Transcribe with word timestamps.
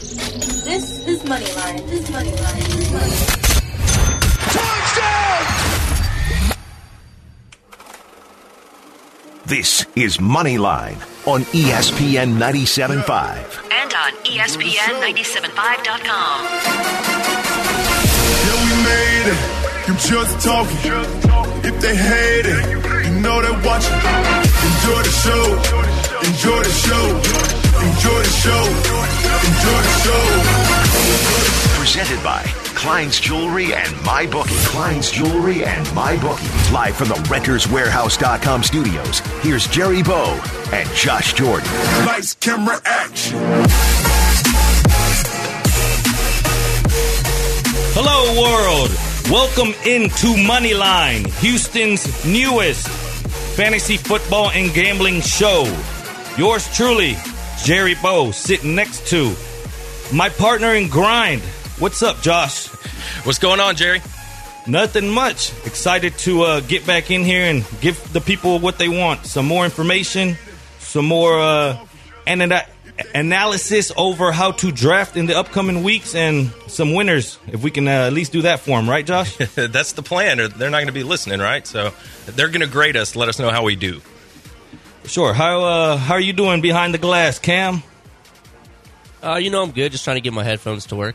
This 0.00 1.04
is 1.06 1.20
Moneyline. 1.24 1.84
This 1.90 2.00
is 2.00 2.08
Moneyline. 2.08 2.92
Money. 2.92 3.16
Touchdown! 4.56 5.44
This 9.44 9.84
is 9.96 10.16
Moneyline 10.18 10.96
on 11.26 11.42
ESPN 11.52 12.38
97.5. 12.38 13.68
And 13.70 13.92
on 13.92 14.12
E 14.24 14.38
ESPN975.com. 14.38 16.46
Yeah, 18.40 18.56
we 18.64 18.72
made 18.88 19.26
it. 19.28 19.36
You 19.86 19.94
just 19.96 20.40
talking. 20.42 20.78
If 21.62 21.78
they 21.82 21.94
hate 21.94 22.46
it, 22.46 22.64
you 23.04 23.20
know 23.20 23.42
they 23.42 23.50
watching. 23.66 24.00
Enjoy 24.64 25.02
the 25.02 25.10
show. 25.24 25.44
Enjoy 26.24 26.62
the 26.62 26.70
show. 26.70 27.20
Enjoy 27.84 28.22
the 28.22 28.30
show. 28.30 28.64
Enjoy 29.60 29.82
the 29.82 29.92
show. 30.00 30.24
Presented 31.78 32.22
by 32.24 32.42
Klein's 32.74 33.20
Jewelry 33.20 33.74
and 33.74 33.88
MyBookie. 33.96 34.66
Klein's 34.68 35.10
Jewelry 35.10 35.64
and 35.64 35.86
MyBookie. 35.88 36.72
Live 36.72 36.96
from 36.96 37.08
the 37.08 37.14
RentersWarehouse.com 37.28 38.62
studios, 38.62 39.18
here's 39.42 39.66
Jerry 39.66 40.02
Bow 40.02 40.40
and 40.72 40.88
Josh 40.94 41.34
Jordan. 41.34 41.68
Lights, 42.06 42.32
camera, 42.36 42.80
action. 42.86 43.38
Hello, 47.92 48.40
world. 48.40 48.90
Welcome 49.30 49.74
into 49.84 50.28
Moneyline, 50.42 51.26
Houston's 51.40 52.24
newest 52.24 52.88
fantasy 52.88 53.98
football 53.98 54.50
and 54.52 54.72
gambling 54.72 55.20
show. 55.20 55.64
Yours 56.38 56.66
truly, 56.74 57.18
Jerry 57.62 57.94
Bow, 58.02 58.30
sitting 58.30 58.74
next 58.74 59.06
to 59.08 59.34
my 60.12 60.28
partner 60.28 60.74
in 60.74 60.88
grind. 60.88 61.42
What's 61.78 62.02
up, 62.02 62.20
Josh? 62.20 62.66
What's 63.24 63.38
going 63.38 63.60
on, 63.60 63.76
Jerry? 63.76 64.00
Nothing 64.66 65.08
much. 65.08 65.52
Excited 65.66 66.16
to 66.18 66.42
uh, 66.42 66.60
get 66.60 66.86
back 66.86 67.10
in 67.10 67.24
here 67.24 67.44
and 67.44 67.64
give 67.80 68.12
the 68.12 68.20
people 68.20 68.58
what 68.58 68.78
they 68.78 68.88
want. 68.88 69.26
Some 69.26 69.46
more 69.46 69.64
information, 69.64 70.36
some 70.78 71.06
more 71.06 71.38
uh, 71.38 71.78
ana- 72.26 72.66
analysis 73.14 73.92
over 73.96 74.32
how 74.32 74.52
to 74.52 74.70
draft 74.70 75.16
in 75.16 75.26
the 75.26 75.36
upcoming 75.36 75.82
weeks, 75.82 76.14
and 76.14 76.52
some 76.66 76.94
winners. 76.94 77.38
If 77.46 77.62
we 77.62 77.70
can 77.70 77.88
uh, 77.88 78.06
at 78.08 78.12
least 78.12 78.32
do 78.32 78.42
that 78.42 78.60
for 78.60 78.78
them, 78.78 78.88
right, 78.88 79.06
Josh? 79.06 79.36
That's 79.54 79.92
the 79.92 80.02
plan. 80.02 80.36
They're 80.36 80.48
they're 80.48 80.70
not 80.70 80.78
going 80.78 80.88
to 80.88 80.92
be 80.92 81.04
listening, 81.04 81.40
right? 81.40 81.66
So 81.66 81.92
they're 82.26 82.48
going 82.48 82.60
to 82.60 82.66
grade 82.66 82.96
us, 82.96 83.16
let 83.16 83.28
us 83.28 83.38
know 83.38 83.50
how 83.50 83.64
we 83.64 83.76
do. 83.76 84.00
Sure. 85.04 85.32
How 85.32 85.64
uh, 85.64 85.96
how 85.96 86.14
are 86.14 86.20
you 86.20 86.32
doing 86.32 86.60
behind 86.60 86.94
the 86.94 86.98
glass, 86.98 87.38
Cam? 87.38 87.82
Uh, 89.22 89.36
you 89.36 89.50
know 89.50 89.62
I'm 89.62 89.72
good. 89.72 89.92
Just 89.92 90.04
trying 90.04 90.16
to 90.16 90.20
get 90.20 90.32
my 90.32 90.44
headphones 90.44 90.86
to 90.86 90.96
work. 90.96 91.14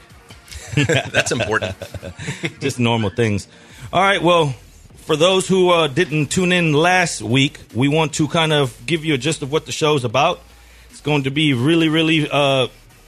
That's 0.76 1.32
important. 1.32 1.76
Just 2.60 2.80
normal 2.80 3.10
things. 3.10 3.48
All 3.92 4.02
right. 4.02 4.22
Well, 4.22 4.54
for 4.96 5.16
those 5.16 5.48
who 5.48 5.70
uh, 5.70 5.88
didn't 5.88 6.28
tune 6.28 6.52
in 6.52 6.74
last 6.74 7.22
week, 7.22 7.60
we 7.74 7.88
want 7.88 8.14
to 8.16 8.28
kind 8.28 8.52
of 8.52 8.76
give 8.86 9.06
you 9.06 9.14
a 9.14 9.18
gist 9.18 9.42
of 9.42 9.52
what 9.52 9.66
the 9.66 9.72
show's 9.72 10.04
about. 10.04 10.42
It's 10.90 11.02
going 11.02 11.24
to 11.24 11.32
be 11.32 11.54
really, 11.54 11.90
really 11.90 12.28
uh, 12.30 12.68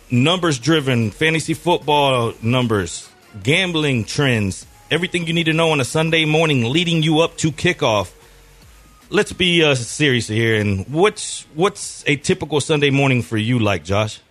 numbers 0.10 0.60
driven, 0.60 1.12
fantasy 1.12 1.54
football 1.54 2.34
numbers, 2.42 3.10
gambling 3.44 4.06
trends, 4.06 4.66
everything 4.92 5.28
you 5.28 5.34
need 5.34 5.46
to 5.46 5.54
know 5.54 5.72
on 5.72 5.82
a 5.82 5.86
Sunday 5.86 6.26
morning 6.26 6.66
leading 6.66 7.04
you 7.04 7.20
up 7.20 7.38
to 7.38 7.52
kickoff. 7.52 8.14
Let's 9.10 9.34
be 9.34 9.64
uh, 9.64 9.76
serious 9.76 10.28
here. 10.28 10.60
And 10.60 10.88
what's 10.88 11.44
what's 11.56 12.04
a 12.08 12.16
typical 12.16 12.62
Sunday 12.62 12.90
morning 12.90 13.22
for 13.22 13.38
you 13.38 13.58
like, 13.60 13.84
Josh? 13.84 14.22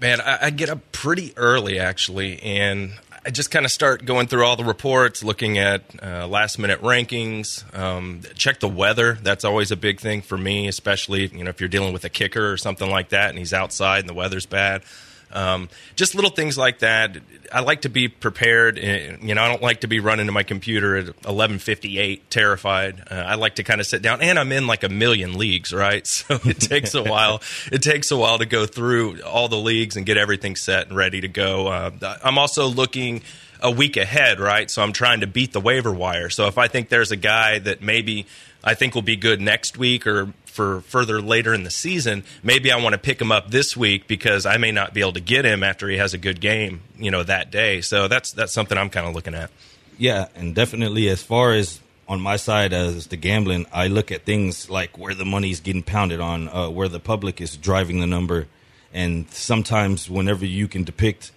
Man, 0.00 0.20
I, 0.22 0.46
I 0.46 0.50
get 0.50 0.70
up 0.70 0.92
pretty 0.92 1.34
early 1.36 1.78
actually, 1.78 2.42
and 2.42 2.92
I 3.24 3.28
just 3.28 3.50
kind 3.50 3.66
of 3.66 3.70
start 3.70 4.06
going 4.06 4.28
through 4.28 4.46
all 4.46 4.56
the 4.56 4.64
reports, 4.64 5.22
looking 5.22 5.58
at 5.58 5.82
uh, 6.02 6.26
last 6.26 6.58
minute 6.58 6.80
rankings. 6.80 7.62
Um, 7.78 8.22
check 8.34 8.60
the 8.60 8.68
weather. 8.68 9.18
That's 9.22 9.44
always 9.44 9.70
a 9.70 9.76
big 9.76 10.00
thing 10.00 10.22
for 10.22 10.38
me, 10.38 10.68
especially 10.68 11.26
you 11.26 11.44
know 11.44 11.50
if 11.50 11.60
you're 11.60 11.68
dealing 11.68 11.92
with 11.92 12.04
a 12.04 12.08
kicker 12.08 12.50
or 12.50 12.56
something 12.56 12.90
like 12.90 13.10
that, 13.10 13.28
and 13.28 13.38
he's 13.38 13.52
outside 13.52 14.00
and 14.00 14.08
the 14.08 14.14
weather's 14.14 14.46
bad. 14.46 14.82
Um, 15.32 15.68
just 15.96 16.14
little 16.14 16.30
things 16.30 16.58
like 16.58 16.80
that. 16.80 17.16
I 17.52 17.60
like 17.60 17.82
to 17.82 17.88
be 17.88 18.08
prepared. 18.08 18.78
and, 18.78 19.22
You 19.28 19.34
know, 19.34 19.42
I 19.42 19.48
don't 19.48 19.62
like 19.62 19.80
to 19.82 19.86
be 19.88 20.00
running 20.00 20.26
to 20.26 20.32
my 20.32 20.42
computer 20.42 20.96
at 20.96 21.06
11:58, 21.22 22.22
terrified. 22.30 23.02
Uh, 23.10 23.14
I 23.14 23.34
like 23.34 23.56
to 23.56 23.62
kind 23.62 23.80
of 23.80 23.86
sit 23.86 24.02
down, 24.02 24.20
and 24.22 24.38
I'm 24.38 24.52
in 24.52 24.66
like 24.66 24.82
a 24.82 24.88
million 24.88 25.38
leagues, 25.38 25.72
right? 25.72 26.06
So 26.20 26.38
it 26.44 26.60
takes 26.60 26.94
a 26.94 27.02
while. 27.02 27.40
It 27.72 27.82
takes 27.82 28.10
a 28.10 28.16
while 28.16 28.38
to 28.38 28.46
go 28.46 28.66
through 28.66 29.22
all 29.22 29.48
the 29.48 29.56
leagues 29.58 29.96
and 29.96 30.04
get 30.04 30.16
everything 30.16 30.56
set 30.56 30.88
and 30.88 30.96
ready 30.96 31.20
to 31.20 31.28
go. 31.28 31.68
Uh, 31.68 32.16
I'm 32.22 32.38
also 32.38 32.66
looking 32.66 33.22
a 33.60 33.70
week 33.70 33.96
ahead, 33.96 34.40
right? 34.40 34.70
So 34.70 34.82
I'm 34.82 34.92
trying 34.92 35.20
to 35.20 35.26
beat 35.26 35.52
the 35.52 35.60
waiver 35.60 35.92
wire. 35.92 36.30
So 36.30 36.46
if 36.46 36.58
I 36.58 36.68
think 36.68 36.88
there's 36.88 37.10
a 37.10 37.16
guy 37.16 37.58
that 37.60 37.82
maybe 37.82 38.26
I 38.62 38.74
think 38.74 38.94
will 38.94 39.02
be 39.02 39.16
good 39.16 39.40
next 39.40 39.78
week 39.78 40.06
or 40.06 40.32
for 40.50 40.82
further 40.82 41.20
later 41.20 41.54
in 41.54 41.64
the 41.64 41.70
season, 41.70 42.24
maybe 42.42 42.70
I 42.70 42.76
want 42.82 42.92
to 42.92 42.98
pick 42.98 43.20
him 43.20 43.32
up 43.32 43.50
this 43.50 43.76
week 43.76 44.06
because 44.06 44.44
I 44.46 44.56
may 44.56 44.72
not 44.72 44.92
be 44.92 45.00
able 45.00 45.14
to 45.14 45.20
get 45.20 45.44
him 45.44 45.62
after 45.62 45.88
he 45.88 45.96
has 45.96 46.12
a 46.12 46.18
good 46.18 46.40
game, 46.40 46.82
you 46.98 47.10
know, 47.10 47.22
that 47.22 47.50
day. 47.50 47.80
So 47.80 48.08
that's 48.08 48.32
that's 48.32 48.52
something 48.52 48.76
I'm 48.76 48.90
kind 48.90 49.06
of 49.06 49.14
looking 49.14 49.34
at. 49.34 49.50
Yeah, 49.98 50.28
and 50.34 50.54
definitely 50.54 51.08
as 51.08 51.22
far 51.22 51.52
as 51.52 51.80
on 52.08 52.20
my 52.20 52.36
side 52.36 52.72
as 52.72 53.06
the 53.06 53.16
gambling, 53.16 53.66
I 53.72 53.86
look 53.86 54.10
at 54.10 54.24
things 54.24 54.68
like 54.68 54.98
where 54.98 55.14
the 55.14 55.24
money's 55.24 55.60
getting 55.60 55.82
pounded 55.82 56.20
on, 56.20 56.48
uh, 56.48 56.68
where 56.68 56.88
the 56.88 56.98
public 56.98 57.40
is 57.40 57.56
driving 57.56 58.00
the 58.00 58.06
number, 58.06 58.48
and 58.92 59.30
sometimes 59.30 60.10
whenever 60.10 60.44
you 60.44 60.66
can 60.66 60.84
depict 60.84 61.30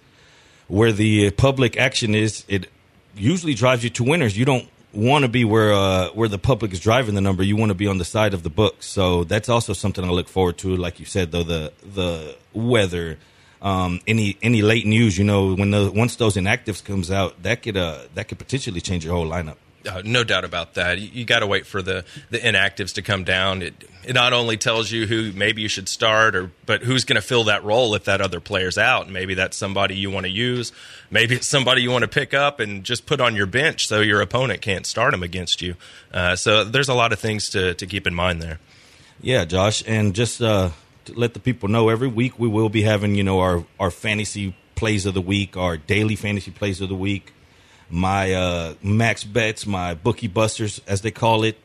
where 0.66 0.92
the 0.92 1.30
public 1.30 1.76
action 1.76 2.14
is, 2.14 2.44
it 2.48 2.68
usually 3.14 3.54
drives 3.54 3.84
you 3.84 3.90
to 3.90 4.02
winners. 4.02 4.36
You 4.36 4.44
don't 4.44 4.68
want 4.94 5.24
to 5.24 5.28
be 5.28 5.44
where 5.44 5.72
uh, 5.72 6.08
where 6.10 6.28
the 6.28 6.38
public 6.38 6.72
is 6.72 6.80
driving 6.80 7.14
the 7.14 7.20
number. 7.20 7.42
You 7.42 7.56
want 7.56 7.70
to 7.70 7.74
be 7.74 7.86
on 7.86 7.98
the 7.98 8.04
side 8.04 8.34
of 8.34 8.42
the 8.42 8.50
book. 8.50 8.82
So 8.82 9.24
that's 9.24 9.48
also 9.48 9.72
something 9.72 10.04
I 10.04 10.08
look 10.08 10.28
forward 10.28 10.58
to. 10.58 10.76
Like 10.76 11.00
you 11.00 11.06
said, 11.06 11.32
though 11.32 11.42
the 11.42 11.72
the 11.82 12.36
weather, 12.52 13.18
um, 13.62 14.00
any 14.06 14.36
any 14.42 14.62
late 14.62 14.86
news. 14.86 15.18
You 15.18 15.24
know, 15.24 15.54
when 15.54 15.70
the 15.70 15.90
once 15.90 16.16
those 16.16 16.36
inactives 16.36 16.82
comes 16.84 17.10
out, 17.10 17.42
that 17.42 17.62
could 17.62 17.76
uh, 17.76 18.02
that 18.14 18.28
could 18.28 18.38
potentially 18.38 18.80
change 18.80 19.04
your 19.04 19.14
whole 19.14 19.26
lineup. 19.26 19.56
Uh, 19.86 20.02
no 20.04 20.24
doubt 20.24 20.44
about 20.44 20.74
that. 20.74 20.98
You, 20.98 21.08
you 21.12 21.24
got 21.24 21.40
to 21.40 21.46
wait 21.46 21.66
for 21.66 21.82
the, 21.82 22.04
the 22.30 22.38
inactives 22.38 22.94
to 22.94 23.02
come 23.02 23.24
down. 23.24 23.62
It 23.62 23.74
it 24.06 24.12
not 24.14 24.32
only 24.32 24.56
tells 24.56 24.90
you 24.90 25.06
who 25.06 25.32
maybe 25.32 25.62
you 25.62 25.68
should 25.68 25.88
start, 25.88 26.36
or 26.36 26.50
but 26.66 26.82
who's 26.82 27.04
going 27.04 27.16
to 27.16 27.26
fill 27.26 27.44
that 27.44 27.64
role 27.64 27.94
if 27.94 28.04
that 28.04 28.20
other 28.20 28.40
player's 28.40 28.78
out. 28.78 29.08
Maybe 29.08 29.34
that's 29.34 29.56
somebody 29.56 29.96
you 29.96 30.10
want 30.10 30.24
to 30.24 30.30
use. 30.30 30.72
Maybe 31.10 31.36
it's 31.36 31.46
somebody 31.46 31.82
you 31.82 31.90
want 31.90 32.02
to 32.02 32.08
pick 32.08 32.34
up 32.34 32.60
and 32.60 32.84
just 32.84 33.06
put 33.06 33.20
on 33.20 33.36
your 33.36 33.46
bench 33.46 33.86
so 33.86 34.00
your 34.00 34.20
opponent 34.20 34.60
can't 34.60 34.86
start 34.86 35.14
him 35.14 35.22
against 35.22 35.62
you. 35.62 35.76
Uh, 36.12 36.36
so 36.36 36.64
there's 36.64 36.88
a 36.88 36.94
lot 36.94 37.12
of 37.12 37.18
things 37.18 37.48
to 37.50 37.74
to 37.74 37.86
keep 37.86 38.06
in 38.06 38.14
mind 38.14 38.42
there. 38.42 38.58
Yeah, 39.20 39.44
Josh, 39.44 39.82
and 39.86 40.14
just 40.14 40.42
uh, 40.42 40.70
let 41.14 41.34
the 41.34 41.40
people 41.40 41.68
know, 41.68 41.88
every 41.88 42.08
week 42.08 42.38
we 42.38 42.48
will 42.48 42.68
be 42.68 42.82
having 42.82 43.14
you 43.14 43.22
know 43.22 43.40
our 43.40 43.64
our 43.80 43.90
fantasy 43.90 44.54
plays 44.74 45.06
of 45.06 45.14
the 45.14 45.20
week, 45.20 45.56
our 45.56 45.76
daily 45.76 46.16
fantasy 46.16 46.50
plays 46.50 46.80
of 46.80 46.88
the 46.88 46.94
week, 46.94 47.32
my 47.94 48.34
uh, 48.34 48.74
max 48.82 49.22
bets, 49.22 49.66
my 49.66 49.94
bookie 49.94 50.26
busters, 50.26 50.80
as 50.84 51.02
they 51.02 51.12
call 51.12 51.44
it, 51.44 51.56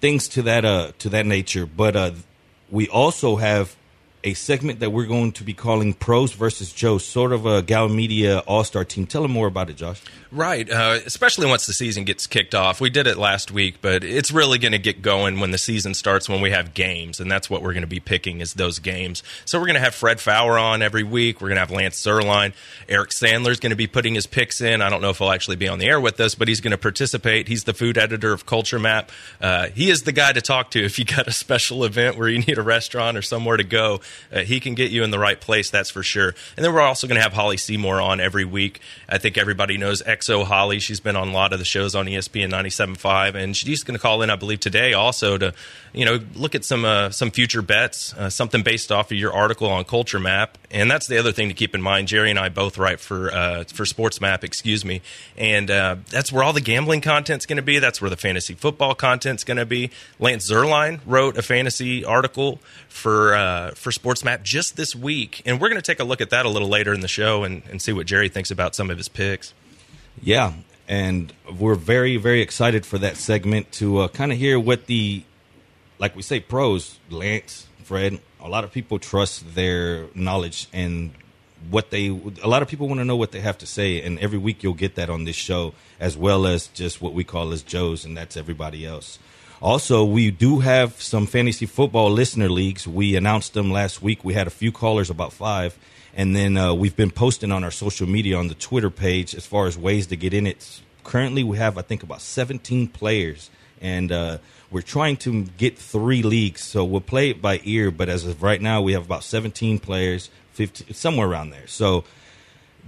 things 0.00 0.26
to 0.28 0.42
that 0.42 0.64
uh 0.64 0.92
to 0.98 1.10
that 1.10 1.26
nature. 1.26 1.66
But 1.66 1.94
uh, 1.94 2.12
we 2.70 2.88
also 2.88 3.36
have 3.36 3.76
a 4.24 4.34
segment 4.34 4.80
that 4.80 4.90
we're 4.90 5.06
going 5.06 5.32
to 5.32 5.44
be 5.44 5.54
calling 5.54 5.94
Pros 5.94 6.32
versus 6.32 6.72
Joe, 6.72 6.98
sort 6.98 7.32
of 7.32 7.46
a 7.46 7.62
Gow 7.62 7.88
Media 7.88 8.40
All 8.40 8.64
Star 8.64 8.84
team. 8.84 9.06
Tell 9.06 9.22
them 9.22 9.30
more 9.30 9.46
about 9.46 9.70
it, 9.70 9.76
Josh. 9.76 10.02
Right, 10.30 10.70
uh, 10.70 10.98
especially 11.06 11.46
once 11.46 11.66
the 11.66 11.72
season 11.72 12.04
gets 12.04 12.26
kicked 12.26 12.54
off. 12.54 12.80
We 12.82 12.90
did 12.90 13.06
it 13.06 13.16
last 13.16 13.50
week, 13.50 13.76
but 13.80 14.04
it's 14.04 14.30
really 14.30 14.58
going 14.58 14.72
to 14.72 14.78
get 14.78 15.00
going 15.00 15.40
when 15.40 15.52
the 15.52 15.58
season 15.58 15.94
starts 15.94 16.28
when 16.28 16.42
we 16.42 16.50
have 16.50 16.74
games, 16.74 17.18
and 17.18 17.30
that's 17.30 17.48
what 17.48 17.62
we're 17.62 17.72
going 17.72 17.82
to 17.82 17.86
be 17.86 18.00
picking 18.00 18.40
is 18.40 18.52
those 18.54 18.78
games. 18.78 19.22
So 19.46 19.58
we're 19.58 19.66
going 19.66 19.76
to 19.76 19.80
have 19.80 19.94
Fred 19.94 20.20
Fowler 20.20 20.58
on 20.58 20.82
every 20.82 21.02
week. 21.02 21.40
We're 21.40 21.48
going 21.48 21.56
to 21.56 21.60
have 21.60 21.70
Lance 21.70 22.02
Zierlein. 22.02 22.52
Eric 22.90 23.10
Sandler's 23.10 23.58
going 23.58 23.70
to 23.70 23.76
be 23.76 23.86
putting 23.86 24.14
his 24.14 24.26
picks 24.26 24.60
in. 24.60 24.82
I 24.82 24.90
don't 24.90 25.00
know 25.00 25.10
if 25.10 25.18
he'll 25.18 25.30
actually 25.30 25.56
be 25.56 25.68
on 25.68 25.78
the 25.78 25.86
air 25.86 26.00
with 26.00 26.20
us, 26.20 26.34
but 26.34 26.48
he's 26.48 26.60
going 26.60 26.72
to 26.72 26.78
participate. 26.78 27.48
He's 27.48 27.64
the 27.64 27.72
food 27.72 27.96
editor 27.96 28.32
of 28.32 28.44
Culture 28.44 28.78
Map. 28.78 29.10
Uh, 29.40 29.68
he 29.68 29.88
is 29.88 30.02
the 30.02 30.12
guy 30.12 30.32
to 30.32 30.42
talk 30.42 30.70
to 30.72 30.84
if 30.84 30.98
you 30.98 31.06
got 31.06 31.26
a 31.26 31.32
special 31.38 31.84
event 31.84 32.18
where 32.18 32.28
you 32.28 32.40
need 32.40 32.58
a 32.58 32.62
restaurant 32.62 33.16
or 33.16 33.22
somewhere 33.22 33.56
to 33.56 33.64
go. 33.64 34.00
Uh, 34.32 34.40
he 34.40 34.60
can 34.60 34.74
get 34.74 34.90
you 34.90 35.04
in 35.04 35.10
the 35.10 35.18
right 35.18 35.40
place, 35.40 35.70
that's 35.70 35.90
for 35.90 36.02
sure. 36.02 36.34
And 36.56 36.64
then 36.64 36.72
we're 36.72 36.80
also 36.80 37.06
going 37.06 37.16
to 37.16 37.22
have 37.22 37.32
Holly 37.32 37.56
Seymour 37.56 38.00
on 38.00 38.20
every 38.20 38.44
week. 38.44 38.80
I 39.08 39.18
think 39.18 39.38
everybody 39.38 39.76
knows 39.78 40.02
XO 40.02 40.44
Holly. 40.44 40.78
She's 40.78 41.00
been 41.00 41.16
on 41.16 41.28
a 41.28 41.32
lot 41.32 41.52
of 41.52 41.58
the 41.58 41.64
shows 41.64 41.94
on 41.94 42.06
ESPN 42.06 42.50
97.5, 42.50 43.34
and 43.34 43.56
she's 43.56 43.82
going 43.82 43.96
to 43.96 44.02
call 44.02 44.22
in, 44.22 44.30
I 44.30 44.36
believe, 44.36 44.60
today 44.60 44.92
also 44.92 45.38
to, 45.38 45.54
you 45.92 46.04
know, 46.04 46.20
look 46.34 46.54
at 46.54 46.64
some 46.64 46.84
uh, 46.84 47.10
some 47.10 47.30
future 47.30 47.62
bets, 47.62 48.14
uh, 48.14 48.30
something 48.30 48.62
based 48.62 48.92
off 48.92 49.10
of 49.10 49.18
your 49.18 49.32
article 49.32 49.68
on 49.68 49.84
Culture 49.84 50.18
Map, 50.18 50.58
And 50.70 50.90
that's 50.90 51.06
the 51.06 51.16
other 51.16 51.32
thing 51.32 51.48
to 51.48 51.54
keep 51.54 51.74
in 51.74 51.80
mind. 51.80 52.08
Jerry 52.08 52.28
and 52.28 52.38
I 52.38 52.50
both 52.50 52.76
write 52.76 53.00
for 53.00 53.32
uh, 53.32 53.64
for 53.64 53.86
Sports 53.86 54.20
Map, 54.20 54.44
excuse 54.44 54.84
me, 54.84 55.00
and 55.36 55.70
uh, 55.70 55.96
that's 56.10 56.30
where 56.30 56.44
all 56.44 56.52
the 56.52 56.60
gambling 56.60 57.00
content's 57.00 57.46
going 57.46 57.56
to 57.56 57.62
be. 57.62 57.78
That's 57.78 58.02
where 58.02 58.10
the 58.10 58.18
fantasy 58.18 58.52
football 58.52 58.94
content's 58.94 59.44
going 59.44 59.56
to 59.56 59.64
be. 59.64 59.90
Lance 60.18 60.50
Zierlein 60.50 61.00
wrote 61.06 61.38
a 61.38 61.42
fantasy 61.42 62.04
article 62.04 62.60
for 62.88 63.34
uh, 63.34 63.70
for 63.70 63.90
Sports 63.90 64.24
Map 64.24 64.42
just 64.42 64.76
this 64.76 64.94
week, 64.94 65.40
and 65.46 65.58
we're 65.58 65.70
going 65.70 65.80
to 65.80 65.86
take 65.86 66.00
a 66.00 66.04
look 66.04 66.20
at 66.20 66.30
that 66.30 66.44
a 66.44 66.50
little 66.50 66.68
later 66.68 66.92
in 66.92 67.00
the 67.00 67.08
show 67.08 67.44
and, 67.44 67.62
and 67.70 67.80
see 67.80 67.94
what 67.94 68.06
Jerry 68.06 68.28
thinks 68.28 68.50
about 68.50 68.74
some 68.74 68.90
of 68.90 68.98
his 68.98 69.08
picks. 69.08 69.54
Yeah, 70.20 70.52
and 70.86 71.32
we're 71.58 71.76
very 71.76 72.18
very 72.18 72.42
excited 72.42 72.84
for 72.84 72.98
that 72.98 73.16
segment 73.16 73.72
to 73.72 74.00
uh, 74.00 74.08
kind 74.08 74.32
of 74.32 74.38
hear 74.38 74.60
what 74.60 74.84
the 74.84 75.22
like 75.98 76.14
we 76.16 76.22
say 76.22 76.40
pros 76.40 76.98
Lance 77.10 77.66
Fred 77.84 78.20
a 78.40 78.48
lot 78.48 78.64
of 78.64 78.72
people 78.72 78.98
trust 78.98 79.54
their 79.54 80.06
knowledge 80.14 80.68
and 80.72 81.12
what 81.70 81.90
they 81.90 82.08
a 82.42 82.48
lot 82.48 82.62
of 82.62 82.68
people 82.68 82.88
want 82.88 83.00
to 83.00 83.04
know 83.04 83.16
what 83.16 83.32
they 83.32 83.40
have 83.40 83.58
to 83.58 83.66
say 83.66 84.00
and 84.02 84.18
every 84.20 84.38
week 84.38 84.62
you'll 84.62 84.74
get 84.74 84.94
that 84.94 85.10
on 85.10 85.24
this 85.24 85.36
show 85.36 85.74
as 85.98 86.16
well 86.16 86.46
as 86.46 86.68
just 86.68 87.02
what 87.02 87.12
we 87.12 87.24
call 87.24 87.52
as 87.52 87.62
joes 87.62 88.04
and 88.04 88.16
that's 88.16 88.36
everybody 88.36 88.86
else. 88.86 89.18
Also 89.60 90.04
we 90.04 90.30
do 90.30 90.60
have 90.60 91.02
some 91.02 91.26
fantasy 91.26 91.66
football 91.66 92.10
listener 92.10 92.48
leagues. 92.48 92.86
We 92.86 93.16
announced 93.16 93.54
them 93.54 93.72
last 93.72 94.00
week. 94.00 94.24
We 94.24 94.34
had 94.34 94.46
a 94.46 94.50
few 94.50 94.70
callers 94.70 95.10
about 95.10 95.32
five 95.32 95.76
and 96.14 96.34
then 96.34 96.56
uh, 96.56 96.74
we've 96.74 96.96
been 96.96 97.10
posting 97.10 97.50
on 97.50 97.64
our 97.64 97.70
social 97.70 98.06
media 98.06 98.36
on 98.36 98.48
the 98.48 98.54
twitter 98.54 98.90
page 98.90 99.34
as 99.34 99.44
far 99.44 99.66
as 99.66 99.76
ways 99.76 100.06
to 100.08 100.16
get 100.16 100.32
in 100.32 100.46
it. 100.46 100.80
Currently 101.02 101.42
we 101.42 101.56
have 101.56 101.76
i 101.76 101.82
think 101.82 102.02
about 102.02 102.20
17 102.20 102.88
players 102.88 103.50
and 103.80 104.12
uh, 104.12 104.38
we're 104.70 104.82
trying 104.82 105.16
to 105.18 105.44
get 105.56 105.78
three 105.78 106.22
leagues, 106.22 106.62
so 106.62 106.84
we'll 106.84 107.00
play 107.00 107.30
it 107.30 107.40
by 107.40 107.60
ear. 107.64 107.90
But 107.90 108.08
as 108.08 108.26
of 108.26 108.42
right 108.42 108.60
now, 108.60 108.82
we 108.82 108.92
have 108.92 109.04
about 109.04 109.24
17 109.24 109.78
players, 109.78 110.30
15, 110.52 110.94
somewhere 110.94 111.26
around 111.26 111.50
there. 111.50 111.66
So 111.66 112.04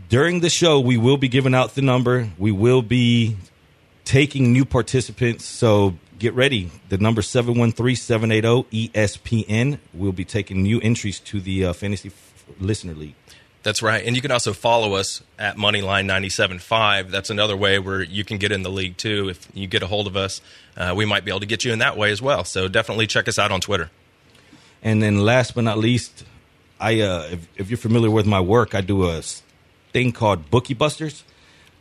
during 0.09 0.41
the 0.41 0.51
show, 0.51 0.81
we 0.81 0.97
will 0.97 1.17
be 1.17 1.29
giving 1.29 1.55
out 1.55 1.75
the 1.75 1.83
number. 1.83 2.29
We 2.39 2.53
will 2.53 2.83
be 2.83 3.37
taking 4.05 4.53
new 4.53 4.65
participants. 4.65 5.45
So 5.45 5.95
get 6.19 6.35
ready. 6.35 6.71
The 6.89 6.99
number 6.99 7.23
713-780-ESPN. 7.23 9.79
We'll 9.95 10.13
be 10.13 10.25
taking 10.25 10.63
new 10.63 10.81
entries 10.81 11.21
to 11.21 11.41
the 11.41 11.67
uh, 11.67 11.73
Fantasy 11.73 12.11
Listener 12.59 12.95
League. 12.95 13.15
That's 13.63 13.83
right. 13.83 14.05
And 14.05 14.17
you 14.17 14.23
can 14.23 14.31
also 14.31 14.55
follow 14.55 14.95
us 14.95 15.23
at 15.39 15.57
Moneyline 15.57 16.07
97.5. 16.07 17.11
That's 17.11 17.29
another 17.29 17.57
way 17.57 17.79
where 17.79 18.03
you 18.03 18.25
can 18.25 18.39
get 18.39 18.53
in 18.53 18.63
the 18.63 18.71
league 18.71 18.97
too. 18.97 19.29
If 19.29 19.49
you 19.53 19.67
get 19.67 19.83
a 19.83 19.87
hold 19.87 20.07
of 20.07 20.17
us, 20.17 20.41
uh, 20.77 20.95
we 20.97 21.05
might 21.05 21.27
be 21.27 21.31
able 21.31 21.41
to 21.41 21.47
get 21.47 21.65
you 21.65 21.73
in 21.73 21.81
that 21.81 21.97
way 21.97 22.11
as 22.11 22.23
well. 22.23 22.45
So 22.45 22.69
definitely 22.69 23.07
check 23.07 23.29
us 23.29 23.39
out 23.39 23.53
on 23.53 23.61
Twitter. 23.61 23.91
And 24.83 25.03
then 25.03 25.19
last 25.21 25.55
but 25.55 25.65
not 25.65 25.77
least, 25.77 26.25
I 26.79 27.01
uh, 27.01 27.29
if, 27.33 27.49
if 27.57 27.71
you're 27.71 27.77
familiar 27.77 28.11
with 28.11 28.27
my 28.27 28.41
work, 28.41 28.75
I 28.75 28.81
do 28.81 29.07
a 29.11 29.21
thing 29.93 30.13
called 30.13 30.51
Bookie 30.51 30.73
Busters. 30.73 31.23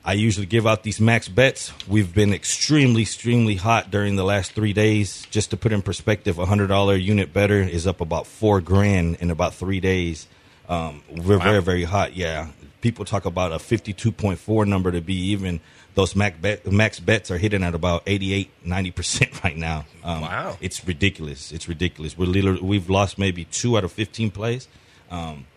I 0.04 0.14
usually 0.14 0.46
give 0.46 0.66
out 0.66 0.84
these 0.84 1.00
max 1.00 1.30
bets. 1.30 1.72
We've 1.88 2.14
been 2.14 2.34
extremely, 2.34 3.04
extremely 3.04 3.56
hot 3.56 3.92
during 3.92 4.16
the 4.16 4.24
last 4.24 4.54
three 4.54 4.74
days. 4.74 5.26
Just 5.30 5.52
to 5.52 5.58
put 5.58 5.72
in 5.72 5.82
perspective, 5.82 6.40
a 6.40 6.46
hundred 6.46 6.68
dollar 6.68 6.96
unit 6.96 7.32
better 7.32 7.62
is 7.62 7.88
up 7.88 8.02
about 8.02 8.28
four 8.28 8.60
grand 8.60 9.18
in 9.22 9.32
about 9.32 9.54
three 9.54 9.80
days. 9.80 10.28
Um, 10.70 11.02
we're 11.10 11.40
wow. 11.40 11.44
very, 11.44 11.62
very 11.62 11.84
hot. 11.84 12.16
Yeah. 12.16 12.50
People 12.82 13.04
talk 13.04 13.26
about 13.26 13.52
a 13.52 13.56
52.4 13.56 14.68
number 14.68 14.92
to 14.92 15.02
be 15.02 15.16
even. 15.32 15.60
Those 15.96 16.16
max, 16.16 16.38
bet, 16.38 16.72
max 16.72 17.00
bets 17.00 17.32
are 17.32 17.38
hitting 17.38 17.64
at 17.64 17.76
about 17.76 18.04
88, 18.06 18.50
90% 18.66 19.44
right 19.44 19.58
now. 19.58 19.86
Um, 20.04 20.22
wow. 20.22 20.58
It's 20.62 20.86
ridiculous. 20.88 21.52
It's 21.52 21.68
ridiculous. 21.68 22.18
We're 22.18 22.28
literally, 22.28 22.62
we've 22.62 22.90
lost 22.90 23.18
maybe 23.18 23.46
two 23.46 23.76
out 23.76 23.84
of 23.84 23.92
15 23.92 24.32
plays. 24.32 24.68
Um, 25.10 25.48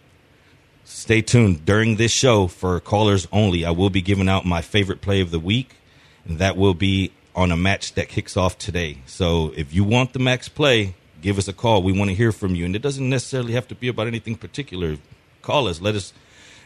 stay 0.85 1.21
tuned 1.21 1.65
during 1.65 1.97
this 1.97 2.11
show 2.11 2.47
for 2.47 2.81
callers 2.81 3.29
only. 3.31 3.65
I 3.65 3.71
will 3.71 3.91
be 3.91 4.01
giving 4.01 4.29
out 4.29 4.45
my 4.45 4.63
favorite 4.63 5.01
play 5.01 5.21
of 5.21 5.31
the 5.31 5.39
week, 5.39 5.77
and 6.25 6.39
that 6.39 6.57
will 6.57 6.75
be 6.75 7.13
on 7.37 7.53
a 7.53 7.57
match 7.57 7.95
that 7.95 8.09
kicks 8.09 8.37
off 8.37 8.59
today. 8.59 8.99
So 9.07 9.53
if 9.57 9.73
you 9.75 9.85
want 9.85 10.13
the 10.13 10.19
max 10.19 10.49
play, 10.49 10.95
give 11.23 11.39
us 11.39 11.49
a 11.49 11.53
call. 11.53 11.83
We 11.83 11.93
want 11.93 12.11
to 12.11 12.15
hear 12.15 12.33
from 12.33 12.55
you, 12.55 12.67
and 12.67 12.77
it 12.77 12.83
doesn't 12.83 13.09
necessarily 13.09 13.55
have 13.55 13.67
to 13.69 13.75
be 13.75 13.89
about 13.89 14.07
anything 14.07 14.37
particular. 14.37 14.99
Call 15.41 15.69
us. 15.69 15.81
Let 15.81 15.95
us. 15.95 16.13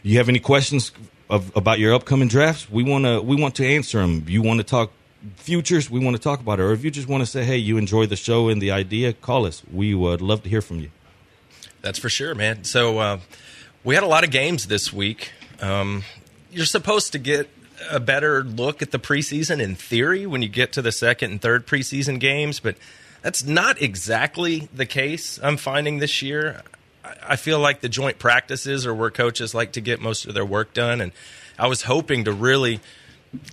You 0.03 0.17
have 0.17 0.29
any 0.29 0.39
questions 0.39 0.91
of, 1.29 1.55
about 1.55 1.79
your 1.79 1.93
upcoming 1.93 2.27
drafts? 2.27 2.69
We 2.69 2.83
want 2.83 3.05
to. 3.05 3.21
We 3.21 3.35
want 3.35 3.55
to 3.55 3.65
answer 3.65 3.99
them. 3.99 4.25
You 4.27 4.41
want 4.41 4.59
to 4.59 4.65
talk 4.65 4.91
futures? 5.35 5.89
We 5.89 5.99
want 5.99 6.15
to 6.15 6.21
talk 6.21 6.39
about 6.39 6.59
it. 6.59 6.63
Or 6.63 6.73
if 6.73 6.83
you 6.83 6.91
just 6.91 7.07
want 7.07 7.21
to 7.21 7.25
say, 7.25 7.43
hey, 7.43 7.57
you 7.57 7.77
enjoy 7.77 8.05
the 8.05 8.15
show 8.15 8.49
and 8.49 8.61
the 8.61 8.71
idea, 8.71 9.13
call 9.13 9.45
us. 9.45 9.63
We 9.71 9.93
would 9.95 10.21
love 10.21 10.43
to 10.43 10.49
hear 10.49 10.61
from 10.61 10.79
you. 10.79 10.91
That's 11.81 11.99
for 11.99 12.09
sure, 12.09 12.35
man. 12.35 12.63
So 12.63 12.99
uh, 12.99 13.19
we 13.83 13.95
had 13.95 14.03
a 14.03 14.07
lot 14.07 14.23
of 14.23 14.31
games 14.31 14.67
this 14.67 14.91
week. 14.91 15.31
Um, 15.61 16.03
you're 16.51 16.65
supposed 16.65 17.11
to 17.13 17.19
get 17.19 17.49
a 17.89 17.99
better 17.99 18.43
look 18.43 18.81
at 18.81 18.91
the 18.91 18.99
preseason 18.99 19.61
in 19.61 19.75
theory 19.75 20.25
when 20.25 20.41
you 20.41 20.49
get 20.49 20.73
to 20.73 20.81
the 20.81 20.91
second 20.91 21.31
and 21.31 21.41
third 21.41 21.67
preseason 21.67 22.19
games, 22.19 22.59
but 22.59 22.75
that's 23.21 23.43
not 23.43 23.81
exactly 23.81 24.69
the 24.73 24.85
case 24.85 25.39
I'm 25.41 25.57
finding 25.57 25.99
this 25.99 26.21
year. 26.21 26.61
I 27.23 27.35
feel 27.35 27.59
like 27.59 27.81
the 27.81 27.89
joint 27.89 28.19
practices 28.19 28.85
are 28.85 28.93
where 28.93 29.11
coaches 29.11 29.53
like 29.53 29.73
to 29.73 29.81
get 29.81 29.99
most 30.01 30.25
of 30.25 30.33
their 30.33 30.45
work 30.45 30.73
done. 30.73 31.01
And 31.01 31.11
I 31.57 31.67
was 31.67 31.83
hoping 31.83 32.25
to 32.25 32.31
really 32.31 32.79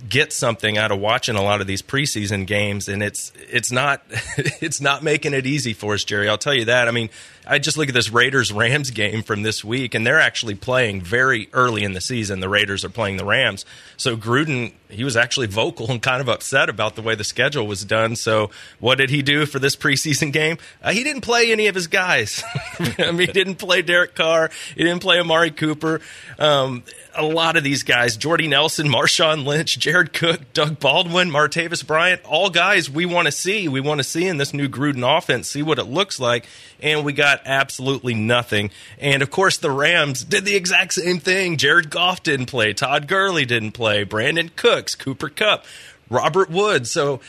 get 0.09 0.33
something 0.33 0.79
out 0.79 0.93
of 0.93 1.01
watching 1.01 1.37
a 1.37 1.43
lot 1.43 1.61
of 1.61 1.67
these 1.67 1.83
preseason 1.83 2.47
games 2.47 2.89
and 2.89 3.03
it's 3.03 3.33
it's 3.51 3.73
not 3.73 4.03
it's 4.37 4.81
not 4.81 5.03
making 5.03 5.35
it 5.35 5.47
easy 5.47 5.73
for 5.73 5.95
us 5.95 6.05
Jerry 6.05 6.29
I'll 6.29 6.39
tell 6.39 6.55
you 6.55 6.67
that 6.67 6.87
I 6.87 6.93
mean 6.93 7.11
I 7.47 7.59
just 7.59 7.77
look 7.77 7.89
at 7.89 7.95
this 7.95 8.11
Raiders 8.11 8.53
Rams 8.53 8.91
game 8.91 9.23
from 9.23 9.43
this 9.43 9.63
week, 9.65 9.95
and 9.95 10.07
they're 10.07 10.21
actually 10.21 10.55
playing 10.55 11.03
very 11.03 11.49
early 11.53 11.85
in 11.85 11.93
the 11.93 12.01
season. 12.01 12.41
The 12.41 12.49
Raiders 12.49 12.85
are 12.85 12.89
playing 12.89 13.19
the 13.19 13.25
Rams. 13.25 13.67
So 13.97 14.17
Gruden, 14.17 14.73
he 14.89 15.05
was 15.05 15.17
actually 15.17 15.47
vocal 15.47 15.91
and 15.91 16.01
kind 16.01 16.21
of 16.21 16.29
upset 16.29 16.69
about 16.69 16.97
the 16.97 17.03
way 17.03 17.15
the 17.15 17.25
schedule 17.25 17.67
was 17.67 17.85
done. 17.85 18.17
So 18.17 18.51
what 18.81 18.99
did 18.99 19.11
he 19.11 19.23
do 19.23 19.47
for 19.47 19.59
this 19.59 19.77
preseason 19.77 20.33
game? 20.33 20.59
Uh, 20.83 20.93
he 20.93 21.05
didn't 21.05 21.23
play 21.23 21.53
any 21.53 21.67
of 21.67 21.75
his 21.75 21.87
guys. 21.87 22.43
I 22.99 23.11
mean, 23.11 23.27
he 23.27 23.33
didn't 23.33 23.57
play 23.57 23.83
Derek 23.83 24.15
Carr. 24.15 24.51
He 24.75 24.83
didn't 24.83 25.03
play 25.03 25.21
Amari 25.21 25.51
Cooper. 25.51 26.01
Um, 26.39 26.83
a 27.17 27.25
lot 27.25 27.57
of 27.57 27.65
these 27.65 27.83
guys, 27.83 28.17
Jordy 28.17 28.49
Nelson, 28.49 28.89
Marshawn 28.89 29.45
Lynch, 29.45 29.79
Jared 29.79 30.13
Cook, 30.13 30.53
Doug 30.53 30.81
Baldwin, 30.81 31.31
Martavis 31.31 31.87
Bryant, 31.87 32.23
all 32.25 32.51
guys 32.51 32.91
we 32.91 33.07
want 33.07 33.27
to 33.27 33.33
see. 33.33 33.69
We 33.69 33.81
want 33.81 33.99
to 33.99 34.05
see 34.05 34.27
in 34.27 34.37
this 34.37 34.53
new 34.53 34.69
Gruden 34.69 35.05
offense, 35.17 35.49
see 35.49 35.63
what 35.63 35.79
it 35.79 35.85
looks 35.85 36.19
like. 36.19 36.47
And 36.85 37.03
we 37.03 37.15
got 37.15 37.41
absolutely 37.47 38.13
nothing. 38.13 38.71
And 38.99 39.23
of 39.23 39.31
course, 39.31 39.57
the 39.57 39.71
Rams 39.71 40.23
did 40.23 40.45
the 40.45 40.55
exact 40.55 40.93
same 40.93 41.19
thing. 41.19 41.57
Jared 41.57 41.89
Goff 41.89 42.23
didn't 42.23 42.47
play. 42.47 42.75
Todd 42.75 43.09
Gurley 43.09 43.47
didn't 43.47 43.73
play. 43.73 44.05
Brandin 44.05 44.55
Cooks, 44.55 44.95
Cooper 44.95 45.31
Kupp, 45.31 45.65
Robert 46.11 46.51
Woods. 46.51 46.91
So 46.91 47.21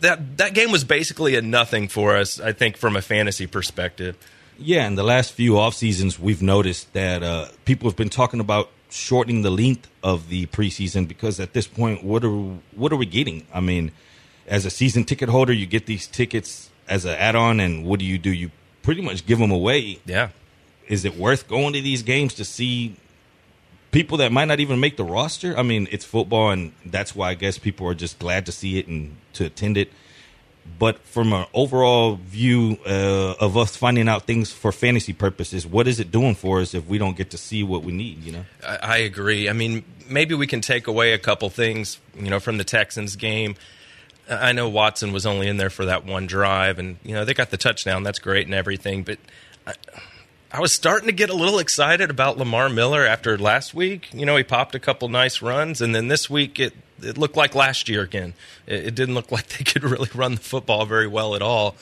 that 0.00 0.38
that 0.38 0.54
game 0.54 0.70
was 0.70 0.84
basically 0.84 1.34
a 1.34 1.42
nothing 1.42 1.88
for 1.88 2.16
us, 2.16 2.38
I 2.38 2.52
think, 2.52 2.76
from 2.76 2.96
a 2.96 3.02
fantasy 3.02 3.46
perspective. 3.46 4.16
Yeah, 4.56 4.86
in 4.86 4.94
the 4.94 5.02
last 5.02 5.32
few 5.32 5.58
off 5.58 5.74
seasons, 5.74 6.18
we've 6.18 6.42
noticed 6.42 6.92
that 6.92 7.24
uh, 7.24 7.48
people 7.64 7.88
have 7.88 7.96
been 7.96 8.10
talking 8.10 8.38
about 8.38 8.70
shortening 8.90 9.42
the 9.42 9.50
length 9.50 9.88
of 10.02 10.28
the 10.28 10.46
preseason 10.46 11.08
because 11.08 11.40
at 11.40 11.54
this 11.54 11.66
point, 11.66 12.04
what 12.04 12.24
are 12.24 12.30
what 12.76 12.92
are 12.92 12.96
we 12.96 13.06
getting? 13.06 13.46
I 13.52 13.60
mean, 13.60 13.90
as 14.46 14.64
a 14.64 14.70
season 14.70 15.04
ticket 15.04 15.28
holder, 15.28 15.52
you 15.52 15.66
get 15.66 15.86
these 15.86 16.06
tickets 16.06 16.70
as 16.88 17.04
an 17.04 17.16
add-on, 17.16 17.58
and 17.58 17.84
what 17.84 17.98
do 17.98 18.04
you 18.04 18.18
do? 18.18 18.30
You 18.30 18.50
pretty 18.82 19.02
much 19.02 19.26
give 19.26 19.38
them 19.38 19.50
away. 19.50 20.00
Yeah. 20.04 20.28
Is 20.88 21.04
it 21.04 21.16
worth 21.16 21.48
going 21.48 21.72
to 21.74 21.80
these 21.80 22.02
games 22.02 22.34
to 22.34 22.44
see 22.44 22.96
people 23.90 24.18
that 24.18 24.32
might 24.32 24.46
not 24.46 24.60
even 24.60 24.80
make 24.80 24.96
the 24.96 25.04
roster? 25.04 25.56
I 25.56 25.62
mean, 25.62 25.88
it's 25.90 26.04
football, 26.04 26.50
and 26.50 26.72
that's 26.84 27.14
why 27.14 27.30
I 27.30 27.34
guess 27.34 27.58
people 27.58 27.86
are 27.86 27.94
just 27.94 28.18
glad 28.18 28.46
to 28.46 28.52
see 28.52 28.78
it 28.78 28.88
and 28.88 29.16
to 29.34 29.46
attend 29.46 29.76
it. 29.76 29.92
But 30.78 31.00
from 31.00 31.32
an 31.32 31.46
overall 31.52 32.16
view 32.16 32.78
uh, 32.86 33.34
of 33.40 33.56
us 33.56 33.76
finding 33.76 34.08
out 34.08 34.26
things 34.26 34.52
for 34.52 34.70
fantasy 34.70 35.12
purposes, 35.12 35.66
what 35.66 35.88
is 35.88 35.98
it 35.98 36.10
doing 36.12 36.34
for 36.34 36.60
us 36.60 36.72
if 36.72 36.86
we 36.86 36.98
don't 36.98 37.16
get 37.16 37.30
to 37.30 37.38
see 37.38 37.64
what 37.64 37.82
we 37.82 37.92
need? 37.92 38.22
You 38.22 38.32
know, 38.32 38.44
I, 38.64 38.76
I 38.76 38.96
agree. 38.98 39.48
I 39.48 39.54
mean, 39.54 39.84
maybe 40.08 40.34
we 40.34 40.46
can 40.46 40.60
take 40.60 40.86
away 40.86 41.14
a 41.14 41.18
couple 41.18 41.50
things, 41.50 41.98
you 42.16 42.30
know, 42.30 42.38
from 42.38 42.58
the 42.58 42.64
Texans 42.64 43.16
game. 43.16 43.56
I 44.28 44.52
know 44.52 44.68
Watson 44.68 45.12
was 45.12 45.26
only 45.26 45.48
in 45.48 45.56
there 45.56 45.70
for 45.70 45.86
that 45.86 46.04
one 46.04 46.26
drive, 46.26 46.78
and 46.78 46.96
you 47.04 47.14
know 47.14 47.24
they 47.24 47.34
got 47.34 47.50
the 47.50 47.56
touchdown. 47.56 48.02
That's 48.02 48.18
great 48.18 48.46
and 48.46 48.54
everything, 48.54 49.02
but 49.02 49.18
I, 49.66 49.74
I, 50.52 50.60
was 50.60 50.72
starting 50.72 51.06
to 51.06 51.12
get 51.12 51.28
a 51.28 51.34
little 51.34 51.58
excited 51.58 52.10
about 52.10 52.38
Lamar 52.38 52.68
Miller 52.68 53.04
after 53.04 53.36
last 53.36 53.74
week. 53.74 54.08
You 54.12 54.24
know, 54.24 54.36
he 54.36 54.44
popped 54.44 54.74
a 54.74 54.78
couple 54.78 55.08
nice 55.08 55.42
runs, 55.42 55.80
and 55.80 55.94
then 55.94 56.08
this 56.08 56.30
week 56.30 56.60
it 56.60 56.72
it 57.02 57.18
looked 57.18 57.36
like 57.36 57.54
last 57.54 57.88
year 57.88 58.02
again. 58.02 58.34
It, 58.66 58.86
it 58.86 58.94
didn't 58.94 59.14
look 59.14 59.32
like 59.32 59.48
they 59.48 59.64
could 59.64 59.82
really 59.82 60.10
run 60.14 60.36
the 60.36 60.40
football 60.40 60.86
very 60.86 61.08
well 61.08 61.34
at 61.34 61.42
all. 61.42 61.74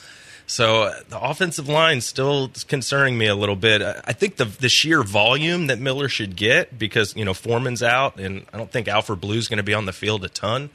So 0.47 0.83
uh, 0.83 0.95
the 1.07 1.21
offensive 1.21 1.69
line 1.69 2.01
still 2.01 2.51
concerning 2.67 3.17
me 3.17 3.27
a 3.27 3.35
little 3.35 3.55
bit. 3.55 3.81
I 3.83 4.13
think 4.13 4.37
the 4.37 4.45
the 4.45 4.69
sheer 4.69 5.03
volume 5.03 5.67
that 5.67 5.79
Miller 5.79 6.09
should 6.09 6.35
get 6.35 6.77
because 6.79 7.15
you 7.15 7.23
know 7.23 7.35
Foreman's 7.35 7.83
out, 7.83 8.19
and 8.19 8.45
I 8.51 8.57
don't 8.57 8.71
think 8.71 8.87
Alfred 8.87 9.21
Blue's 9.21 9.47
going 9.47 9.57
to 9.57 9.63
be 9.63 9.75
on 9.75 9.85
the 9.85 9.93
field 9.93 10.25
a 10.25 10.29
ton 10.29 10.71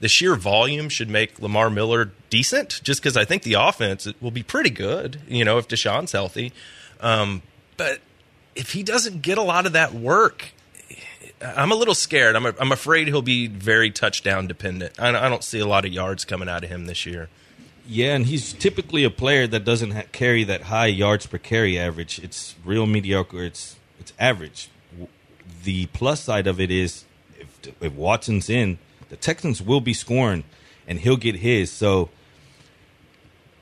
the 0.00 0.08
sheer 0.08 0.34
volume 0.36 0.88
should 0.88 1.08
make 1.08 1.40
Lamar 1.40 1.70
Miller 1.70 2.12
decent, 2.30 2.80
just 2.82 3.00
because 3.00 3.16
I 3.16 3.24
think 3.24 3.42
the 3.42 3.54
offense 3.54 4.06
will 4.20 4.30
be 4.30 4.42
pretty 4.42 4.70
good, 4.70 5.20
you 5.28 5.44
know, 5.44 5.58
if 5.58 5.68
Deshaun's 5.68 6.12
healthy. 6.12 6.52
Um, 7.00 7.42
but 7.76 8.00
if 8.54 8.72
he 8.72 8.82
doesn't 8.82 9.22
get 9.22 9.38
a 9.38 9.42
lot 9.42 9.66
of 9.66 9.72
that 9.72 9.94
work, 9.94 10.52
I'm 11.40 11.72
a 11.72 11.74
little 11.74 11.94
scared. 11.94 12.36
I'm, 12.36 12.46
a, 12.46 12.54
I'm 12.58 12.72
afraid 12.72 13.08
he'll 13.08 13.22
be 13.22 13.46
very 13.46 13.90
touchdown 13.90 14.46
dependent. 14.46 14.98
I, 14.98 15.08
I 15.08 15.28
don't 15.28 15.44
see 15.44 15.58
a 15.58 15.66
lot 15.66 15.84
of 15.84 15.92
yards 15.92 16.24
coming 16.24 16.48
out 16.48 16.64
of 16.64 16.70
him 16.70 16.86
this 16.86 17.04
year. 17.06 17.28
Yeah, 17.88 18.14
and 18.14 18.26
he's 18.26 18.52
typically 18.52 19.04
a 19.04 19.10
player 19.10 19.46
that 19.46 19.64
doesn't 19.64 19.92
ha- 19.92 20.02
carry 20.12 20.42
that 20.44 20.62
high 20.62 20.86
yards 20.86 21.26
per 21.26 21.38
carry 21.38 21.78
average. 21.78 22.18
It's 22.18 22.56
real 22.64 22.86
mediocre. 22.86 23.44
It's 23.44 23.76
it's 24.00 24.12
average. 24.18 24.68
The 25.62 25.86
plus 25.86 26.22
side 26.22 26.46
of 26.46 26.60
it 26.60 26.70
is 26.70 27.04
if 27.38 27.68
if 27.80 27.92
Watson's 27.92 28.50
in, 28.50 28.78
the 29.08 29.16
Texans 29.16 29.62
will 29.62 29.80
be 29.80 29.94
scoring, 29.94 30.44
and 30.86 30.98
he'll 30.98 31.16
get 31.16 31.36
his. 31.36 31.70
So 31.70 32.10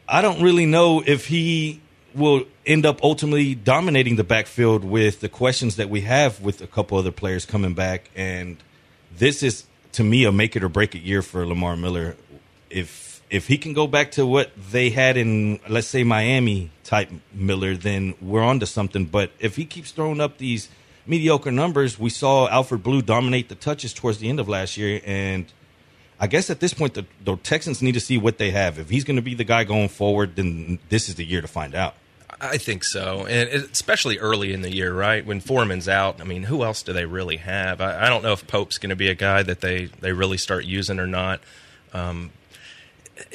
I 0.09 0.23
don't 0.23 0.43
really 0.43 0.67
know 0.67 1.03
if 1.07 1.27
he 1.27 1.81
will 2.15 2.45
end 2.65 2.87
up 2.87 3.03
ultimately 3.03 3.55
dominating 3.55 4.17
the 4.17 4.25
backfield 4.25 4.85
with 4.85 5.21
the 5.21 5.29
questions 5.29 5.77
that 5.77 5.91
we 5.91 6.03
have 6.03 6.41
with 6.41 6.61
a 6.61 6.67
couple 6.67 6.97
other 6.97 7.11
players 7.11 7.45
coming 7.45 7.75
back. 7.75 8.11
And 8.15 8.57
this 9.17 9.43
is, 9.43 9.65
to 9.93 10.05
me, 10.05 10.25
a 10.25 10.33
make 10.33 10.57
it 10.57 10.63
or 10.63 10.69
break 10.69 10.95
it 10.95 11.03
year 11.03 11.23
for 11.23 11.47
Lamar 11.47 11.77
Miller. 11.77 12.17
If 12.71 13.15
if 13.31 13.49
he 13.49 13.59
can 13.59 13.73
go 13.73 13.87
back 13.87 14.13
to 14.13 14.27
what 14.27 14.51
they 14.71 14.91
had 14.91 15.17
in, 15.17 15.59
let's 15.69 15.89
say, 15.89 16.05
Miami 16.05 16.71
type 16.85 17.11
Miller, 17.33 17.75
then 17.75 18.15
we're 18.21 18.43
on 18.43 18.61
to 18.61 18.67
something. 18.67 19.07
But 19.07 19.33
if 19.41 19.57
he 19.57 19.65
keeps 19.65 19.91
throwing 19.91 20.21
up 20.21 20.39
these 20.39 20.69
mediocre 21.07 21.51
numbers, 21.51 21.99
we 21.99 22.11
saw 22.11 22.49
Alfred 22.49 22.83
Blue 22.83 23.03
dominate 23.03 23.49
the 23.49 23.55
touches 23.55 23.93
towards 23.93 24.19
the 24.19 24.29
end 24.29 24.41
of 24.41 24.49
last 24.49 24.77
year, 24.77 25.01
and 25.05 25.47
I 26.19 26.27
guess 26.27 26.51
at 26.51 26.61
this 26.61 26.75
point 26.75 26.95
the, 26.95 27.07
the 27.23 27.37
Texans 27.37 27.83
need 27.83 27.93
to 27.93 28.01
see 28.01 28.19
what 28.19 28.39
they 28.39 28.51
have. 28.51 28.79
If 28.79 28.91
he's 28.91 29.05
going 29.05 29.17
to 29.17 29.23
be 29.23 29.35
the 29.35 29.45
guy 29.45 29.65
going 29.65 29.89
forward, 29.89 30.37
then 30.37 30.79
this 30.89 31.09
is 31.09 31.17
the 31.17 31.25
year 31.25 31.41
to 31.41 31.49
find 31.49 31.75
out. 31.75 31.95
I 32.41 32.59
think 32.59 32.85
so, 32.85 33.27
and 33.27 33.49
especially 33.49 34.19
early 34.19 34.53
in 34.53 34.63
the 34.63 34.71
year, 34.71 34.93
right 34.93 35.25
when 35.25 35.41
Foreman's 35.41 35.89
out. 35.89 36.21
I 36.21 36.25
mean, 36.25 36.43
who 36.43 36.65
else 36.65 36.83
do 36.83 36.93
they 36.93 37.07
really 37.07 37.37
have? 37.37 37.81
I, 37.81 38.07
I 38.07 38.09
don't 38.09 38.23
know 38.23 38.33
if 38.33 38.47
Pope's 38.47 38.77
going 38.77 38.91
to 38.91 38.97
be 38.97 39.09
a 39.09 39.15
guy 39.15 39.43
that 39.43 39.61
they 39.61 39.87
they 40.01 40.13
really 40.13 40.37
start 40.37 40.65
using 40.65 40.99
or 40.99 41.07
not. 41.07 41.41
Um, 41.93 42.33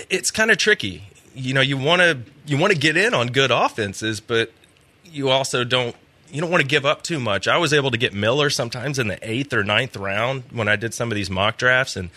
it's 0.09 0.31
kind 0.31 0.51
of 0.51 0.57
tricky. 0.57 1.03
You 1.33 1.53
know, 1.53 1.61
you 1.61 1.77
want 1.77 2.01
to 2.01 2.19
you 2.45 2.57
want 2.57 2.73
to 2.73 2.77
get 2.77 2.97
in 2.97 3.13
on 3.13 3.27
good 3.27 3.51
offenses, 3.51 4.19
but 4.19 4.51
you 5.05 5.29
also 5.29 5.63
don't 5.63 5.95
you 6.31 6.41
don't 6.41 6.49
want 6.51 6.61
to 6.61 6.67
give 6.67 6.85
up 6.85 7.01
too 7.03 7.19
much. 7.19 7.47
I 7.47 7.57
was 7.57 7.73
able 7.73 7.91
to 7.91 7.97
get 7.97 8.13
Miller 8.13 8.49
sometimes 8.49 8.99
in 8.99 9.07
the 9.07 9.19
eighth 9.21 9.53
or 9.53 9.63
ninth 9.63 9.95
round 9.97 10.43
when 10.51 10.67
I 10.67 10.75
did 10.75 10.93
some 10.93 11.11
of 11.11 11.15
these 11.15 11.29
mock 11.29 11.57
drafts, 11.57 11.95
and 11.95 12.09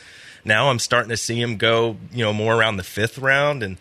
now 0.45 0.71
I'm 0.71 0.79
starting 0.79 1.11
to 1.11 1.17
see 1.17 1.41
him 1.41 1.57
go, 1.57 1.97
you 2.13 2.25
know, 2.25 2.33
more 2.33 2.55
around 2.55 2.77
the 2.77 2.83
fifth 2.85 3.19
round, 3.19 3.63
and 3.63 3.79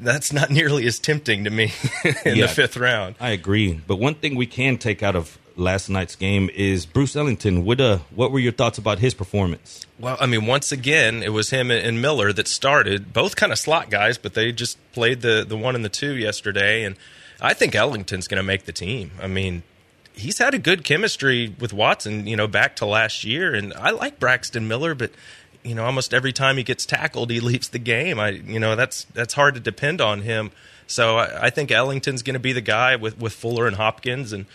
that's 0.00 0.32
not 0.32 0.50
nearly 0.58 0.86
as 0.86 0.98
tempting 0.98 1.44
to 1.44 1.50
me 1.50 1.72
in 2.24 2.36
Yeah. 2.36 2.46
the 2.46 2.52
fifth 2.52 2.76
round. 2.76 3.16
I 3.20 3.30
agree, 3.30 3.80
but 3.86 3.96
one 3.96 4.14
thing 4.14 4.34
we 4.36 4.46
can 4.46 4.76
take 4.78 5.02
out 5.02 5.16
of 5.16 5.38
last 5.56 5.90
night's 5.90 6.16
game 6.16 6.48
is 6.54 6.86
Bruce 6.86 7.14
Ellington. 7.16 7.64
What 7.64 7.80
uh, 7.80 7.98
what 8.14 8.32
were 8.32 8.38
your 8.38 8.52
thoughts 8.52 8.78
about 8.78 8.98
his 9.00 9.12
performance? 9.14 9.86
Well, 9.98 10.16
I 10.20 10.26
mean, 10.26 10.46
once 10.46 10.72
again, 10.72 11.22
it 11.22 11.32
was 11.34 11.50
him 11.50 11.70
and 11.70 12.00
Miller 12.00 12.32
that 12.32 12.48
started. 12.48 13.12
Both 13.12 13.36
kind 13.36 13.52
of 13.52 13.58
slot 13.58 13.90
guys, 13.90 14.16
but 14.16 14.32
they 14.34 14.52
just 14.52 14.78
played 14.92 15.20
the 15.20 15.44
the 15.46 15.56
one 15.56 15.74
and 15.74 15.84
the 15.84 15.90
two 15.90 16.14
yesterday, 16.16 16.84
and 16.84 16.96
I 17.42 17.52
think 17.54 17.74
Ellington's 17.74 18.26
going 18.26 18.38
to 18.38 18.42
make 18.46 18.64
the 18.64 18.72
team. 18.72 19.10
I 19.20 19.26
mean, 19.26 19.62
he's 20.20 20.38
had 20.38 20.54
a 20.54 20.58
good 20.58 20.84
chemistry 20.84 21.54
with 21.58 21.72
Watson, 21.72 22.26
you 22.26 22.36
know, 22.36 22.46
back 22.46 22.76
to 22.76 22.86
last 22.86 23.24
year, 23.24 23.54
and 23.54 23.74
I 23.74 23.90
like 23.90 24.20
Braxton 24.20 24.68
Miller, 24.68 24.94
but 24.94 25.10
you 25.62 25.74
know, 25.74 25.84
almost 25.84 26.14
every 26.14 26.32
time 26.32 26.56
he 26.56 26.62
gets 26.62 26.86
tackled, 26.86 27.30
he 27.30 27.40
leaves 27.40 27.68
the 27.68 27.78
game. 27.78 28.18
I, 28.18 28.30
you 28.30 28.60
know, 28.60 28.76
that's 28.76 29.04
that's 29.04 29.34
hard 29.34 29.54
to 29.54 29.60
depend 29.60 30.00
on 30.00 30.22
him. 30.22 30.50
So 30.86 31.18
I, 31.18 31.46
I 31.46 31.50
think 31.50 31.70
Ellington's 31.70 32.22
going 32.22 32.34
to 32.34 32.40
be 32.40 32.52
the 32.52 32.60
guy 32.60 32.96
with 32.96 33.18
with 33.18 33.32
Fuller 33.32 33.66
and 33.66 33.76
Hopkins 33.76 34.32
and 34.32 34.46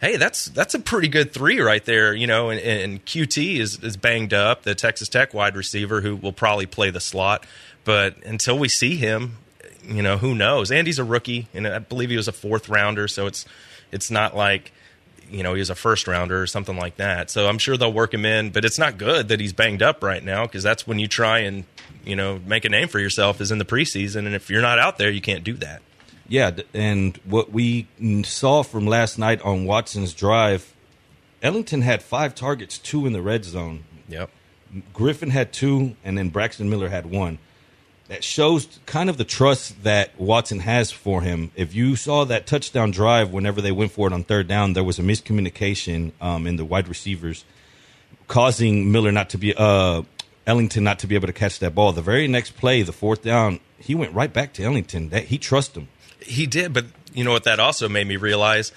hey, 0.00 0.16
that's 0.16 0.46
that's 0.46 0.74
a 0.74 0.78
pretty 0.78 1.08
good 1.08 1.32
three 1.32 1.60
right 1.60 1.84
there, 1.84 2.14
you 2.14 2.26
know. 2.26 2.50
And, 2.50 2.60
and 2.60 3.04
Coutee 3.04 3.58
is 3.58 3.82
is 3.82 3.96
banged 3.96 4.34
up, 4.34 4.62
the 4.62 4.74
Texas 4.74 5.08
Tech 5.08 5.34
wide 5.34 5.56
receiver 5.56 6.00
who 6.00 6.16
will 6.16 6.32
probably 6.32 6.66
play 6.66 6.90
the 6.90 7.00
slot. 7.00 7.46
But 7.84 8.22
until 8.24 8.58
we 8.58 8.68
see 8.68 8.96
him, 8.96 9.38
you 9.82 10.02
know, 10.02 10.18
who 10.18 10.34
knows? 10.34 10.70
Andy's 10.70 10.98
a 10.98 11.04
rookie, 11.04 11.48
and 11.54 11.66
I 11.66 11.78
believe 11.78 12.10
he 12.10 12.16
was 12.16 12.28
a 12.28 12.32
fourth 12.32 12.68
rounder, 12.68 13.08
so 13.08 13.26
it's 13.26 13.44
it's 13.90 14.10
not 14.10 14.36
like 14.36 14.72
you 15.30 15.42
know 15.42 15.54
he 15.54 15.60
was 15.60 15.70
a 15.70 15.74
first 15.74 16.06
rounder 16.06 16.40
or 16.40 16.46
something 16.46 16.76
like 16.76 16.96
that. 16.96 17.30
So 17.30 17.48
I'm 17.48 17.58
sure 17.58 17.76
they'll 17.76 17.92
work 17.92 18.12
him 18.12 18.24
in, 18.24 18.50
but 18.50 18.64
it's 18.64 18.78
not 18.78 18.98
good 18.98 19.28
that 19.28 19.40
he's 19.40 19.52
banged 19.52 19.82
up 19.82 20.02
right 20.02 20.22
now 20.22 20.46
because 20.46 20.62
that's 20.62 20.86
when 20.86 20.98
you 20.98 21.08
try 21.08 21.40
and 21.40 21.64
you 22.04 22.16
know 22.16 22.40
make 22.46 22.64
a 22.64 22.68
name 22.68 22.88
for 22.88 22.98
yourself 22.98 23.40
is 23.40 23.50
in 23.50 23.58
the 23.58 23.64
preseason, 23.64 24.26
and 24.26 24.34
if 24.34 24.50
you're 24.50 24.62
not 24.62 24.78
out 24.78 24.98
there, 24.98 25.10
you 25.10 25.20
can't 25.20 25.44
do 25.44 25.54
that. 25.54 25.82
Yeah, 26.28 26.50
and 26.74 27.16
what 27.24 27.52
we 27.52 27.86
saw 28.24 28.62
from 28.62 28.86
last 28.86 29.18
night 29.18 29.40
on 29.42 29.64
Watson's 29.64 30.12
drive, 30.12 30.74
Ellington 31.42 31.82
had 31.82 32.02
five 32.02 32.34
targets, 32.34 32.78
two 32.78 33.06
in 33.06 33.14
the 33.14 33.22
red 33.22 33.44
zone. 33.44 33.84
Yep. 34.08 34.30
Griffin 34.92 35.30
had 35.30 35.52
two, 35.52 35.96
and 36.04 36.18
then 36.18 36.28
Braxton 36.28 36.68
Miller 36.68 36.90
had 36.90 37.06
one. 37.06 37.38
That 38.08 38.24
shows 38.24 38.78
kind 38.86 39.10
of 39.10 39.18
the 39.18 39.24
trust 39.24 39.82
that 39.82 40.18
Watson 40.18 40.60
has 40.60 40.90
for 40.90 41.20
him. 41.20 41.50
If 41.54 41.74
you 41.74 41.94
saw 41.94 42.24
that 42.24 42.46
touchdown 42.46 42.90
drive, 42.90 43.30
whenever 43.32 43.60
they 43.60 43.70
went 43.70 43.92
for 43.92 44.06
it 44.06 44.14
on 44.14 44.24
third 44.24 44.48
down, 44.48 44.72
there 44.72 44.82
was 44.82 44.98
a 44.98 45.02
miscommunication 45.02 46.12
um, 46.20 46.46
in 46.46 46.56
the 46.56 46.64
wide 46.64 46.88
receivers, 46.88 47.44
causing 48.26 48.90
Miller 48.90 49.12
not 49.12 49.28
to 49.30 49.38
be 49.38 49.54
uh, 49.54 50.02
Ellington 50.46 50.84
not 50.84 50.98
to 51.00 51.06
be 51.06 51.14
able 51.14 51.26
to 51.26 51.34
catch 51.34 51.58
that 51.58 51.74
ball. 51.74 51.92
The 51.92 52.00
very 52.00 52.26
next 52.26 52.56
play, 52.56 52.80
the 52.80 52.92
fourth 52.92 53.22
down, 53.22 53.60
he 53.78 53.94
went 53.94 54.14
right 54.14 54.32
back 54.32 54.54
to 54.54 54.64
Ellington. 54.64 55.10
That 55.10 55.24
he 55.24 55.36
trusts 55.36 55.76
him. 55.76 55.88
He 56.20 56.46
did, 56.46 56.72
but 56.72 56.86
you 57.12 57.24
know 57.24 57.32
what 57.32 57.44
that 57.44 57.60
also 57.60 57.90
made 57.90 58.06
me 58.06 58.16
realize? 58.16 58.72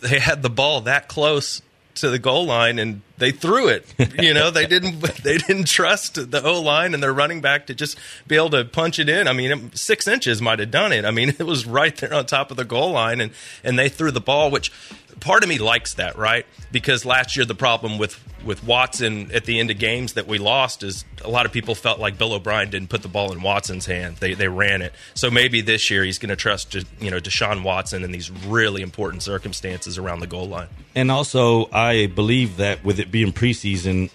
They 0.00 0.18
had 0.18 0.40
the 0.40 0.48
ball 0.48 0.80
that 0.82 1.08
close 1.08 1.60
to 1.96 2.08
the 2.08 2.18
goal 2.18 2.46
line 2.46 2.78
and 2.78 3.02
they 3.20 3.30
threw 3.30 3.68
it. 3.68 3.86
You 4.20 4.34
know, 4.34 4.50
they 4.50 4.66
didn't 4.66 5.00
they 5.22 5.38
didn't 5.38 5.68
trust 5.68 6.30
the 6.30 6.42
O 6.42 6.60
line 6.60 6.94
and 6.94 7.02
their 7.02 7.12
running 7.12 7.40
back 7.40 7.66
to 7.66 7.74
just 7.74 7.98
be 8.26 8.36
able 8.36 8.50
to 8.50 8.64
punch 8.64 8.98
it 8.98 9.08
in. 9.08 9.28
I 9.28 9.32
mean, 9.32 9.70
six 9.74 10.08
inches 10.08 10.42
might 10.42 10.58
have 10.58 10.70
done 10.70 10.92
it. 10.92 11.04
I 11.04 11.10
mean, 11.10 11.28
it 11.38 11.46
was 11.46 11.66
right 11.66 11.96
there 11.96 12.12
on 12.12 12.26
top 12.26 12.50
of 12.50 12.56
the 12.56 12.64
goal 12.64 12.92
line 12.92 13.20
and 13.20 13.32
and 13.62 13.78
they 13.78 13.88
threw 13.88 14.10
the 14.10 14.20
ball, 14.20 14.50
which 14.50 14.72
part 15.20 15.42
of 15.42 15.48
me 15.48 15.58
likes 15.58 15.94
that, 15.94 16.16
right? 16.16 16.46
Because 16.72 17.04
last 17.04 17.36
year 17.36 17.44
the 17.44 17.54
problem 17.54 17.98
with 17.98 18.22
with 18.44 18.64
Watson 18.64 19.30
at 19.32 19.44
the 19.44 19.60
end 19.60 19.70
of 19.70 19.78
games 19.78 20.14
that 20.14 20.26
we 20.26 20.38
lost 20.38 20.82
is 20.82 21.04
a 21.22 21.28
lot 21.28 21.44
of 21.44 21.52
people 21.52 21.74
felt 21.74 22.00
like 22.00 22.16
Bill 22.16 22.32
O'Brien 22.32 22.70
didn't 22.70 22.88
put 22.88 23.02
the 23.02 23.08
ball 23.08 23.32
in 23.32 23.42
Watson's 23.42 23.86
hand. 23.86 24.16
They 24.16 24.34
they 24.34 24.48
ran 24.48 24.82
it. 24.82 24.94
So 25.14 25.30
maybe 25.30 25.60
this 25.60 25.90
year 25.90 26.04
he's 26.04 26.18
going 26.18 26.30
to 26.30 26.36
trust 26.36 26.74
you 26.74 27.10
know 27.10 27.18
Deshaun 27.18 27.62
Watson 27.62 28.02
in 28.02 28.12
these 28.12 28.30
really 28.30 28.82
important 28.82 29.22
circumstances 29.22 29.98
around 29.98 30.20
the 30.20 30.26
goal 30.26 30.48
line. 30.48 30.68
And 30.94 31.10
also, 31.10 31.68
I 31.70 32.06
believe 32.06 32.56
that 32.56 32.84
with 32.84 32.98
it 32.98 33.09
being 33.10 33.32
preseason, 33.32 34.10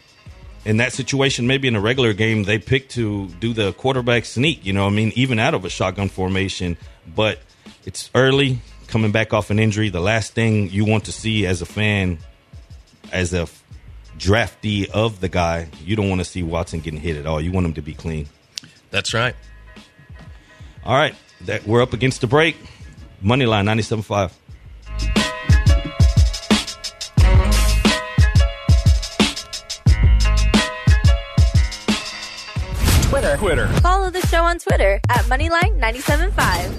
in 0.66 0.78
that 0.78 0.94
situation, 0.94 1.46
maybe 1.46 1.68
in 1.68 1.76
a 1.76 1.80
regular 1.80 2.14
game, 2.14 2.44
they 2.44 2.58
pick 2.58 2.90
to 2.90 3.28
do 3.40 3.54
the 3.54 3.72
quarterback 3.74 4.26
sneak, 4.26 4.66
you 4.66 4.74
know, 4.74 4.88
I 4.88 4.90
mean, 4.90 5.14
even 5.16 5.38
out 5.38 5.54
of 5.54 5.64
a 5.64 5.70
shotgun 5.70 6.10
formation. 6.10 6.76
But 7.16 7.40
it's 7.86 8.10
early, 8.16 8.60
coming 8.88 9.12
back 9.12 9.32
off 9.32 9.52
an 9.52 9.60
injury. 9.60 9.90
The 9.90 10.02
last 10.02 10.34
thing 10.34 10.72
you 10.72 10.84
want 10.84 11.06
to 11.06 11.12
see 11.12 11.46
as 11.46 11.62
a 11.62 11.66
fan, 11.66 12.18
as 13.12 13.34
a 13.34 13.48
draftee 14.18 14.90
of 14.90 15.22
the 15.22 15.30
guy, 15.30 15.70
you 15.84 15.96
don't 15.96 16.10
want 16.10 16.22
to 16.22 16.26
see 16.26 16.42
Watson 16.42 16.80
getting 16.80 17.00
hit 17.00 17.16
at 17.16 17.28
all. 17.28 17.40
You 17.40 17.52
want 17.52 17.68
him 17.68 17.74
to 17.76 17.82
be 17.82 17.94
clean. 17.94 18.28
That's 18.90 19.14
right. 19.14 19.36
All 20.84 20.96
right, 20.96 21.16
that 21.42 21.66
we're 21.68 21.82
up 21.82 21.94
against 21.94 22.22
the 22.22 22.28
break. 22.28 22.56
Money 23.22 23.46
line 23.46 23.66
97.5. 23.66 24.32
Twitter. 33.38 33.68
Twitter. 33.68 33.82
Follow 33.82 34.10
the 34.10 34.22
show 34.28 34.44
on 34.44 34.58
Twitter 34.60 35.00
at 35.10 35.26
Moneyline975. 35.26 36.72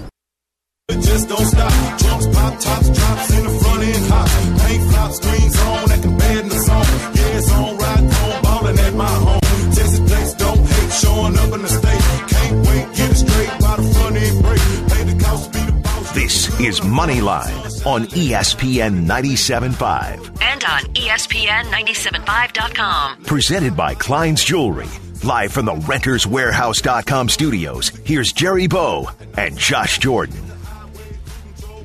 It 0.89 1.01
just 1.01 1.27
don't 1.29 1.45
stop. 1.45 1.71
Drums 1.99 2.27
pop, 2.27 2.59
tops, 2.59 2.89
drops 2.89 3.29
in 3.37 3.43
the 3.43 3.49
front 3.59 3.83
end 3.83 4.05
hot. 4.07 4.29
Paint 4.61 4.83
flop, 4.89 5.11
screens 5.11 5.59
on, 5.61 5.91
acting 5.91 6.17
bad 6.17 6.37
in 6.43 6.49
the 6.49 6.59
song. 6.59 6.85
Yeah, 7.15 7.37
it's 7.37 7.51
on, 7.51 7.77
ride 7.77 7.99
on, 7.99 8.41
ballin' 8.43 8.79
at 8.79 8.93
my 8.93 9.05
home. 9.05 9.39
Texas 9.73 9.99
place 9.99 10.33
don't 10.35 10.57
hate, 10.59 10.91
showing 10.93 11.37
up 11.37 11.53
in 11.53 11.61
the 11.61 11.67
state. 11.67 12.01
Can't 12.29 12.65
wait, 12.67 12.87
get 12.95 13.11
it 13.11 13.15
straight 13.15 13.49
by 13.59 13.75
the 13.75 13.83
front 13.93 14.15
end 14.15 14.41
break. 14.43 14.61
Pay 14.91 15.03
the 15.11 15.17
cost, 15.23 15.51
be 15.51 15.59
the 15.59 15.71
boss. 15.83 16.11
This 16.13 16.47
is 16.61 16.79
Moneyline 16.81 17.85
on 17.85 18.05
ESPN 18.07 19.05
97.5. 19.05 20.29
and 20.41 20.63
on 20.63 20.85
E 20.95 21.07
ESPN975.com. 21.09 23.23
Presented 23.23 23.75
by 23.75 23.93
Klein's 23.95 24.43
Jewelry. 24.43 24.87
Live 25.23 25.51
from 25.51 25.65
the 25.65 25.73
renterswarehouse.com 25.73 27.29
studios, 27.29 27.89
here's 28.05 28.31
Jerry 28.31 28.67
Bow 28.67 29.09
and 29.37 29.57
Josh 29.57 29.97
Jordan. 29.97 30.39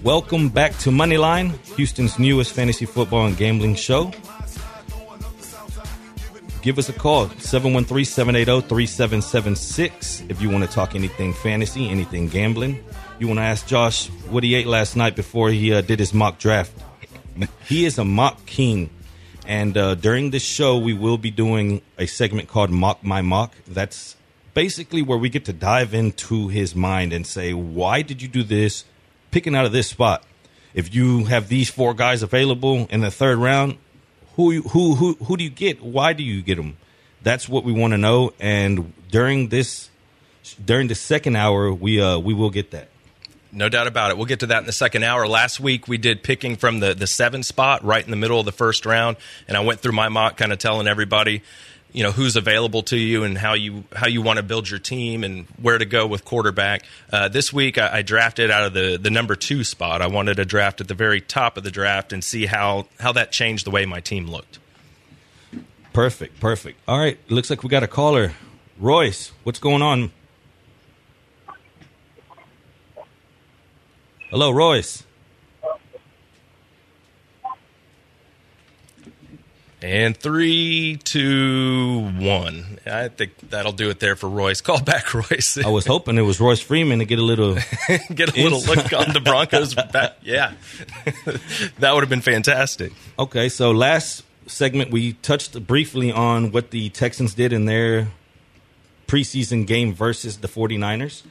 Welcome 0.02 0.48
back 0.48 0.76
to 0.78 0.90
Moneyline, 0.90 1.56
Houston's 1.76 2.18
newest 2.18 2.52
fantasy 2.52 2.84
football 2.84 3.26
and 3.26 3.36
gambling 3.36 3.74
show. 3.74 4.12
Give 6.60 6.78
us 6.78 6.88
a 6.88 6.92
call, 6.92 7.28
713 7.30 8.04
780 8.04 8.68
3776, 8.68 10.24
if 10.28 10.42
you 10.42 10.50
want 10.50 10.64
to 10.64 10.70
talk 10.70 10.94
anything 10.94 11.32
fantasy, 11.32 11.88
anything 11.88 12.28
gambling. 12.28 12.84
You 13.18 13.28
want 13.28 13.38
to 13.38 13.44
ask 13.44 13.66
Josh 13.66 14.08
what 14.28 14.44
he 14.44 14.54
ate 14.54 14.66
last 14.66 14.94
night 14.94 15.16
before 15.16 15.50
he 15.50 15.72
uh, 15.72 15.80
did 15.80 15.98
his 15.98 16.12
mock 16.12 16.38
draft. 16.38 16.72
he 17.66 17.84
is 17.86 17.98
a 17.98 18.04
mock 18.04 18.44
king. 18.46 18.90
And 19.46 19.76
uh, 19.76 19.94
during 19.96 20.30
this 20.30 20.42
show, 20.42 20.78
we 20.78 20.94
will 20.94 21.18
be 21.18 21.30
doing 21.30 21.82
a 21.98 22.06
segment 22.06 22.48
called 22.48 22.70
Mock 22.70 23.02
My 23.02 23.22
Mock. 23.22 23.54
That's 23.66 24.16
basically 24.54 25.02
where 25.02 25.18
we 25.18 25.28
get 25.28 25.44
to 25.46 25.52
dive 25.52 25.94
into 25.94 26.48
his 26.48 26.74
mind 26.74 27.12
and 27.12 27.26
say, 27.26 27.52
why 27.52 28.02
did 28.02 28.22
you 28.22 28.28
do 28.28 28.42
this? 28.42 28.84
Picking 29.30 29.54
out 29.54 29.66
of 29.66 29.72
this 29.72 29.88
spot. 29.88 30.24
If 30.74 30.94
you 30.94 31.24
have 31.24 31.48
these 31.48 31.70
four 31.70 31.92
guys 31.94 32.22
available 32.22 32.86
in 32.90 33.00
the 33.00 33.10
third 33.10 33.38
round, 33.38 33.78
who 34.36 34.62
who 34.62 34.94
who 34.94 35.14
who 35.14 35.36
do 35.36 35.44
you 35.44 35.50
get? 35.50 35.82
Why 35.82 36.14
do 36.14 36.22
you 36.22 36.40
get 36.40 36.56
them? 36.56 36.76
That's 37.22 37.48
what 37.48 37.64
we 37.64 37.72
want 37.72 37.92
to 37.92 37.98
know. 37.98 38.32
And 38.40 38.92
during 39.10 39.48
this 39.48 39.90
during 40.64 40.88
the 40.88 40.94
second 40.94 41.36
hour, 41.36 41.72
we 41.72 42.00
uh 42.00 42.18
we 42.18 42.32
will 42.32 42.50
get 42.50 42.70
that. 42.70 42.88
No 43.54 43.68
doubt 43.68 43.86
about 43.86 44.10
it. 44.10 44.16
We'll 44.16 44.26
get 44.26 44.40
to 44.40 44.46
that 44.46 44.60
in 44.60 44.66
the 44.66 44.72
second 44.72 45.02
hour. 45.02 45.28
Last 45.28 45.60
week 45.60 45.86
we 45.86 45.98
did 45.98 46.22
picking 46.22 46.56
from 46.56 46.80
the 46.80 46.94
the 46.94 47.06
seven 47.06 47.42
spot 47.42 47.84
right 47.84 48.02
in 48.02 48.10
the 48.10 48.16
middle 48.16 48.40
of 48.40 48.46
the 48.46 48.52
first 48.52 48.86
round, 48.86 49.18
and 49.46 49.56
I 49.56 49.60
went 49.60 49.80
through 49.80 49.92
my 49.92 50.08
mock, 50.08 50.38
kind 50.38 50.52
of 50.52 50.58
telling 50.58 50.88
everybody, 50.88 51.42
you 51.92 52.02
know, 52.02 52.12
who's 52.12 52.34
available 52.36 52.82
to 52.84 52.96
you 52.96 53.24
and 53.24 53.36
how 53.36 53.52
you 53.52 53.84
how 53.94 54.06
you 54.06 54.22
want 54.22 54.38
to 54.38 54.42
build 54.42 54.70
your 54.70 54.78
team 54.78 55.22
and 55.22 55.46
where 55.60 55.76
to 55.76 55.84
go 55.84 56.06
with 56.06 56.24
quarterback. 56.24 56.86
Uh, 57.12 57.28
this 57.28 57.52
week 57.52 57.76
I, 57.76 57.98
I 57.98 58.02
drafted 58.02 58.50
out 58.50 58.64
of 58.64 58.72
the 58.72 58.96
the 58.96 59.10
number 59.10 59.36
two 59.36 59.64
spot. 59.64 60.00
I 60.00 60.06
wanted 60.06 60.36
to 60.38 60.46
draft 60.46 60.80
at 60.80 60.88
the 60.88 60.94
very 60.94 61.20
top 61.20 61.58
of 61.58 61.62
the 61.62 61.70
draft 61.70 62.14
and 62.14 62.24
see 62.24 62.46
how 62.46 62.86
how 63.00 63.12
that 63.12 63.32
changed 63.32 63.66
the 63.66 63.70
way 63.70 63.84
my 63.84 64.00
team 64.00 64.26
looked. 64.28 64.60
Perfect, 65.92 66.40
perfect. 66.40 66.80
All 66.88 66.98
right, 66.98 67.18
looks 67.28 67.50
like 67.50 67.62
we 67.62 67.68
got 67.68 67.82
a 67.82 67.88
caller. 67.88 68.32
Royce, 68.78 69.30
what's 69.44 69.58
going 69.58 69.82
on? 69.82 70.10
Hello, 74.32 74.50
Royce. 74.50 75.04
And 79.82 80.16
three, 80.16 80.98
two, 81.04 82.00
one. 82.18 82.78
I 82.86 83.08
think 83.08 83.36
that'll 83.50 83.72
do 83.72 83.90
it 83.90 84.00
there 84.00 84.16
for 84.16 84.30
Royce. 84.30 84.62
Call 84.62 84.80
back, 84.80 85.12
Royce. 85.12 85.58
I 85.62 85.68
was 85.68 85.84
hoping 85.84 86.16
it 86.16 86.22
was 86.22 86.40
Royce 86.40 86.60
Freeman 86.62 87.00
to 87.00 87.04
get 87.04 87.18
a 87.18 87.22
little. 87.22 87.56
Get 88.14 88.34
a 88.34 88.42
little 88.42 88.62
look 88.62 88.90
on 88.94 89.12
the 89.12 89.20
Broncos. 89.22 89.74
back. 89.74 90.16
Yeah, 90.22 90.54
that 91.80 91.92
would 91.92 92.00
have 92.00 92.08
been 92.08 92.22
fantastic. 92.22 92.94
Okay, 93.18 93.50
so 93.50 93.72
last 93.72 94.24
segment 94.46 94.90
we 94.90 95.12
touched 95.12 95.62
briefly 95.66 96.10
on 96.10 96.52
what 96.52 96.70
the 96.70 96.88
Texans 96.88 97.34
did 97.34 97.52
in 97.52 97.66
their 97.66 98.08
preseason 99.06 99.66
game 99.66 99.92
versus 99.92 100.38
the 100.38 100.48
49ers. 100.48 101.22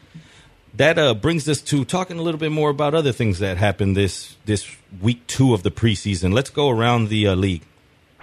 That 0.75 0.97
uh, 0.97 1.13
brings 1.13 1.49
us 1.49 1.61
to 1.61 1.83
talking 1.83 2.17
a 2.17 2.21
little 2.21 2.39
bit 2.39 2.51
more 2.51 2.69
about 2.69 2.93
other 2.93 3.11
things 3.11 3.39
that 3.39 3.57
happened 3.57 3.97
this 3.97 4.35
this 4.45 4.75
week 5.01 5.27
two 5.27 5.53
of 5.53 5.63
the 5.63 5.71
preseason. 5.71 6.33
Let's 6.33 6.49
go 6.49 6.69
around 6.69 7.09
the 7.09 7.27
uh, 7.27 7.35
league. 7.35 7.63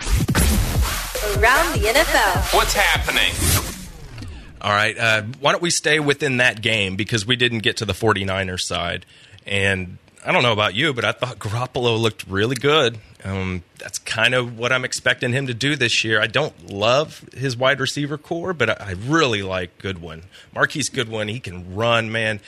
Around 0.01 1.75
the 1.75 1.93
NFL. 1.95 2.55
What's 2.55 2.73
happening? 2.75 3.33
All 4.61 4.73
right. 4.73 4.99
Uh, 4.99 5.23
why 5.41 5.53
don't 5.53 5.63
we 5.63 5.71
stay 5.71 6.01
within 6.01 6.39
that 6.39 6.63
game 6.63 6.97
because 6.97 7.27
we 7.27 7.37
didn't 7.37 7.61
get 7.61 7.77
to 7.79 7.85
the 7.85 7.93
49ers 7.93 8.63
side. 8.63 9.07
And 9.47 9.99
I 10.29 10.33
don't 10.33 10.43
know 10.43 10.53
about 10.53 10.75
you, 10.75 10.93
but 10.93 11.07
I 11.07 11.13
thought 11.13 11.39
Garoppolo 11.39 11.99
looked 11.99 12.27
really 12.29 12.55
good. 12.55 12.99
Um, 13.25 13.63
that's 13.79 13.99
kind 13.99 14.35
of 14.35 14.59
what 14.59 14.73
I'm 14.75 14.85
expecting 14.85 15.33
him 15.33 15.47
to 15.47 15.55
do 15.55 15.75
this 15.75 16.05
year. 16.05 16.21
I 16.21 16.27
don't 16.27 16.71
love 16.71 17.27
his 17.35 17.57
wide 17.57 17.81
receiver 17.81 18.19
core, 18.19 18.53
but 18.53 18.69
I, 18.69 18.77
I 18.79 18.91
really 18.91 19.41
like 19.41 19.79
Goodwin. 19.79 20.25
Marquise 20.55 20.91
Goodwin, 20.91 21.29
he 21.29 21.41
can 21.41 21.75
run, 21.75 22.13
man. 22.13 22.41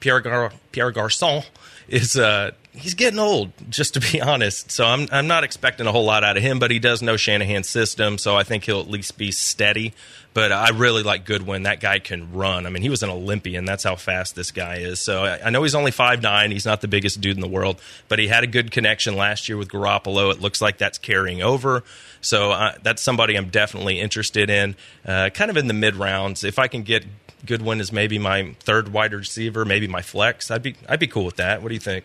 Pierre, 0.00 0.18
Gar- 0.18 0.52
Pierre 0.72 0.90
Garcon 0.90 1.44
is 1.86 2.16
uh, 2.16 2.50
he's 2.72 2.94
getting 2.94 3.20
old, 3.20 3.52
just 3.70 3.94
to 3.94 4.00
be 4.00 4.20
honest. 4.20 4.72
So 4.72 4.84
I'm 4.84 5.06
I'm 5.12 5.28
not 5.28 5.44
expecting 5.44 5.86
a 5.86 5.92
whole 5.92 6.04
lot 6.04 6.24
out 6.24 6.36
of 6.36 6.42
him, 6.42 6.58
but 6.58 6.72
he 6.72 6.80
does 6.80 7.02
know 7.02 7.16
Shanahan's 7.16 7.68
system, 7.68 8.18
so 8.18 8.36
I 8.36 8.42
think 8.42 8.64
he'll 8.64 8.80
at 8.80 8.90
least 8.90 9.16
be 9.16 9.30
steady. 9.30 9.94
But 10.38 10.52
I 10.52 10.68
really 10.68 11.02
like 11.02 11.24
Goodwin. 11.24 11.64
That 11.64 11.80
guy 11.80 11.98
can 11.98 12.32
run. 12.32 12.64
I 12.64 12.70
mean, 12.70 12.80
he 12.80 12.90
was 12.90 13.02
an 13.02 13.10
Olympian. 13.10 13.64
That's 13.64 13.82
how 13.82 13.96
fast 13.96 14.36
this 14.36 14.52
guy 14.52 14.76
is. 14.76 15.00
So 15.00 15.24
I, 15.24 15.46
I 15.46 15.50
know 15.50 15.64
he's 15.64 15.74
only 15.74 15.90
five 15.90 16.22
nine. 16.22 16.52
He's 16.52 16.64
not 16.64 16.80
the 16.80 16.86
biggest 16.86 17.20
dude 17.20 17.36
in 17.36 17.40
the 17.40 17.48
world, 17.48 17.80
but 18.06 18.20
he 18.20 18.28
had 18.28 18.44
a 18.44 18.46
good 18.46 18.70
connection 18.70 19.16
last 19.16 19.48
year 19.48 19.58
with 19.58 19.68
Garoppolo. 19.68 20.30
It 20.30 20.40
looks 20.40 20.60
like 20.60 20.78
that's 20.78 20.96
carrying 20.96 21.42
over. 21.42 21.82
So 22.20 22.52
uh, 22.52 22.74
that's 22.84 23.02
somebody 23.02 23.34
I'm 23.36 23.48
definitely 23.48 23.98
interested 23.98 24.48
in. 24.48 24.76
Uh, 25.04 25.30
kind 25.30 25.50
of 25.50 25.56
in 25.56 25.66
the 25.66 25.74
mid 25.74 25.96
rounds. 25.96 26.44
If 26.44 26.60
I 26.60 26.68
can 26.68 26.84
get 26.84 27.04
Goodwin 27.44 27.80
as 27.80 27.90
maybe 27.90 28.20
my 28.20 28.54
third 28.60 28.92
wide 28.92 29.14
receiver, 29.14 29.64
maybe 29.64 29.88
my 29.88 30.02
flex, 30.02 30.52
I'd 30.52 30.62
be 30.62 30.76
I'd 30.88 31.00
be 31.00 31.08
cool 31.08 31.24
with 31.24 31.38
that. 31.38 31.62
What 31.62 31.70
do 31.70 31.74
you 31.74 31.80
think? 31.80 32.04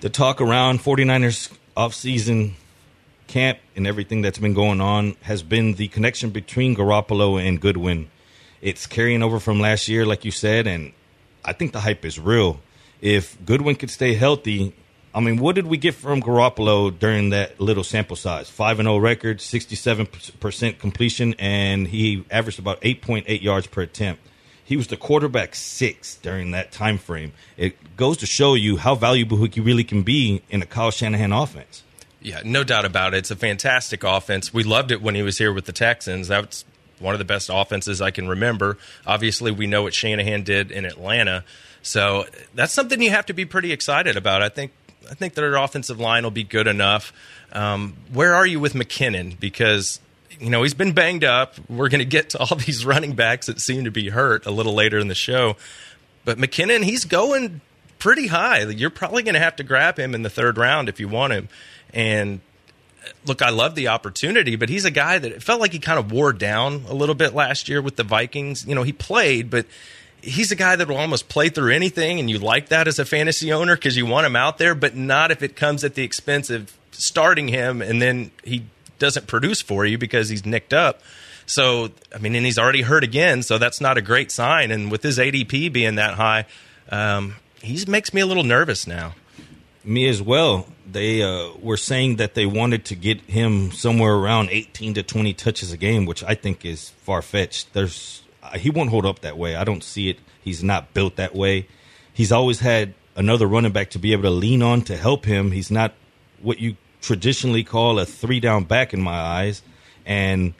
the 0.00 0.10
talk 0.10 0.40
around 0.40 0.80
49ers 0.80 1.56
offseason 1.76 2.54
camp 3.26 3.58
and 3.76 3.86
everything 3.86 4.22
that's 4.22 4.38
been 4.38 4.54
going 4.54 4.80
on 4.80 5.16
has 5.22 5.42
been 5.42 5.74
the 5.74 5.88
connection 5.88 6.30
between 6.30 6.76
Garoppolo 6.76 7.42
and 7.42 7.60
Goodwin. 7.60 8.10
It's 8.60 8.86
carrying 8.86 9.22
over 9.22 9.40
from 9.40 9.60
last 9.60 9.88
year, 9.88 10.06
like 10.06 10.24
you 10.24 10.30
said, 10.30 10.66
and 10.66 10.92
I 11.44 11.52
think 11.52 11.72
the 11.72 11.80
hype 11.80 12.04
is 12.04 12.18
real. 12.18 12.60
If 13.00 13.36
Goodwin 13.44 13.76
could 13.76 13.90
stay 13.90 14.14
healthy, 14.14 14.74
I 15.14 15.20
mean, 15.20 15.36
what 15.36 15.54
did 15.54 15.68
we 15.68 15.76
get 15.76 15.94
from 15.94 16.20
Garoppolo 16.20 16.98
during 16.98 17.30
that 17.30 17.60
little 17.60 17.84
sample 17.84 18.16
size? 18.16 18.50
5 18.50 18.80
and 18.80 18.86
0 18.86 18.98
record, 18.98 19.38
67% 19.38 20.78
completion, 20.80 21.34
and 21.38 21.86
he 21.86 22.24
averaged 22.32 22.58
about 22.58 22.80
8.8 22.80 23.40
yards 23.40 23.68
per 23.68 23.82
attempt. 23.82 24.26
He 24.64 24.76
was 24.76 24.88
the 24.88 24.96
quarterback 24.96 25.54
six 25.54 26.16
during 26.16 26.50
that 26.50 26.72
time 26.72 26.98
frame. 26.98 27.32
It 27.56 27.96
goes 27.96 28.16
to 28.16 28.26
show 28.26 28.54
you 28.54 28.78
how 28.78 28.96
valuable 28.96 29.36
he 29.44 29.60
really 29.60 29.84
can 29.84 30.02
be 30.02 30.42
in 30.50 30.62
a 30.62 30.66
Kyle 30.66 30.90
Shanahan 30.90 31.30
offense. 31.30 31.83
Yeah, 32.24 32.40
no 32.42 32.64
doubt 32.64 32.86
about 32.86 33.12
it. 33.12 33.18
It's 33.18 33.30
a 33.30 33.36
fantastic 33.36 34.02
offense. 34.02 34.52
We 34.52 34.64
loved 34.64 34.90
it 34.90 35.02
when 35.02 35.14
he 35.14 35.22
was 35.22 35.36
here 35.36 35.52
with 35.52 35.66
the 35.66 35.72
Texans. 35.72 36.26
That's 36.26 36.64
one 36.98 37.14
of 37.14 37.18
the 37.18 37.24
best 37.26 37.50
offenses 37.52 38.00
I 38.00 38.10
can 38.12 38.26
remember. 38.26 38.78
Obviously, 39.06 39.52
we 39.52 39.66
know 39.66 39.82
what 39.82 39.92
Shanahan 39.92 40.42
did 40.42 40.70
in 40.70 40.86
Atlanta. 40.86 41.44
So 41.82 42.24
that's 42.54 42.72
something 42.72 43.02
you 43.02 43.10
have 43.10 43.26
to 43.26 43.34
be 43.34 43.44
pretty 43.44 43.72
excited 43.72 44.16
about. 44.16 44.40
I 44.40 44.48
think 44.48 44.72
I 45.10 45.12
think 45.12 45.34
their 45.34 45.54
offensive 45.54 46.00
line 46.00 46.22
will 46.24 46.30
be 46.30 46.44
good 46.44 46.66
enough. 46.66 47.12
Um, 47.52 47.94
where 48.10 48.34
are 48.34 48.46
you 48.46 48.58
with 48.58 48.72
McKinnon? 48.72 49.38
Because 49.38 50.00
you 50.40 50.48
know 50.48 50.62
he's 50.62 50.72
been 50.72 50.92
banged 50.92 51.24
up. 51.24 51.56
We're 51.68 51.90
going 51.90 51.98
to 51.98 52.06
get 52.06 52.30
to 52.30 52.38
all 52.38 52.56
these 52.66 52.86
running 52.86 53.12
backs 53.12 53.46
that 53.46 53.60
seem 53.60 53.84
to 53.84 53.90
be 53.90 54.08
hurt 54.08 54.46
a 54.46 54.50
little 54.50 54.74
later 54.74 54.98
in 54.98 55.08
the 55.08 55.14
show. 55.14 55.56
But 56.24 56.38
McKinnon, 56.38 56.84
he's 56.84 57.04
going 57.04 57.60
pretty 57.98 58.28
high. 58.28 58.62
You're 58.62 58.88
probably 58.88 59.22
going 59.22 59.34
to 59.34 59.40
have 59.40 59.56
to 59.56 59.62
grab 59.62 59.98
him 59.98 60.14
in 60.14 60.22
the 60.22 60.30
third 60.30 60.56
round 60.56 60.88
if 60.88 60.98
you 60.98 61.08
want 61.08 61.34
him. 61.34 61.50
And 61.94 62.40
look, 63.24 63.40
I 63.40 63.50
love 63.50 63.74
the 63.74 63.88
opportunity, 63.88 64.56
but 64.56 64.68
he's 64.68 64.84
a 64.84 64.90
guy 64.90 65.18
that 65.18 65.32
it 65.32 65.42
felt 65.42 65.60
like 65.60 65.72
he 65.72 65.78
kind 65.78 65.98
of 65.98 66.12
wore 66.12 66.32
down 66.32 66.84
a 66.88 66.94
little 66.94 67.14
bit 67.14 67.34
last 67.34 67.68
year 67.68 67.80
with 67.80 67.96
the 67.96 68.04
Vikings. 68.04 68.66
You 68.66 68.74
know, 68.74 68.82
he 68.82 68.92
played, 68.92 69.48
but 69.48 69.64
he's 70.20 70.50
a 70.50 70.56
guy 70.56 70.76
that 70.76 70.88
will 70.88 70.96
almost 70.96 71.28
play 71.28 71.48
through 71.48 71.72
anything, 71.72 72.18
and 72.18 72.28
you 72.28 72.38
like 72.38 72.68
that 72.68 72.88
as 72.88 72.98
a 72.98 73.04
fantasy 73.04 73.52
owner 73.52 73.76
because 73.76 73.96
you 73.96 74.06
want 74.06 74.26
him 74.26 74.36
out 74.36 74.58
there, 74.58 74.74
but 74.74 74.96
not 74.96 75.30
if 75.30 75.42
it 75.42 75.56
comes 75.56 75.84
at 75.84 75.94
the 75.94 76.02
expense 76.02 76.50
of 76.50 76.76
starting 76.90 77.48
him 77.48 77.82
and 77.82 78.00
then 78.00 78.30
he 78.44 78.64
doesn't 78.98 79.26
produce 79.26 79.60
for 79.60 79.84
you 79.84 79.98
because 79.98 80.28
he's 80.28 80.46
nicked 80.46 80.72
up. 80.72 81.00
So, 81.46 81.90
I 82.14 82.18
mean, 82.18 82.34
and 82.34 82.46
he's 82.46 82.58
already 82.58 82.82
hurt 82.82 83.04
again, 83.04 83.42
so 83.42 83.58
that's 83.58 83.80
not 83.80 83.98
a 83.98 84.02
great 84.02 84.30
sign. 84.30 84.70
And 84.70 84.90
with 84.90 85.02
his 85.02 85.18
ADP 85.18 85.72
being 85.72 85.96
that 85.96 86.14
high, 86.14 86.46
um, 86.88 87.36
he 87.60 87.84
makes 87.86 88.14
me 88.14 88.22
a 88.22 88.26
little 88.26 88.44
nervous 88.44 88.86
now. 88.86 89.14
Me 89.84 90.08
as 90.08 90.22
well. 90.22 90.66
They 90.90 91.22
uh, 91.22 91.50
were 91.60 91.76
saying 91.76 92.16
that 92.16 92.34
they 92.34 92.46
wanted 92.46 92.86
to 92.86 92.94
get 92.94 93.20
him 93.22 93.70
somewhere 93.70 94.14
around 94.14 94.48
18 94.50 94.94
to 94.94 95.02
20 95.02 95.34
touches 95.34 95.72
a 95.72 95.76
game, 95.76 96.06
which 96.06 96.24
I 96.24 96.34
think 96.34 96.64
is 96.64 96.90
far 96.90 97.20
fetched. 97.22 97.72
There's 97.74 98.22
he 98.54 98.70
won't 98.70 98.90
hold 98.90 99.06
up 99.06 99.20
that 99.20 99.38
way. 99.38 99.56
I 99.56 99.64
don't 99.64 99.82
see 99.82 100.08
it. 100.08 100.18
He's 100.42 100.62
not 100.62 100.92
built 100.94 101.16
that 101.16 101.34
way. 101.34 101.66
He's 102.12 102.30
always 102.32 102.60
had 102.60 102.94
another 103.16 103.46
running 103.46 103.72
back 103.72 103.90
to 103.90 103.98
be 103.98 104.12
able 104.12 104.24
to 104.24 104.30
lean 104.30 104.62
on 104.62 104.82
to 104.82 104.96
help 104.96 105.24
him. 105.24 105.50
He's 105.50 105.70
not 105.70 105.94
what 106.42 106.58
you 106.60 106.76
traditionally 107.00 107.64
call 107.64 107.98
a 107.98 108.06
three 108.06 108.40
down 108.40 108.64
back 108.64 108.92
in 108.92 109.00
my 109.00 109.18
eyes. 109.18 109.62
And 110.06 110.54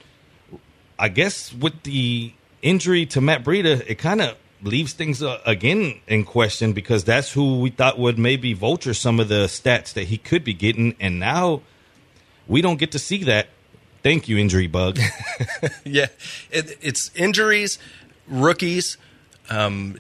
I 0.98 1.08
guess 1.08 1.52
with 1.52 1.82
the 1.82 2.32
injury 2.62 3.06
to 3.06 3.20
Matt 3.20 3.44
Breida, 3.44 3.84
it 3.86 3.96
kind 3.96 4.20
of 4.20 4.36
leaves 4.64 4.92
things 4.92 5.22
uh, 5.22 5.40
again 5.46 6.00
in 6.06 6.24
question 6.24 6.72
because 6.72 7.04
that's 7.04 7.32
who 7.32 7.60
we 7.60 7.70
thought 7.70 7.98
would 7.98 8.18
maybe 8.18 8.52
vulture 8.54 8.94
some 8.94 9.20
of 9.20 9.28
the 9.28 9.44
stats 9.44 9.92
that 9.92 10.04
he 10.04 10.18
could 10.18 10.44
be 10.44 10.54
getting, 10.54 10.94
and 10.98 11.20
now 11.20 11.60
we 12.48 12.62
don't 12.62 12.78
get 12.78 12.92
to 12.92 12.98
see 12.98 13.24
that. 13.24 13.48
Thank 14.02 14.28
you, 14.28 14.36
injury 14.36 14.66
bug. 14.66 14.98
yeah, 15.84 16.06
it, 16.50 16.76
it's 16.82 17.10
injuries, 17.14 17.78
rookies, 18.26 18.98
um, 19.48 19.98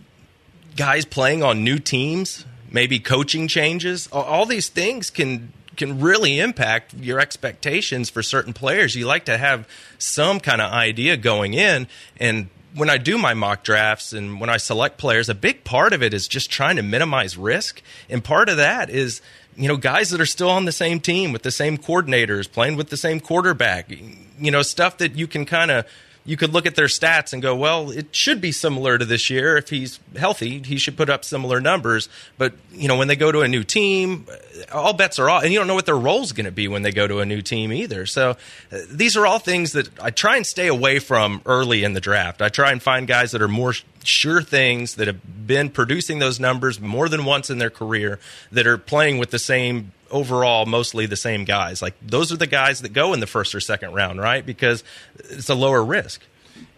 guys 0.76 1.04
playing 1.04 1.42
on 1.42 1.64
new 1.64 1.78
teams, 1.78 2.44
maybe 2.70 2.98
coaching 2.98 3.48
changes. 3.48 4.08
All, 4.12 4.24
all 4.24 4.46
these 4.46 4.68
things 4.68 5.10
can 5.10 5.52
can 5.76 6.00
really 6.00 6.38
impact 6.38 6.94
your 6.94 7.18
expectations 7.18 8.08
for 8.08 8.22
certain 8.22 8.52
players. 8.52 8.94
You 8.94 9.06
like 9.06 9.24
to 9.24 9.36
have 9.36 9.68
some 9.98 10.38
kind 10.38 10.60
of 10.60 10.72
idea 10.72 11.16
going 11.16 11.54
in, 11.54 11.88
and 12.18 12.48
when 12.74 12.90
I 12.90 12.98
do 12.98 13.18
my 13.18 13.34
mock 13.34 13.62
drafts 13.62 14.12
and 14.12 14.40
when 14.40 14.50
I 14.50 14.56
select 14.56 14.98
players, 14.98 15.28
a 15.28 15.34
big 15.34 15.64
part 15.64 15.92
of 15.92 16.02
it 16.02 16.12
is 16.12 16.26
just 16.26 16.50
trying 16.50 16.76
to 16.76 16.82
minimize 16.82 17.36
risk. 17.36 17.82
And 18.08 18.22
part 18.22 18.48
of 18.48 18.56
that 18.56 18.90
is 18.90 19.22
you 19.56 19.68
know, 19.68 19.76
guys 19.76 20.10
that 20.10 20.20
are 20.20 20.26
still 20.26 20.50
on 20.50 20.64
the 20.64 20.72
same 20.72 21.00
team 21.00 21.32
with 21.32 21.42
the 21.42 21.50
same 21.50 21.78
coordinators, 21.78 22.50
playing 22.50 22.76
with 22.76 22.88
the 22.88 22.96
same 22.96 23.20
quarterback, 23.20 23.90
you 23.90 24.50
know, 24.50 24.62
stuff 24.62 24.98
that 24.98 25.14
you 25.14 25.26
can 25.26 25.44
kind 25.44 25.70
of 25.70 25.86
you 26.26 26.36
could 26.36 26.52
look 26.54 26.64
at 26.64 26.74
their 26.74 26.86
stats 26.86 27.32
and 27.32 27.42
go, 27.42 27.54
well, 27.54 27.90
it 27.90 28.14
should 28.14 28.40
be 28.40 28.50
similar 28.50 28.96
to 28.96 29.04
this 29.04 29.28
year. 29.28 29.58
If 29.58 29.68
he's 29.68 30.00
healthy, 30.16 30.62
he 30.62 30.78
should 30.78 30.96
put 30.96 31.10
up 31.10 31.24
similar 31.24 31.60
numbers. 31.60 32.08
But, 32.38 32.54
you 32.72 32.88
know, 32.88 32.96
when 32.96 33.08
they 33.08 33.16
go 33.16 33.30
to 33.30 33.40
a 33.40 33.48
new 33.48 33.62
team, 33.62 34.26
all 34.72 34.94
bets 34.94 35.18
are 35.18 35.28
off. 35.28 35.42
And 35.42 35.52
you 35.52 35.58
don't 35.58 35.68
know 35.68 35.74
what 35.74 35.84
their 35.84 35.98
role's 35.98 36.32
going 36.32 36.46
to 36.46 36.52
be 36.52 36.66
when 36.66 36.82
they 36.82 36.92
go 36.92 37.06
to 37.06 37.20
a 37.20 37.26
new 37.26 37.42
team 37.42 37.72
either. 37.72 38.06
So 38.06 38.30
uh, 38.72 38.78
these 38.90 39.16
are 39.18 39.26
all 39.26 39.38
things 39.38 39.72
that 39.72 39.88
I 40.00 40.10
try 40.10 40.36
and 40.36 40.46
stay 40.46 40.68
away 40.68 40.98
from 40.98 41.42
early 41.44 41.84
in 41.84 41.92
the 41.92 42.00
draft. 42.00 42.40
I 42.40 42.48
try 42.48 42.72
and 42.72 42.82
find 42.82 43.06
guys 43.06 43.32
that 43.32 43.42
are 43.42 43.48
more 43.48 43.74
sure 44.02 44.40
things, 44.40 44.94
that 44.94 45.06
have 45.06 45.46
been 45.46 45.68
producing 45.68 46.20
those 46.20 46.40
numbers 46.40 46.80
more 46.80 47.08
than 47.08 47.26
once 47.26 47.50
in 47.50 47.58
their 47.58 47.70
career, 47.70 48.18
that 48.50 48.66
are 48.66 48.78
playing 48.78 49.18
with 49.18 49.30
the 49.30 49.38
same 49.38 49.92
overall 50.10 50.66
mostly 50.66 51.06
the 51.06 51.16
same 51.16 51.44
guys. 51.44 51.80
Like 51.82 51.94
those 52.02 52.32
are 52.32 52.36
the 52.36 52.46
guys 52.46 52.80
that 52.82 52.92
go 52.92 53.12
in 53.12 53.20
the 53.20 53.26
first 53.26 53.54
or 53.54 53.60
second 53.60 53.92
round, 53.94 54.20
right? 54.20 54.44
Because 54.44 54.84
it's 55.16 55.48
a 55.48 55.54
lower 55.54 55.84
risk. 55.84 56.22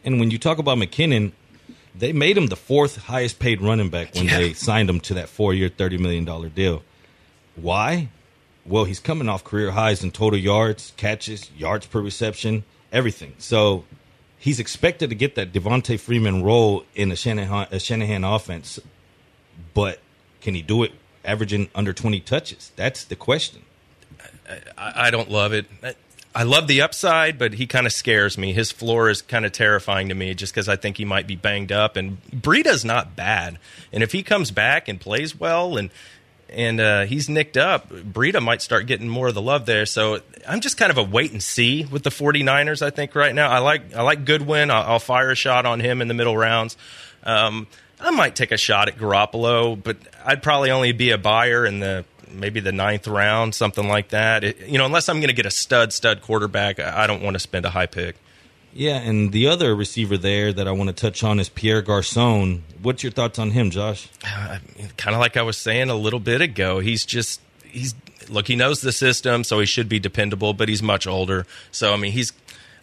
And 0.05 0.21
when 0.21 0.31
you 0.31 0.39
talk 0.39 0.59
about 0.59 0.79
McKinnon, 0.79 1.33
they 1.95 2.13
made 2.13 2.37
him 2.37 2.47
the 2.49 2.57
fourth 2.57 2.97
highest 2.97 3.39
paid 3.39 3.61
running 3.61 3.89
back 3.91 4.15
when 4.15 4.27
Yeah. 4.27 4.39
they 4.39 4.53
signed 4.53 4.89
him 4.89 5.01
to 5.01 5.15
that 5.15 5.29
four 5.29 5.55
year, 5.55 5.69
$30 5.69 5.99
million 5.99 6.25
deal. 6.51 6.83
Why? 7.57 8.09
Well, 8.65 8.85
he's 8.85 9.01
coming 9.01 9.29
off 9.29 9.45
career 9.45 9.71
highs 9.71 10.03
in 10.03 10.11
total 10.11 10.39
yards, 10.39 10.93
catches, 10.97 11.51
yards 11.57 11.87
per 11.87 12.01
reception, 12.01 12.65
everything. 12.93 13.35
So 13.39 13.85
he's 14.39 14.59
expected 14.61 15.11
to 15.11 15.17
get 15.17 15.37
that 15.37 15.53
Devonta 15.53 15.99
Freeman 15.99 16.43
role 16.43 16.85
in 16.95 17.11
a 17.13 17.17
Shanahan, 17.17 17.69
a 17.71 17.79
Shanahan 17.81 18.25
offense. 18.25 18.79
But 19.73 20.01
can 20.41 20.55
he 20.55 20.63
do 20.63 20.83
it 20.83 20.93
averaging 21.27 21.69
under 21.75 21.93
20 21.93 22.21
touches? 22.21 22.73
That's 22.77 23.05
the 23.05 23.17
question. 23.17 23.63
I, 24.79 25.07
I 25.07 25.11
don't 25.11 25.31
love 25.31 25.53
it. 25.53 25.67
I, 26.35 26.45
love 26.45 26.69
the 26.69 26.83
upside, 26.83 27.39
but 27.39 27.55
he 27.55 27.67
kind 27.67 27.87
of 27.87 27.93
scares 27.93 28.39
me. 28.39 28.53
His 28.53 28.71
floor 28.71 29.11
is 29.11 29.23
kind 29.23 29.45
of 29.45 29.53
terrifying 29.53 30.09
to 30.11 30.15
me 30.15 30.35
just 30.35 30.55
because 30.55 30.69
I 30.69 30.77
think 30.77 30.97
he 30.97 31.05
might 31.05 31.27
be 31.27 31.35
banged 31.35 31.73
up. 31.73 31.97
And 31.97 32.23
Breida's 32.31 32.85
not 32.85 33.17
bad. 33.17 33.59
And 33.93 34.03
if 34.03 34.13
he 34.13 34.23
comes 34.23 34.51
back 34.51 34.89
and 34.89 35.01
plays 35.01 35.39
well 35.39 35.77
and 35.77 35.91
and 36.49 36.81
uh, 36.81 37.07
he's 37.07 37.29
nicked 37.29 37.57
up, 37.57 37.91
Breida 37.91 38.41
might 38.41 38.63
start 38.63 38.87
getting 38.87 39.09
more 39.09 39.27
of 39.27 39.35
the 39.35 39.43
love 39.43 39.67
there. 39.67 39.85
So 39.85 40.21
I'm 40.47 40.61
just 40.61 40.77
kind 40.77 40.93
of 40.93 40.99
a 40.99 41.03
wait 41.03 41.33
and 41.33 41.43
see 41.43 41.85
with 41.85 42.05
the 42.05 42.11
49ers, 42.11 42.83
I 42.83 42.91
think, 42.91 43.17
right 43.17 43.35
now. 43.35 43.51
I 43.51 43.59
like 43.59 43.95
I 43.95 44.03
like 44.03 44.25
Goodwin. 44.25 44.71
I'll, 44.71 44.93
I'll 44.93 44.99
fire 45.01 45.31
a 45.31 45.35
shot 45.35 45.67
on 45.67 45.81
him 45.81 46.01
in 46.01 46.09
the 46.09 46.15
middle 46.15 46.37
rounds. 46.37 46.77
Um, 47.25 47.67
I 48.01 48.11
might 48.11 48.37
take 48.37 48.53
a 48.53 48.57
shot 48.57 48.89
at 48.89 48.97
Garoppolo, 48.97 49.83
but 49.83 49.97
I'd 50.25 50.43
probably 50.43 50.71
only 50.71 50.93
be 50.93 51.11
a 51.11 51.19
buyer 51.19 51.65
in 51.65 51.81
the 51.81 52.05
maybe 52.31 52.61
the 52.61 52.73
ninth 52.73 53.07
round, 53.07 53.55
something 53.55 53.89
like 53.89 54.11
that. 54.11 54.45
It, 54.45 54.61
you 54.67 54.79
know, 54.79 54.85
unless 54.87 55.09
I'm 55.09 55.17
going 55.17 55.29
to 55.29 55.35
get 55.35 55.47
a 55.47 55.51
stud 55.51 55.93
stud 55.93 56.23
quarterback, 56.23 56.79
I 56.79 57.05
I 57.05 57.07
don't 57.07 57.23
want 57.23 57.35
to 57.35 57.41
spend 57.41 57.65
a 57.65 57.71
high 57.71 57.87
pick. 57.87 58.17
Yeah, 58.75 58.97
and 58.97 59.33
the 59.33 59.47
other 59.47 59.75
receiver 59.75 60.19
there 60.19 60.53
that 60.53 60.69
I 60.69 60.73
want 60.73 60.89
to 60.89 60.95
touch 60.95 61.25
on 61.25 61.41
is 61.41 61.49
Pierre 61.49 61.81
Garcon. 61.81 62.63
What's 62.83 63.03
your 63.03 63.11
thoughts 63.11 63.39
on 63.39 63.53
him, 63.53 63.71
Josh? 63.71 64.09
kind 64.23 65.15
of 65.15 65.19
like 65.19 65.39
I 65.39 65.43
was 65.43 65.57
saying 65.57 65.89
a 65.89 65.95
little 65.95 66.21
bit 66.21 66.43
ago, 66.43 66.81
he's 66.81 67.07
just 67.07 67.41
he's 67.65 67.95
look, 68.29 68.47
he 68.49 68.57
knows 68.57 68.83
the 68.83 68.93
system, 68.93 69.45
so 69.45 69.61
he 69.61 69.67
should 69.67 69.89
be 69.89 69.99
dependable, 69.99 70.53
but 70.53 70.69
he's 70.69 70.83
much 70.83 71.07
older. 71.07 71.47
So 71.71 71.95
I 71.95 71.97
mean, 71.97 72.13
he's 72.13 72.33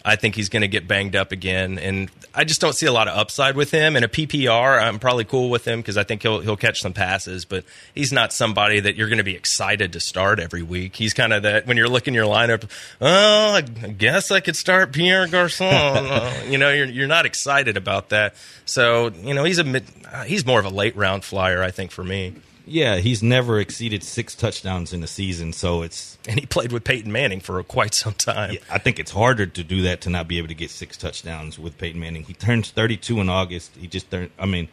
I 0.05 0.17
think 0.17 0.35
he's 0.35 0.49
going 0.49 0.61
to 0.61 0.67
get 0.67 0.87
banged 0.87 1.15
up 1.15 1.31
again, 1.31 1.79
and 1.79 2.11
I 2.35 2.43
just 2.43 2.59
don't 2.59 2.73
see 2.73 2.85
a 2.85 2.91
lot 2.91 3.07
of 3.07 3.17
upside 3.17 3.55
with 3.55 3.71
him. 3.71 3.95
In 3.95 4.03
a 4.03 4.09
PPR, 4.09 4.81
I'm 4.81 4.99
probably 4.99 5.23
cool 5.23 5.49
with 5.49 5.65
him 5.65 5.79
because 5.79 5.97
I 5.97 6.03
think 6.03 6.23
he'll 6.23 6.41
he'll 6.41 6.57
catch 6.57 6.81
some 6.81 6.91
passes, 6.91 7.45
but 7.45 7.63
he's 7.95 8.11
not 8.11 8.33
somebody 8.33 8.81
that 8.81 8.95
you're 8.95 9.07
going 9.07 9.19
to 9.19 9.23
be 9.23 9.35
excited 9.35 9.93
to 9.93 9.99
start 9.99 10.39
every 10.39 10.61
week. 10.61 10.95
He's 10.95 11.13
kind 11.13 11.31
of 11.31 11.43
that 11.43 11.67
when 11.67 11.77
you're 11.77 11.87
looking 11.87 12.13
your 12.13 12.25
lineup. 12.25 12.69
Oh, 12.99 13.53
I 13.53 13.61
guess 13.61 14.29
I 14.29 14.41
could 14.41 14.57
start 14.57 14.91
Pierre 14.91 15.27
Garcon. 15.27 16.03
Uh, 16.13 16.43
you 16.47 16.57
know, 16.57 16.69
you're 16.69 16.85
you're 16.85 17.07
not 17.07 17.25
excited 17.25 17.77
about 17.77 18.09
that. 18.09 18.35
So 18.65 19.07
you 19.07 19.33
know, 19.33 19.43
he's 19.43 19.57
a 19.57 19.63
mid, 19.63 19.85
uh, 20.11 20.23
he's 20.23 20.45
more 20.45 20.59
of 20.59 20.65
a 20.65 20.69
late 20.69 20.95
round 20.95 21.23
flyer, 21.23 21.63
I 21.63 21.71
think, 21.71 21.91
for 21.91 22.03
me. 22.03 22.33
Yeah, 22.65 22.97
he's 22.97 23.21
never 23.21 23.60
exceeded 23.60 24.04
six 24.04 24.36
touchdowns 24.36 24.93
in 24.93 25.04
a 25.04 25.08
season, 25.08 25.52
so 25.54 25.82
it's. 25.82 26.17
And 26.28 26.39
he 26.39 26.45
played 26.45 26.71
with 26.71 26.84
Peyton 26.84 27.12
Manning 27.12 27.41
for 27.41 27.62
quite 27.63 27.93
some 27.93 28.13
time. 28.13 28.58
I 28.71 28.78
think 28.78 28.99
it's 28.99 29.12
harder 29.12 29.45
to 29.45 29.63
do 29.63 29.82
that 29.82 30.02
to 30.02 30.10
not 30.10 30.28
be 30.28 30.38
able 30.38 30.47
to 30.47 30.56
get 30.56 30.69
six 30.69 30.95
touchdowns 30.95 31.60
with 31.60 31.78
Peyton 31.78 31.99
Manning. 31.99 32.23
He 32.23 32.34
turns 32.34 32.71
32 32.71 33.19
in 33.19 33.30
August. 33.30 33.76
He 33.76 33.88
just 33.88 34.10
turned. 34.10 34.32
I 34.39 34.45
mean, 34.45 34.69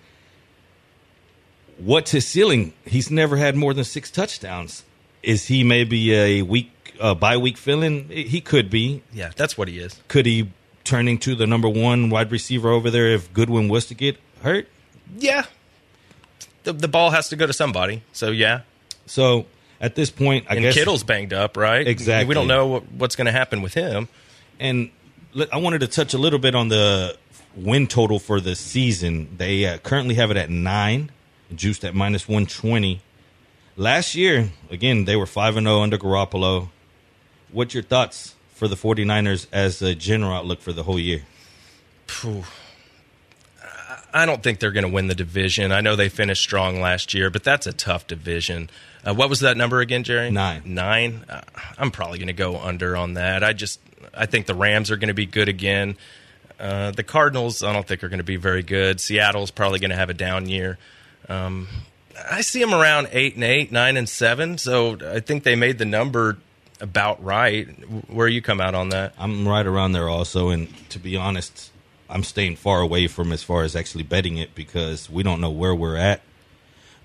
what's 1.79 2.13
his 2.13 2.27
ceiling? 2.27 2.75
He's 2.85 3.11
never 3.11 3.37
had 3.37 3.57
more 3.57 3.75
than 3.75 3.85
six 3.85 4.11
touchdowns. 4.11 4.85
Is 5.23 5.47
he 5.47 5.65
maybe 5.65 6.15
a 6.15 6.43
week, 6.43 6.71
uh, 7.01 7.15
bye 7.15 7.37
week 7.37 7.57
filling? 7.57 8.09
He 8.09 8.41
could 8.41 8.71
be. 8.71 9.03
Yeah, 9.13 9.33
that's 9.37 9.59
what 9.59 9.69
he 9.69 9.79
is. 9.81 10.01
Could 10.09 10.27
he 10.27 10.51
turn 10.85 11.09
into 11.09 11.35
the 11.35 11.47
number 11.47 11.69
one 11.69 12.09
wide 12.11 12.31
receiver 12.31 12.71
over 12.71 12.91
there 12.91 13.09
if 13.09 13.33
Goodwin 13.33 13.69
was 13.69 13.87
to 13.87 13.95
get 13.95 14.17
hurt? 14.43 14.69
Yeah. 15.19 15.45
The, 16.65 16.73
the 16.73 16.89
ball 16.89 17.11
has 17.11 17.29
to 17.31 17.37
go 17.37 17.47
to 17.47 17.53
somebody. 17.53 18.03
So, 18.13 18.31
yeah. 18.31 18.63
So 19.07 19.47
at 19.81 19.95
this 19.95 20.11
point, 20.11 20.47
I 20.49 20.55
and 20.55 20.63
guess 20.63 20.75
Kittle's 20.75 21.03
banged 21.03 21.33
up, 21.33 21.57
right? 21.57 21.87
Exactly. 21.87 22.29
We 22.29 22.35
don't 22.35 22.49
know 22.49 22.67
what, 22.67 22.93
what's 22.93 23.17
going 23.17 23.27
to 23.27 23.33
happen 23.33 23.63
with 23.63 23.75
him. 23.75 24.09
And 24.59 24.91
I 25.53 25.57
wanted 25.57 25.81
to 25.81 25.87
touch 25.87 26.13
a 26.13 26.19
little 26.19 26.39
bit 26.39 26.55
on 26.55 26.69
the 26.69 27.17
win 27.57 27.87
total 27.87 28.19
for 28.19 28.41
the 28.41 28.55
season. 28.55 29.37
They 29.37 29.67
uh, 29.67 29.79
currently 29.79 30.17
have 30.17 30.31
it 30.31 30.37
at 30.37 30.51
nine, 30.51 31.11
juiced 31.55 31.85
at 31.85 31.95
minus 31.95 32.29
120. 32.29 33.01
Last 33.77 34.15
year, 34.15 34.51
again, 34.71 35.07
they 35.07 35.17
were 35.17 35.27
5 35.27 35.57
and 35.57 35.67
0 35.67 35.81
under 35.81 35.97
Garoppolo. 35.97 36.69
What's 37.51 37.75
your 37.75 37.83
thoughts 37.83 38.35
for 38.55 38.69
the 38.69 38.77
49ers 38.77 39.47
as 39.53 39.81
a 39.81 39.95
general 39.95 40.33
outlook 40.33 40.61
for 40.61 40.73
the 40.73 40.83
whole 40.83 40.99
year? 40.99 41.23
Phew. 42.07 42.45
I 44.13 44.27
don't 44.27 44.43
think 44.43 44.59
they're 44.59 44.73
going 44.73 44.87
to 44.87 44.93
win 44.93 45.07
the 45.07 45.15
division. 45.15 45.73
I 45.73 45.81
know 45.81 45.97
they 45.97 46.09
finished 46.09 46.43
strong 46.43 46.81
last 46.81 47.15
year, 47.15 47.31
but 47.31 47.45
that's 47.45 47.67
a 47.67 47.73
tough 47.73 48.07
division. 48.07 48.71
Uh, 49.05 49.15
what 49.15 49.29
was 49.29 49.41
that 49.41 49.57
number 49.57 49.81
again, 49.81 50.05
Jerry? 50.05 50.31
Nine. 50.31 50.63
Nine. 50.65 51.25
Uh, 51.29 51.41
I'm 51.79 51.91
probably 51.91 52.19
going 52.19 52.29
to 52.29 52.33
go 52.33 52.59
under 52.59 52.97
on 52.97 53.15
that. 53.15 53.43
I 53.43 53.53
just 53.53 53.81
I 54.15 54.27
think 54.27 54.47
the 54.47 54.55
Rams 54.55 54.91
are 54.91 54.97
going 54.97 55.09
to 55.09 55.15
be 55.15 55.27
good 55.27 55.49
again. 55.49 55.97
Uh, 56.59 56.91
the 56.91 57.03
Cardinals, 57.03 57.63
I 57.63 57.73
don't 57.73 57.87
think 57.87 58.05
are 58.05 58.09
going 58.09 58.19
to 58.19 58.25
be 58.25 58.37
very 58.37 58.63
good. 58.63 59.01
Seattle's 59.01 59.51
probably 59.51 59.79
going 59.79 59.91
to 59.91 59.97
have 59.97 60.11
a 60.11 60.15
down 60.15 60.49
year. 60.49 60.79
Um, 61.29 61.69
I 62.31 62.43
see 62.43 62.61
them 62.61 62.75
around 62.75 63.09
eight 63.13 63.35
and 63.35 63.45
eight, 63.45 63.73
nine 63.73 63.97
and 63.97 64.09
seven. 64.09 64.59
So 64.59 64.99
I 65.03 65.21
think 65.21 65.45
they 65.45 65.57
made 65.57 65.79
the 65.79 65.87
number 65.87 66.37
about 66.81 67.23
right. 67.25 67.67
Where 68.11 68.29
you 68.29 68.43
come 68.43 68.61
out 68.61 68.75
on 68.75 68.91
that? 68.91 69.15
I'm 69.19 69.49
right 69.49 69.65
around 69.65 69.93
there 69.93 70.09
also. 70.09 70.51
And 70.51 70.69
to 70.91 70.99
be 70.99 71.17
honest, 71.17 71.71
I'm 72.11 72.25
staying 72.25 72.57
far 72.57 72.81
away 72.81 73.07
from 73.07 73.33
as 73.33 73.43
far 73.43 73.63
as 73.63 73.77
actually 73.77 74.05
betting 74.05 74.37
it 74.37 74.55
because 74.55 75.09
we 75.09 75.23
don't 75.23 75.41
know 75.41 75.51
where 75.51 75.75
we're 75.75 75.97
at. 75.97 76.23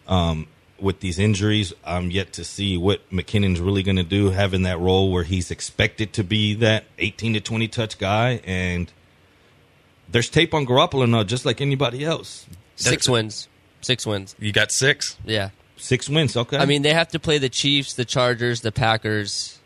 Um, 0.07 0.47
with 0.79 0.99
these 0.99 1.19
injuries, 1.19 1.73
I'm 1.85 2.11
yet 2.11 2.33
to 2.33 2.43
see 2.43 2.77
what 2.77 3.09
McKinnon's 3.09 3.61
really 3.61 3.83
going 3.83 3.95
to 3.95 4.03
do, 4.03 4.31
having 4.31 4.63
that 4.63 4.79
role 4.79 5.11
where 5.11 5.23
he's 5.23 5.51
expected 5.51 6.11
to 6.13 6.23
be 6.23 6.55
that 6.55 6.85
18 6.97 7.35
to 7.35 7.39
20 7.39 7.67
touch 7.67 7.97
guy. 7.97 8.41
And 8.43 8.91
there's 10.09 10.29
tape 10.29 10.53
on 10.53 10.65
Garoppolo 10.65 11.09
now, 11.09 11.23
just 11.23 11.45
like 11.45 11.61
anybody 11.61 12.03
else. 12.03 12.45
Six 12.75 13.07
wins. 13.07 13.47
Six 13.81 14.05
wins. 14.05 14.35
You 14.39 14.51
got 14.51 14.71
six. 14.71 15.17
Yeah. 15.23 15.49
Six 15.77 16.09
wins, 16.09 16.35
okay. 16.35 16.57
I 16.57 16.65
mean, 16.65 16.81
they 16.81 16.93
have 16.93 17.09
to 17.09 17.19
play 17.19 17.37
the 17.37 17.49
Chiefs, 17.49 17.93
the 17.93 18.05
Chargers, 18.05 18.61
the 18.61 18.71
Packers, 18.71 19.59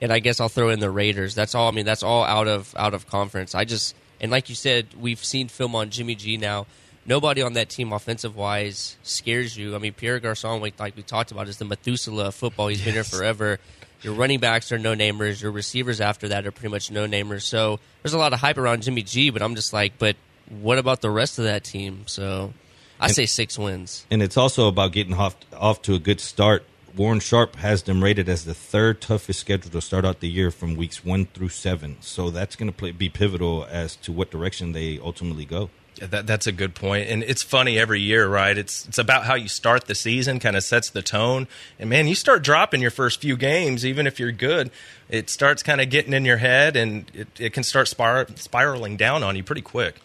and 0.00 0.12
I 0.12 0.18
guess 0.18 0.40
I'll 0.40 0.48
throw 0.48 0.68
in 0.68 0.80
the 0.80 0.90
Raiders. 0.90 1.34
That's 1.34 1.54
all. 1.54 1.68
I 1.68 1.72
mean, 1.72 1.86
that's 1.86 2.02
all 2.02 2.24
out 2.24 2.46
of 2.46 2.74
out 2.76 2.94
of 2.94 3.06
conference. 3.08 3.54
I 3.54 3.64
just 3.64 3.94
and 4.20 4.30
like 4.30 4.48
you 4.48 4.54
said, 4.54 4.88
we've 4.98 5.22
seen 5.24 5.48
film 5.48 5.74
on 5.74 5.90
Jimmy 5.90 6.14
G 6.14 6.36
now. 6.36 6.66
Nobody 7.06 7.40
on 7.40 7.54
that 7.54 7.70
team, 7.70 7.92
offensive 7.92 8.36
wise, 8.36 8.96
scares 9.02 9.56
you. 9.56 9.74
I 9.74 9.78
mean, 9.78 9.94
Pierre 9.94 10.20
Garcon, 10.20 10.60
like 10.60 10.78
like 10.78 10.96
we 10.96 11.02
talked 11.02 11.30
about, 11.30 11.48
is 11.48 11.56
the 11.56 11.64
Methuselah 11.64 12.26
of 12.26 12.34
football. 12.34 12.68
He's 12.68 12.84
been 12.84 12.94
here 12.94 13.04
forever. 13.04 13.58
Your 14.02 14.14
running 14.14 14.38
backs 14.38 14.70
are 14.70 14.78
no 14.78 14.94
namers. 14.94 15.42
Your 15.42 15.50
receivers 15.50 16.00
after 16.00 16.28
that 16.28 16.46
are 16.46 16.52
pretty 16.52 16.68
much 16.70 16.90
no 16.90 17.06
namers. 17.08 17.42
So 17.42 17.80
there's 18.02 18.12
a 18.12 18.18
lot 18.18 18.32
of 18.32 18.40
hype 18.40 18.58
around 18.58 18.82
Jimmy 18.82 19.02
G, 19.02 19.30
but 19.30 19.42
I'm 19.42 19.54
just 19.54 19.72
like, 19.72 19.98
but 19.98 20.16
what 20.60 20.78
about 20.78 21.00
the 21.00 21.10
rest 21.10 21.38
of 21.38 21.44
that 21.44 21.64
team? 21.64 22.04
So 22.06 22.52
I 23.00 23.08
say 23.08 23.26
six 23.26 23.58
wins. 23.58 24.06
and 24.10 24.22
it's 24.22 24.36
also 24.36 24.68
about 24.68 24.92
getting 24.92 25.14
off 25.14 25.36
off 25.52 25.82
to 25.82 25.94
a 25.94 25.98
good 25.98 26.20
start. 26.20 26.64
Warren 26.98 27.20
Sharp 27.20 27.54
has 27.56 27.84
them 27.84 28.02
rated 28.02 28.28
as 28.28 28.44
the 28.44 28.54
third 28.54 29.00
toughest 29.00 29.38
schedule 29.38 29.70
to 29.70 29.80
start 29.80 30.04
out 30.04 30.18
the 30.18 30.28
year 30.28 30.50
from 30.50 30.74
weeks 30.74 31.04
one 31.04 31.26
through 31.26 31.50
seven. 31.50 31.96
So 32.00 32.30
that's 32.30 32.56
going 32.56 32.72
to 32.72 32.92
be 32.92 33.08
pivotal 33.08 33.64
as 33.70 33.94
to 33.96 34.10
what 34.10 34.32
direction 34.32 34.72
they 34.72 34.98
ultimately 34.98 35.44
go. 35.44 35.70
Yeah, 35.94 36.06
That, 36.06 36.26
that's 36.26 36.48
a 36.48 36.52
good 36.52 36.74
point, 36.74 37.08
and 37.08 37.22
it's 37.22 37.44
funny 37.44 37.78
every 37.78 38.00
year, 38.00 38.28
right? 38.28 38.58
It's 38.58 38.86
it's 38.86 38.98
about 38.98 39.26
how 39.26 39.34
you 39.34 39.46
start 39.46 39.86
the 39.86 39.94
season, 39.94 40.40
kind 40.40 40.56
of 40.56 40.64
sets 40.64 40.90
the 40.90 41.02
tone. 41.02 41.46
And 41.78 41.88
man, 41.88 42.08
you 42.08 42.16
start 42.16 42.42
dropping 42.42 42.82
your 42.82 42.90
first 42.90 43.20
few 43.20 43.36
games, 43.36 43.86
even 43.86 44.08
if 44.08 44.18
you're 44.18 44.32
good, 44.32 44.72
it 45.08 45.30
starts 45.30 45.62
kind 45.62 45.80
of 45.80 45.90
getting 45.90 46.12
in 46.12 46.24
your 46.24 46.38
head, 46.38 46.76
and 46.76 47.08
it, 47.14 47.28
it 47.38 47.52
can 47.52 47.62
start 47.62 47.86
spir- 47.86 48.26
spiraling 48.34 48.96
down 48.96 49.22
on 49.22 49.36
you 49.36 49.44
pretty 49.44 49.62
quick. 49.62 50.00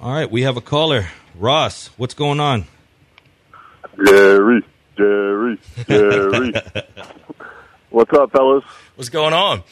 All 0.00 0.12
right, 0.12 0.30
we 0.30 0.42
have 0.42 0.56
a 0.56 0.62
caller, 0.62 1.08
Ross. 1.34 1.88
What's 1.98 2.14
going 2.14 2.40
on? 2.40 2.64
Jerry, 4.06 4.62
Jerry, 4.98 5.58
Jerry. 5.86 6.52
What's 7.90 8.12
up, 8.12 8.32
fellas? 8.32 8.64
What's 8.96 9.08
going 9.10 9.32
on? 9.32 9.62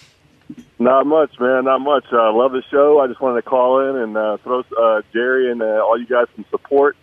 Not 0.78 1.04
much, 1.04 1.32
man. 1.40 1.64
Not 1.64 1.80
much. 1.80 2.04
I 2.12 2.28
uh, 2.28 2.32
love 2.32 2.52
the 2.52 2.62
show. 2.70 3.00
I 3.00 3.08
just 3.08 3.20
wanted 3.20 3.42
to 3.42 3.48
call 3.50 3.80
in 3.90 3.96
and 3.96 4.16
uh, 4.16 4.36
throw 4.44 4.60
uh, 4.60 5.02
Jerry 5.12 5.50
and 5.50 5.60
uh, 5.60 5.84
all 5.84 5.98
you 5.98 6.06
guys 6.06 6.26
some 6.36 6.44
support. 6.50 6.96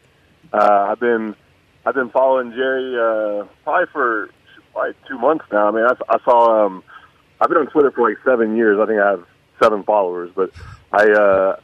Uh, 0.53 0.87
I've 0.89 1.01
been 1.01 1.35
I've 1.85 1.95
been 1.95 2.11
following 2.11 2.51
Jerry 2.51 2.95
uh, 2.95 3.45
probably 3.65 3.87
for 3.91 4.29
like 4.73 4.95
two 5.07 5.17
months 5.17 5.43
now. 5.51 5.67
I 5.67 5.71
mean, 5.71 5.83
I, 5.83 6.15
I 6.15 6.17
saw 6.23 6.65
um, 6.65 6.83
I've 7.41 7.49
been 7.49 7.57
on 7.57 7.67
Twitter 7.67 7.91
for 7.91 8.09
like 8.09 8.19
seven 8.23 8.55
years. 8.55 8.79
I 8.79 8.85
think 8.85 9.01
I 9.01 9.11
have 9.11 9.25
seven 9.61 9.83
followers, 9.83 10.31
but 10.33 10.51
I 10.93 11.11
uh, 11.11 11.59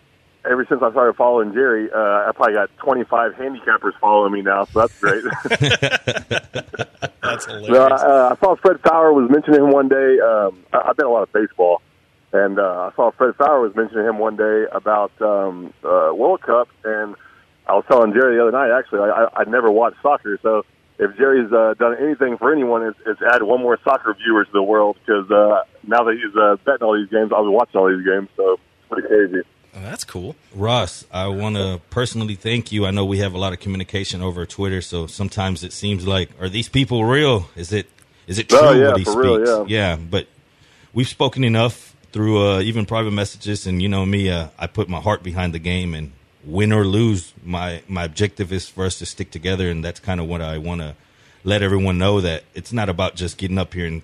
ever 0.46 0.66
since 0.68 0.82
I 0.82 0.92
started 0.92 1.16
following 1.16 1.54
Jerry, 1.54 1.90
uh, 1.92 1.98
I 1.98 2.32
probably 2.36 2.56
got 2.56 2.70
25 2.78 3.34
handicappers 3.34 3.94
following 4.00 4.34
me 4.34 4.42
now, 4.42 4.66
so 4.66 4.80
that's 4.82 5.00
great. 5.00 5.24
That's 7.22 7.46
hilarious. 7.46 7.70
no, 7.70 7.86
uh, 7.86 8.36
I 8.36 8.40
saw 8.40 8.56
Fred 8.56 8.80
Fowler 8.82 9.14
was 9.14 9.30
mentioning 9.30 9.62
him 9.62 9.72
one 9.72 9.88
day. 9.88 10.20
Um, 10.20 10.64
I, 10.74 10.90
I've 10.90 10.98
been 10.98 11.06
a 11.06 11.12
lot 11.12 11.24
of 11.24 11.32
baseball, 11.32 11.82
and 12.32 12.58
uh, 12.58 12.90
I 12.92 12.96
saw 12.96 13.12
Fred 13.12 13.36
Fowler 13.36 13.62
was 13.62 13.76
mentioning 13.76 14.06
him 14.06 14.18
one 14.18 14.36
day 14.36 14.66
about 14.72 15.12
um, 15.22 15.74
uh, 15.84 16.12
World 16.14 16.42
Cup, 16.42 16.70
and 16.84 17.16
I 17.68 17.74
was 17.74 17.84
telling 17.88 18.14
Jerry 18.14 18.36
the 18.38 18.42
other 18.42 18.52
night. 18.52 18.72
Actually, 18.76 19.02
I, 19.02 19.26
I, 19.26 19.42
I 19.42 19.44
never 19.46 19.70
watched 19.70 19.98
soccer, 20.02 20.40
so 20.42 20.64
if 21.00 21.16
Jerry's 21.18 21.52
uh, 21.52 21.76
done 21.80 21.96
anything 22.00 22.38
for 22.38 22.52
anyone, 22.52 22.84
it's, 22.84 23.00
it's 23.06 23.22
add 23.22 23.42
one 23.42 23.62
more 23.62 23.80
soccer 23.84 24.14
viewer 24.14 24.44
to 24.44 24.52
the 24.52 24.62
world. 24.62 24.98
Because 25.00 25.32
uh, 25.32 25.64
now 25.88 26.04
that 26.04 26.16
he's 26.16 26.36
uh, 26.36 26.58
betting 26.66 26.86
all 26.86 26.94
these 26.94 27.10
games, 27.10 27.32
I'll 27.34 27.46
be 27.46 27.50
watching 27.50 27.80
all 27.80 27.88
these 27.90 28.06
games. 28.06 28.28
So 28.36 28.54
it's 28.54 28.90
pretty 28.90 29.08
crazy. 29.08 29.48
Oh, 29.76 29.82
that's 29.82 30.04
cool. 30.04 30.36
Ross, 30.54 31.06
I 31.12 31.28
want 31.28 31.56
to 31.56 31.80
personally 31.90 32.36
thank 32.36 32.72
you. 32.72 32.86
I 32.86 32.92
know 32.92 33.06
we 33.06 33.20
have 33.20 33.34
a 33.34 33.38
lot 33.38 33.54
of 33.54 33.60
communication 33.60 34.22
over 34.22 34.46
Twitter, 34.46 34.82
so 34.82 35.06
sometimes 35.08 35.64
it 35.64 35.74
seems 35.74 36.08
like, 36.08 36.30
are 36.42 36.50
these 36.50 36.68
people 36.70 37.06
real? 37.06 37.50
Is 37.56 37.72
it 37.72 37.88
is 38.28 38.40
it 38.40 38.50
true 38.50 38.60
Oh, 38.60 38.72
yeah, 38.74 38.88
what 38.90 38.98
he 38.98 39.04
for 39.04 39.12
speaks? 39.12 39.50
real, 39.50 39.66
yeah. 39.70 39.96
but 39.96 40.28
we've 40.94 41.08
spoken 41.08 41.44
enough 41.44 41.96
through 42.12 42.44
uh, 42.48 42.60
even 42.62 42.86
private 42.86 43.12
messages, 43.12 43.68
and 43.68 43.82
you 43.82 43.88
know 43.88 44.06
me, 44.06 44.30
uh, 44.30 44.48
I 44.58 44.68
put 44.68 44.90
my 44.90 45.00
heart 45.00 45.22
behind 45.24 45.54
the 45.54 45.60
game, 45.60 45.94
and 45.94 46.12
win 46.44 46.72
or 46.72 46.84
lose, 46.86 47.34
my 47.44 47.84
my 47.88 48.04
objective 48.06 48.52
is 48.52 48.68
for 48.68 48.86
us 48.86 48.98
to 49.00 49.06
stick 49.06 49.30
together, 49.30 49.70
and 49.70 49.84
that's 49.86 50.00
kind 50.00 50.20
of 50.20 50.28
what 50.28 50.42
I 50.42 50.58
want 50.58 50.82
to 50.82 50.96
let 51.44 51.62
everyone 51.62 51.98
know 52.00 52.22
that 52.22 52.44
it's 52.56 52.74
not 52.74 52.90
about 52.90 53.16
just 53.16 53.38
getting 53.38 53.58
up 53.60 53.74
here 53.74 53.86
and 53.86 54.02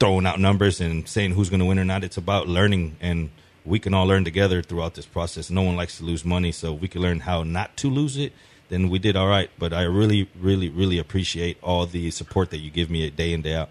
throwing 0.00 0.26
out 0.26 0.38
numbers 0.40 0.80
and 0.80 1.08
saying 1.08 1.32
who's 1.32 1.48
going 1.48 1.60
to 1.60 1.66
win 1.66 1.78
or 1.78 1.84
not. 1.84 2.02
It's 2.04 2.16
about 2.16 2.48
learning, 2.48 2.96
and 3.00 3.30
we 3.66 3.78
can 3.78 3.92
all 3.92 4.06
learn 4.06 4.24
together 4.24 4.62
throughout 4.62 4.94
this 4.94 5.06
process. 5.06 5.50
No 5.50 5.62
one 5.62 5.76
likes 5.76 5.98
to 5.98 6.04
lose 6.04 6.24
money, 6.24 6.52
so 6.52 6.74
if 6.74 6.80
we 6.80 6.88
can 6.88 7.02
learn 7.02 7.20
how 7.20 7.42
not 7.42 7.76
to 7.78 7.90
lose 7.90 8.16
it. 8.16 8.32
Then 8.68 8.88
we 8.88 8.98
did 8.98 9.16
all 9.16 9.28
right. 9.28 9.50
But 9.58 9.72
I 9.72 9.82
really, 9.82 10.28
really, 10.38 10.68
really 10.68 10.98
appreciate 10.98 11.58
all 11.62 11.86
the 11.86 12.10
support 12.10 12.50
that 12.50 12.58
you 12.58 12.70
give 12.70 12.90
me 12.90 13.08
day 13.10 13.32
in 13.32 13.42
day 13.42 13.54
out. 13.54 13.70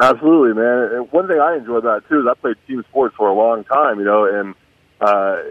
Absolutely, 0.00 0.54
man. 0.60 0.94
And 0.94 1.12
one 1.12 1.28
thing 1.28 1.38
I 1.38 1.56
enjoy 1.56 1.76
about 1.76 2.02
it 2.02 2.08
too 2.08 2.20
is 2.20 2.26
I 2.28 2.34
played 2.34 2.56
team 2.66 2.84
sports 2.88 3.14
for 3.16 3.28
a 3.28 3.34
long 3.34 3.64
time, 3.64 3.98
you 3.98 4.04
know, 4.04 4.24
and 4.24 4.54
uh, 5.00 5.42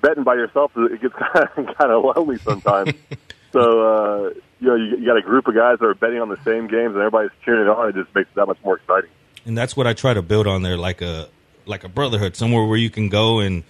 betting 0.00 0.24
by 0.24 0.34
yourself 0.34 0.72
it 0.76 1.00
gets 1.00 1.14
kind 1.14 1.48
of, 1.56 1.76
kind 1.76 1.92
of 1.92 2.04
lonely 2.04 2.38
sometimes. 2.38 2.92
so 3.52 3.60
uh, 3.60 4.30
you 4.60 4.68
know, 4.68 4.74
you, 4.74 4.98
you 4.98 5.06
got 5.06 5.16
a 5.16 5.22
group 5.22 5.46
of 5.46 5.54
guys 5.54 5.78
that 5.78 5.86
are 5.86 5.94
betting 5.94 6.20
on 6.20 6.28
the 6.28 6.42
same 6.44 6.66
games, 6.66 6.94
and 6.94 6.96
everybody's 6.96 7.30
cheering 7.44 7.62
it 7.62 7.68
on. 7.68 7.88
It 7.88 7.94
just 7.94 8.14
makes 8.14 8.28
it 8.28 8.34
that 8.34 8.46
much 8.46 8.58
more 8.64 8.76
exciting. 8.76 9.10
and 9.44 9.56
that's 9.56 9.76
what 9.76 9.86
I 9.86 9.92
try 9.92 10.14
to 10.14 10.22
build 10.22 10.46
on 10.46 10.62
there, 10.62 10.76
like 10.76 11.00
a 11.00 11.28
like 11.66 11.84
a 11.84 11.88
brotherhood, 11.88 12.36
somewhere 12.36 12.64
where 12.64 12.78
you 12.78 12.90
can 12.90 13.08
go 13.08 13.40
and, 13.40 13.64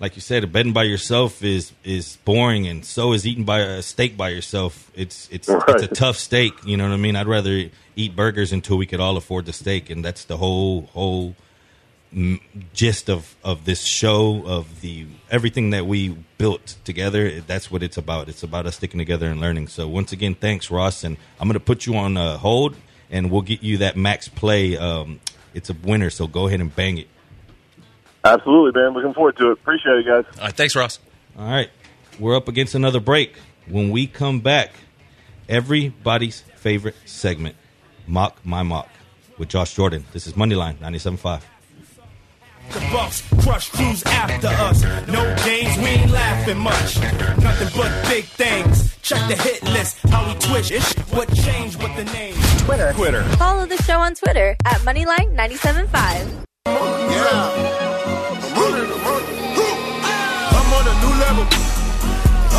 like 0.00 0.14
you 0.14 0.22
said, 0.22 0.50
betting 0.52 0.72
by 0.72 0.84
yourself 0.84 1.42
is 1.42 1.72
is 1.82 2.18
boring, 2.24 2.68
and 2.68 2.84
so 2.84 3.12
is 3.12 3.26
eating 3.26 3.44
by 3.44 3.60
a 3.60 3.82
steak 3.82 4.16
by 4.16 4.28
yourself. 4.28 4.90
It's 4.94 5.28
it's 5.32 5.48
it's 5.48 5.82
a 5.82 5.88
tough 5.88 6.16
steak. 6.16 6.52
You 6.64 6.76
know 6.76 6.84
what 6.84 6.94
I 6.94 6.98
mean? 6.98 7.16
I'd 7.16 7.26
rather 7.26 7.70
eat 7.96 8.14
burgers 8.14 8.52
until 8.52 8.76
we 8.76 8.86
could 8.86 9.00
all 9.00 9.16
afford 9.16 9.46
the 9.46 9.52
steak, 9.52 9.90
and 9.90 10.04
that's 10.04 10.24
the 10.24 10.36
whole 10.36 10.82
whole 10.92 11.34
mm, 12.14 12.40
gist 12.72 13.10
of 13.10 13.34
of 13.42 13.64
this 13.64 13.82
show 13.82 14.46
of 14.46 14.82
the 14.82 15.06
everything 15.32 15.70
that 15.70 15.84
we 15.84 16.10
built 16.38 16.76
together. 16.84 17.40
That's 17.40 17.68
what 17.68 17.82
it's 17.82 17.96
about. 17.96 18.28
It's 18.28 18.44
about 18.44 18.66
us 18.66 18.76
sticking 18.76 18.98
together 18.98 19.28
and 19.28 19.40
learning. 19.40 19.66
So 19.66 19.88
once 19.88 20.12
again, 20.12 20.36
thanks, 20.36 20.70
Ross, 20.70 21.02
and 21.02 21.16
I'm 21.40 21.48
going 21.48 21.54
to 21.54 21.60
put 21.60 21.86
you 21.86 21.96
on 21.96 22.16
uh, 22.16 22.36
hold, 22.38 22.76
and 23.10 23.32
we'll 23.32 23.42
get 23.42 23.64
you 23.64 23.78
that 23.78 23.96
max 23.96 24.28
play. 24.28 24.76
Um, 24.76 25.18
it's 25.54 25.70
a 25.70 25.74
winner, 25.74 26.10
so 26.10 26.28
go 26.28 26.46
ahead 26.46 26.60
and 26.60 26.72
bang 26.74 26.98
it. 26.98 27.08
Absolutely, 28.24 28.80
man. 28.80 28.92
Looking 28.92 29.14
forward 29.14 29.36
to 29.38 29.50
it. 29.50 29.52
Appreciate 29.52 29.98
it, 29.98 30.06
guys. 30.06 30.24
All 30.38 30.46
right, 30.46 30.54
thanks, 30.54 30.74
Ross. 30.76 30.98
All 31.38 31.48
right, 31.48 31.70
we're 32.18 32.36
up 32.36 32.48
against 32.48 32.74
another 32.74 33.00
break. 33.00 33.36
When 33.68 33.90
we 33.90 34.06
come 34.06 34.40
back, 34.40 34.72
everybody's 35.48 36.40
favorite 36.56 36.96
segment, 37.04 37.56
Mock 38.06 38.36
My 38.44 38.62
Mock, 38.62 38.88
with 39.38 39.48
Josh 39.48 39.74
Jordan. 39.74 40.04
This 40.12 40.26
is 40.26 40.32
Moneyline 40.32 40.76
97.5. 40.76 41.42
The 42.70 42.80
Bucks 42.92 43.22
crush 43.42 43.70
crews 43.70 44.02
after 44.04 44.48
us. 44.48 44.82
No 45.08 45.24
games, 45.44 45.76
we 45.78 45.84
ain't 45.84 46.10
laughing 46.10 46.58
much. 46.58 46.98
Nothing 47.40 47.68
but 47.74 48.08
big 48.08 48.24
things. 48.24 48.94
Check 49.00 49.26
the 49.28 49.36
hit 49.36 49.62
list, 49.62 49.98
how 50.08 50.26
we 50.26 50.38
twitch. 50.38 50.70
What 51.10 51.34
changed 51.34 51.82
with 51.82 51.96
the 51.96 52.04
name? 52.12 52.34
Twitter. 52.66 52.92
Twitter. 52.92 53.22
Follow 53.36 53.64
the 53.64 53.82
show 53.84 53.98
on 54.00 54.14
Twitter 54.14 54.54
at 54.66 54.80
Moneyline 54.82 55.32
975. 55.32 56.44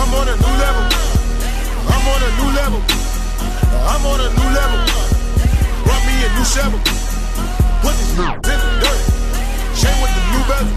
I'm 0.09 0.15
on 0.15 0.27
a 0.27 0.35
new 0.35 0.53
level. 0.57 0.83
I'm 1.85 2.07
on 2.09 2.23
a 2.23 2.31
new 2.41 2.49
level. 2.57 2.81
I'm 3.85 4.03
on 4.07 4.19
a 4.19 4.29
new 4.33 4.49
level. 4.57 4.79
Brought 5.85 6.03
me 6.03 6.25
a 6.25 6.29
new 6.33 6.43
shovel. 6.45 6.79
Put 7.83 7.93
this 7.93 8.17
new 8.17 8.25
in 8.25 8.41
the 8.41 8.71
dirt. 8.81 9.01
Chain 9.77 9.93
with 10.01 10.13
the 10.17 10.23
new 10.33 10.43
bezel. 10.49 10.73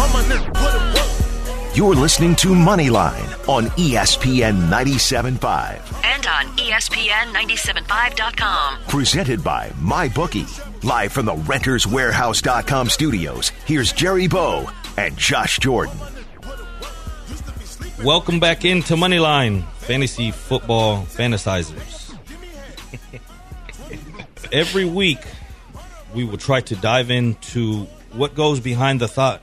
On 0.00 0.08
my 0.14 0.22
nigga, 0.24 0.48
put 0.54 0.72
it 0.72 0.80
work. 0.94 1.10
You're 1.76 1.94
listening 1.94 2.34
to 2.36 2.48
Moneyline 2.48 3.28
on 3.46 3.66
ESPN 3.76 4.68
97.5. 4.70 5.82
and 6.04 6.26
on 6.26 6.46
E 6.58 6.70
ESPN975.com. 6.70 8.78
Presented 8.88 9.44
by 9.44 9.68
MyBookie. 9.82 10.48
Live 10.82 11.12
from 11.12 11.26
the 11.26 11.34
RentersWarehouse.com 11.34 12.88
studios, 12.88 13.50
here's 13.66 13.92
Jerry 13.92 14.28
Bow 14.28 14.66
and 14.96 15.14
Josh 15.18 15.58
Jordan. 15.58 15.98
Welcome 18.04 18.38
back 18.38 18.66
into 18.66 18.96
Moneyline, 18.96 19.64
fantasy 19.78 20.30
football 20.30 21.04
fantasizers. 21.06 22.14
Every 24.52 24.84
week, 24.84 25.20
we 26.14 26.22
will 26.24 26.36
try 26.36 26.60
to 26.60 26.76
dive 26.76 27.10
into 27.10 27.84
what 28.12 28.34
goes 28.34 28.60
behind 28.60 29.00
the 29.00 29.08
thought 29.08 29.42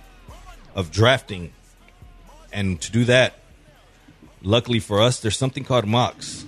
of 0.75 0.91
drafting. 0.91 1.53
And 2.53 2.79
to 2.81 2.91
do 2.91 3.03
that, 3.05 3.39
luckily 4.43 4.79
for 4.79 5.01
us, 5.01 5.19
there's 5.19 5.37
something 5.37 5.63
called 5.63 5.87
mocks. 5.87 6.45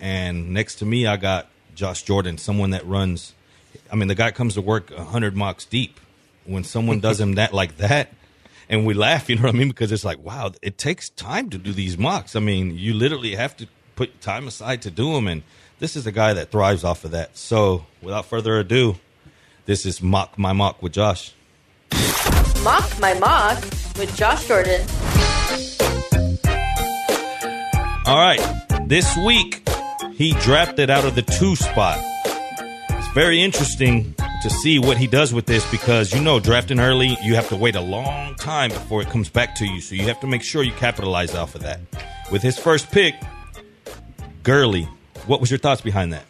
And 0.00 0.52
next 0.52 0.74
to 0.80 0.84
me, 0.84 1.06
I 1.06 1.16
got 1.16 1.46
Josh 1.76 2.02
Jordan, 2.02 2.36
someone 2.36 2.70
that 2.70 2.84
runs. 2.84 3.32
I 3.92 3.94
mean, 3.94 4.08
the 4.08 4.16
guy 4.16 4.32
comes 4.32 4.54
to 4.54 4.60
work 4.60 4.90
100 4.90 5.36
mocks 5.36 5.64
deep. 5.64 6.00
When 6.46 6.64
someone 6.64 6.98
does 6.98 7.20
him 7.20 7.36
that 7.36 7.54
like 7.54 7.76
that, 7.76 8.12
and 8.68 8.86
we 8.86 8.94
laugh, 8.94 9.28
you 9.28 9.36
know 9.36 9.42
what 9.42 9.54
I 9.54 9.58
mean? 9.58 9.68
Because 9.68 9.92
it's 9.92 10.04
like, 10.04 10.18
wow, 10.18 10.52
it 10.62 10.78
takes 10.78 11.08
time 11.10 11.50
to 11.50 11.58
do 11.58 11.72
these 11.72 11.98
mocks. 11.98 12.36
I 12.36 12.40
mean, 12.40 12.76
you 12.76 12.94
literally 12.94 13.34
have 13.34 13.56
to 13.58 13.68
put 13.96 14.20
time 14.20 14.46
aside 14.46 14.82
to 14.82 14.90
do 14.90 15.12
them, 15.14 15.28
and 15.28 15.42
this 15.78 15.96
is 15.96 16.06
a 16.06 16.12
guy 16.12 16.32
that 16.34 16.50
thrives 16.50 16.84
off 16.84 17.04
of 17.04 17.12
that. 17.12 17.36
So, 17.36 17.86
without 18.02 18.26
further 18.26 18.58
ado, 18.58 18.96
this 19.66 19.86
is 19.86 20.02
mock 20.02 20.38
my 20.38 20.52
mock 20.52 20.82
with 20.82 20.92
Josh. 20.92 21.32
Mock 22.64 22.98
My 22.98 23.12
Mock 23.12 23.62
with 23.98 24.16
Josh 24.16 24.48
Jordan. 24.48 24.80
All 28.06 28.18
right, 28.18 28.40
this 28.86 29.14
week 29.18 29.68
he 30.14 30.32
drafted 30.40 30.88
out 30.88 31.04
of 31.04 31.14
the 31.14 31.20
two 31.20 31.56
spot. 31.56 31.98
It's 32.24 33.08
very 33.08 33.42
interesting 33.42 34.14
to 34.44 34.50
see 34.50 34.78
what 34.78 34.98
he 34.98 35.06
does 35.06 35.32
with 35.32 35.46
this 35.46 35.68
because 35.70 36.12
you 36.12 36.20
know 36.20 36.38
drafting 36.38 36.78
early 36.78 37.16
you 37.22 37.34
have 37.34 37.48
to 37.48 37.56
wait 37.56 37.74
a 37.76 37.80
long 37.80 38.34
time 38.34 38.68
before 38.70 39.00
it 39.00 39.08
comes 39.08 39.30
back 39.30 39.54
to 39.54 39.64
you, 39.66 39.80
so 39.80 39.94
you 39.94 40.02
have 40.04 40.20
to 40.20 40.26
make 40.26 40.42
sure 40.42 40.62
you 40.62 40.72
capitalize 40.72 41.34
off 41.34 41.54
of 41.54 41.62
that. 41.62 41.80
With 42.30 42.42
his 42.42 42.58
first 42.58 42.90
pick, 42.90 43.14
Gurley, 44.42 44.84
what 45.26 45.40
was 45.40 45.50
your 45.50 45.56
thoughts 45.58 45.80
behind 45.80 46.12
that? 46.12 46.24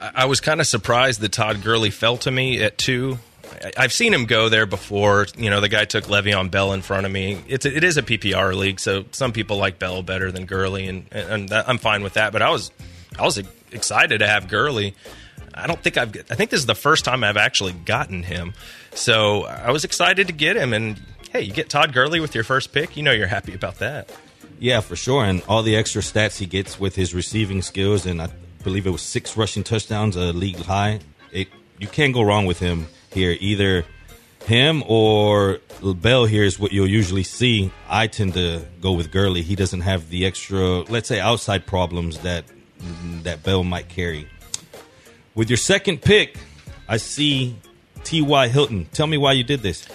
I 0.00 0.26
was 0.26 0.40
kind 0.42 0.60
of 0.60 0.66
surprised 0.66 1.20
that 1.22 1.32
Todd 1.32 1.62
Gurley 1.64 1.88
fell 1.90 2.18
to 2.18 2.30
me 2.30 2.62
at 2.62 2.76
two. 2.76 3.18
I- 3.64 3.72
I've 3.78 3.92
seen 3.92 4.12
him 4.12 4.26
go 4.26 4.50
there 4.50 4.66
before. 4.66 5.26
You 5.38 5.48
know, 5.48 5.62
the 5.62 5.70
guy 5.70 5.86
took 5.86 6.04
Le'Veon 6.04 6.50
Bell 6.50 6.74
in 6.74 6.82
front 6.82 7.06
of 7.06 7.12
me. 7.12 7.42
It's 7.48 7.64
a, 7.64 7.74
it 7.74 7.84
is 7.84 7.96
a 7.96 8.02
PPR 8.02 8.54
league, 8.54 8.78
so 8.80 9.06
some 9.12 9.32
people 9.32 9.56
like 9.56 9.78
Bell 9.78 10.02
better 10.02 10.30
than 10.30 10.44
Gurley, 10.44 10.86
and 10.88 11.06
and 11.10 11.48
that, 11.48 11.66
I'm 11.68 11.78
fine 11.78 12.02
with 12.02 12.14
that. 12.14 12.32
But 12.32 12.42
I 12.42 12.50
was 12.50 12.70
I 13.18 13.22
was 13.24 13.38
excited 13.72 14.18
to 14.18 14.26
have 14.26 14.46
Gurley. 14.48 14.94
I 15.56 15.66
don't 15.66 15.82
think 15.82 15.96
I've. 15.96 16.14
I 16.30 16.34
think 16.34 16.50
this 16.50 16.60
is 16.60 16.66
the 16.66 16.74
first 16.74 17.04
time 17.04 17.24
I've 17.24 17.36
actually 17.36 17.72
gotten 17.72 18.22
him, 18.22 18.54
so 18.92 19.44
I 19.44 19.70
was 19.70 19.84
excited 19.84 20.26
to 20.26 20.32
get 20.32 20.56
him. 20.56 20.72
And 20.72 21.00
hey, 21.32 21.42
you 21.42 21.52
get 21.52 21.68
Todd 21.68 21.92
Gurley 21.92 22.20
with 22.20 22.34
your 22.34 22.44
first 22.44 22.72
pick, 22.72 22.96
you 22.96 23.02
know 23.02 23.12
you're 23.12 23.26
happy 23.26 23.54
about 23.54 23.78
that. 23.78 24.10
Yeah, 24.58 24.80
for 24.80 24.96
sure. 24.96 25.24
And 25.24 25.42
all 25.48 25.62
the 25.62 25.76
extra 25.76 26.02
stats 26.02 26.38
he 26.38 26.46
gets 26.46 26.80
with 26.80 26.94
his 26.96 27.14
receiving 27.14 27.62
skills, 27.62 28.06
and 28.06 28.22
I 28.22 28.28
believe 28.64 28.86
it 28.86 28.90
was 28.90 29.02
six 29.02 29.36
rushing 29.36 29.64
touchdowns, 29.64 30.16
a 30.16 30.32
league 30.32 30.58
high. 30.58 31.00
It 31.32 31.48
you 31.78 31.88
can't 31.88 32.14
go 32.14 32.22
wrong 32.22 32.46
with 32.46 32.58
him 32.58 32.86
here. 33.10 33.36
Either 33.38 33.84
him 34.46 34.82
or 34.86 35.60
Bell 35.82 36.24
here 36.24 36.44
is 36.44 36.58
what 36.58 36.72
you'll 36.72 36.88
usually 36.88 37.22
see. 37.22 37.70
I 37.88 38.06
tend 38.06 38.34
to 38.34 38.64
go 38.80 38.92
with 38.92 39.10
Gurley. 39.10 39.42
He 39.42 39.56
doesn't 39.56 39.82
have 39.82 40.08
the 40.08 40.24
extra, 40.24 40.82
let's 40.82 41.08
say, 41.08 41.20
outside 41.20 41.66
problems 41.66 42.18
that 42.20 42.44
that 43.22 43.42
Bell 43.42 43.64
might 43.64 43.88
carry. 43.88 44.28
With 45.36 45.50
your 45.50 45.58
second 45.58 46.00
pick, 46.00 46.36
I 46.88 46.96
see 46.96 47.56
T.Y. 48.04 48.48
Hilton. 48.48 48.86
Tell 48.92 49.06
me 49.06 49.18
why 49.18 49.32
you 49.32 49.44
did 49.44 49.60
this. 49.60 49.86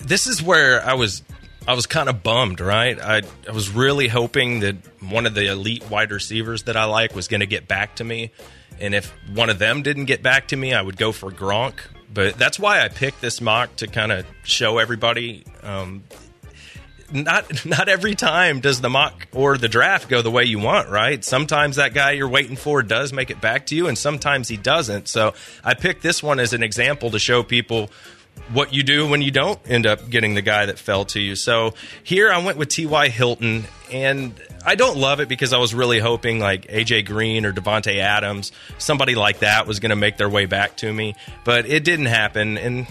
This 0.00 0.26
is 0.26 0.42
where 0.42 0.84
I 0.84 0.94
was 0.94 1.22
I 1.66 1.74
was 1.74 1.86
kind 1.86 2.08
of 2.08 2.24
bummed, 2.24 2.60
right? 2.60 3.00
I, 3.00 3.22
I 3.48 3.52
was 3.52 3.70
really 3.70 4.08
hoping 4.08 4.60
that 4.60 4.74
one 5.00 5.26
of 5.26 5.34
the 5.34 5.46
elite 5.46 5.88
wide 5.88 6.10
receivers 6.10 6.64
that 6.64 6.76
I 6.76 6.84
like 6.84 7.14
was 7.14 7.28
going 7.28 7.40
to 7.40 7.46
get 7.46 7.68
back 7.68 7.94
to 7.96 8.04
me. 8.04 8.32
And 8.80 8.94
if 8.94 9.14
one 9.32 9.48
of 9.48 9.60
them 9.60 9.82
didn't 9.82 10.06
get 10.06 10.24
back 10.24 10.48
to 10.48 10.56
me, 10.56 10.74
I 10.74 10.82
would 10.82 10.96
go 10.96 11.12
for 11.12 11.30
Gronk. 11.30 11.74
But 12.12 12.36
that's 12.36 12.58
why 12.58 12.84
I 12.84 12.88
picked 12.88 13.20
this 13.20 13.40
mock 13.40 13.76
to 13.76 13.86
kind 13.86 14.10
of 14.10 14.26
show 14.42 14.78
everybody. 14.78 15.44
Um, 15.62 16.02
not 17.12 17.64
not 17.66 17.88
every 17.88 18.14
time 18.14 18.60
does 18.60 18.80
the 18.80 18.90
mock 18.90 19.28
or 19.32 19.58
the 19.58 19.68
draft 19.68 20.08
go 20.08 20.22
the 20.22 20.30
way 20.30 20.44
you 20.44 20.58
want, 20.58 20.88
right? 20.88 21.24
Sometimes 21.24 21.76
that 21.76 21.94
guy 21.94 22.12
you're 22.12 22.28
waiting 22.28 22.56
for 22.56 22.82
does 22.82 23.12
make 23.12 23.30
it 23.30 23.40
back 23.40 23.66
to 23.66 23.76
you, 23.76 23.88
and 23.88 23.96
sometimes 23.96 24.48
he 24.48 24.56
doesn't. 24.56 25.08
So 25.08 25.34
I 25.64 25.74
picked 25.74 26.02
this 26.02 26.22
one 26.22 26.40
as 26.40 26.52
an 26.52 26.62
example 26.62 27.10
to 27.10 27.18
show 27.18 27.42
people 27.42 27.90
what 28.52 28.72
you 28.72 28.82
do 28.82 29.06
when 29.06 29.22
you 29.22 29.30
don't 29.30 29.60
end 29.66 29.86
up 29.86 30.08
getting 30.08 30.34
the 30.34 30.42
guy 30.42 30.66
that 30.66 30.78
fell 30.78 31.04
to 31.04 31.20
you. 31.20 31.36
So 31.36 31.74
here 32.02 32.32
I 32.32 32.42
went 32.44 32.58
with 32.58 32.68
T.Y. 32.68 33.08
Hilton, 33.08 33.64
and 33.90 34.34
I 34.64 34.74
don't 34.74 34.98
love 34.98 35.20
it 35.20 35.28
because 35.28 35.52
I 35.52 35.58
was 35.58 35.74
really 35.74 35.98
hoping 35.98 36.38
like 36.38 36.66
AJ 36.68 37.06
Green 37.06 37.44
or 37.46 37.52
Davante 37.52 37.96
Adams, 37.98 38.52
somebody 38.78 39.14
like 39.14 39.40
that 39.40 39.66
was 39.66 39.80
going 39.80 39.90
to 39.90 39.96
make 39.96 40.16
their 40.16 40.28
way 40.28 40.46
back 40.46 40.76
to 40.78 40.92
me, 40.92 41.14
but 41.44 41.66
it 41.66 41.84
didn't 41.84 42.06
happen, 42.06 42.58
and 42.58 42.86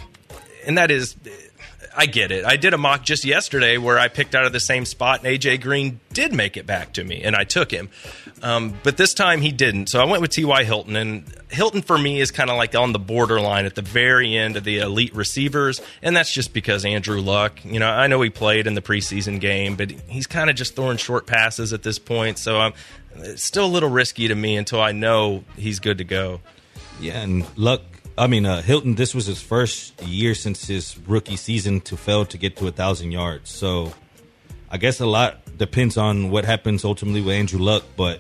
and 0.66 0.78
that 0.78 0.92
is. 0.92 1.16
I 1.96 2.06
get 2.06 2.32
it. 2.32 2.46
I 2.46 2.56
did 2.56 2.74
a 2.74 2.78
mock 2.78 3.04
just 3.04 3.26
yesterday 3.26 3.78
where 3.78 4.00
I 4.00 4.08
picked 4.08 4.36
out 4.36 4.46
of 4.46 4.54
the 4.54 4.60
same 4.60 4.86
spot, 4.86 5.24
and 5.24 5.28
AJ 5.28 5.62
Green 5.62 6.00
did 6.14 6.34
make 6.34 6.58
it 6.58 6.66
back 6.66 6.94
to 6.94 7.04
me, 7.04 7.22
and 7.22 7.36
I 7.36 7.44
took 7.44 7.72
him. 7.72 7.90
Um, 8.42 8.74
but 8.84 8.98
this 8.98 9.14
time 9.14 9.42
he 9.42 9.52
didn't. 9.52 9.88
So 9.88 10.02
I 10.02 10.06
went 10.06 10.22
with 10.22 10.32
T.Y. 10.32 10.64
Hilton. 10.64 10.96
And 10.96 11.26
Hilton 11.50 11.82
for 11.82 11.98
me 11.98 12.20
is 12.20 12.32
kind 12.32 12.50
of 12.50 12.58
like 12.58 12.76
on 12.76 12.92
the 12.92 13.00
borderline 13.00 13.66
at 13.66 13.76
the 13.76 13.82
very 13.82 14.36
end 14.36 14.58
of 14.58 14.64
the 14.64 14.80
elite 14.80 15.14
receivers. 15.16 15.82
And 16.02 16.16
that's 16.16 16.32
just 16.32 16.54
because 16.54 16.84
Andrew 16.86 17.22
Luck, 17.22 17.64
you 17.64 17.80
know, 17.80 17.90
I 17.90 18.08
know 18.08 18.22
he 18.22 18.30
played 18.30 18.68
in 18.68 18.74
the 18.74 18.82
preseason 18.82 19.40
game, 19.40 19.76
but 19.76 19.92
he's 19.92 20.28
kind 20.28 20.50
of 20.50 20.56
just 20.56 20.76
throwing 20.76 20.98
short 20.98 21.28
passes 21.28 21.74
at 21.74 21.84
this 21.84 22.00
point. 22.00 22.40
So 22.40 22.60
um, 22.60 22.74
it's 23.18 23.44
still 23.44 23.66
a 23.66 23.68
little 23.68 23.90
risky 23.90 24.28
to 24.28 24.36
me 24.36 24.58
until 24.58 24.82
I 24.82 24.92
know 24.92 25.44
he's 25.56 25.80
good 25.80 26.00
to 26.00 26.04
go. 26.04 26.42
Yeah, 27.00 27.22
and 27.22 27.46
Luck. 27.58 27.82
I 28.18 28.28
mean, 28.28 28.46
uh, 28.46 28.62
Hilton. 28.62 28.96
This 28.96 29.16
was 29.16 29.26
his 29.26 29.42
first 29.42 30.02
year 30.04 30.36
since 30.36 30.68
his 30.68 30.98
rookie 31.08 31.38
season 31.38 31.82
to 31.82 31.98
fail 31.98 32.26
to 32.26 32.38
get 32.38 32.58
to 32.58 32.68
a 32.68 32.72
thousand 32.72 33.12
yards. 33.12 33.50
So, 33.50 33.94
I 34.70 34.78
guess 34.78 35.00
a 35.00 35.06
lot 35.06 35.58
depends 35.58 35.98
on 35.98 36.30
what 36.30 36.46
happens 36.46 36.86
ultimately 36.86 37.22
with 37.22 37.36
Andrew 37.36 37.60
Luck. 37.60 37.84
But 37.96 38.20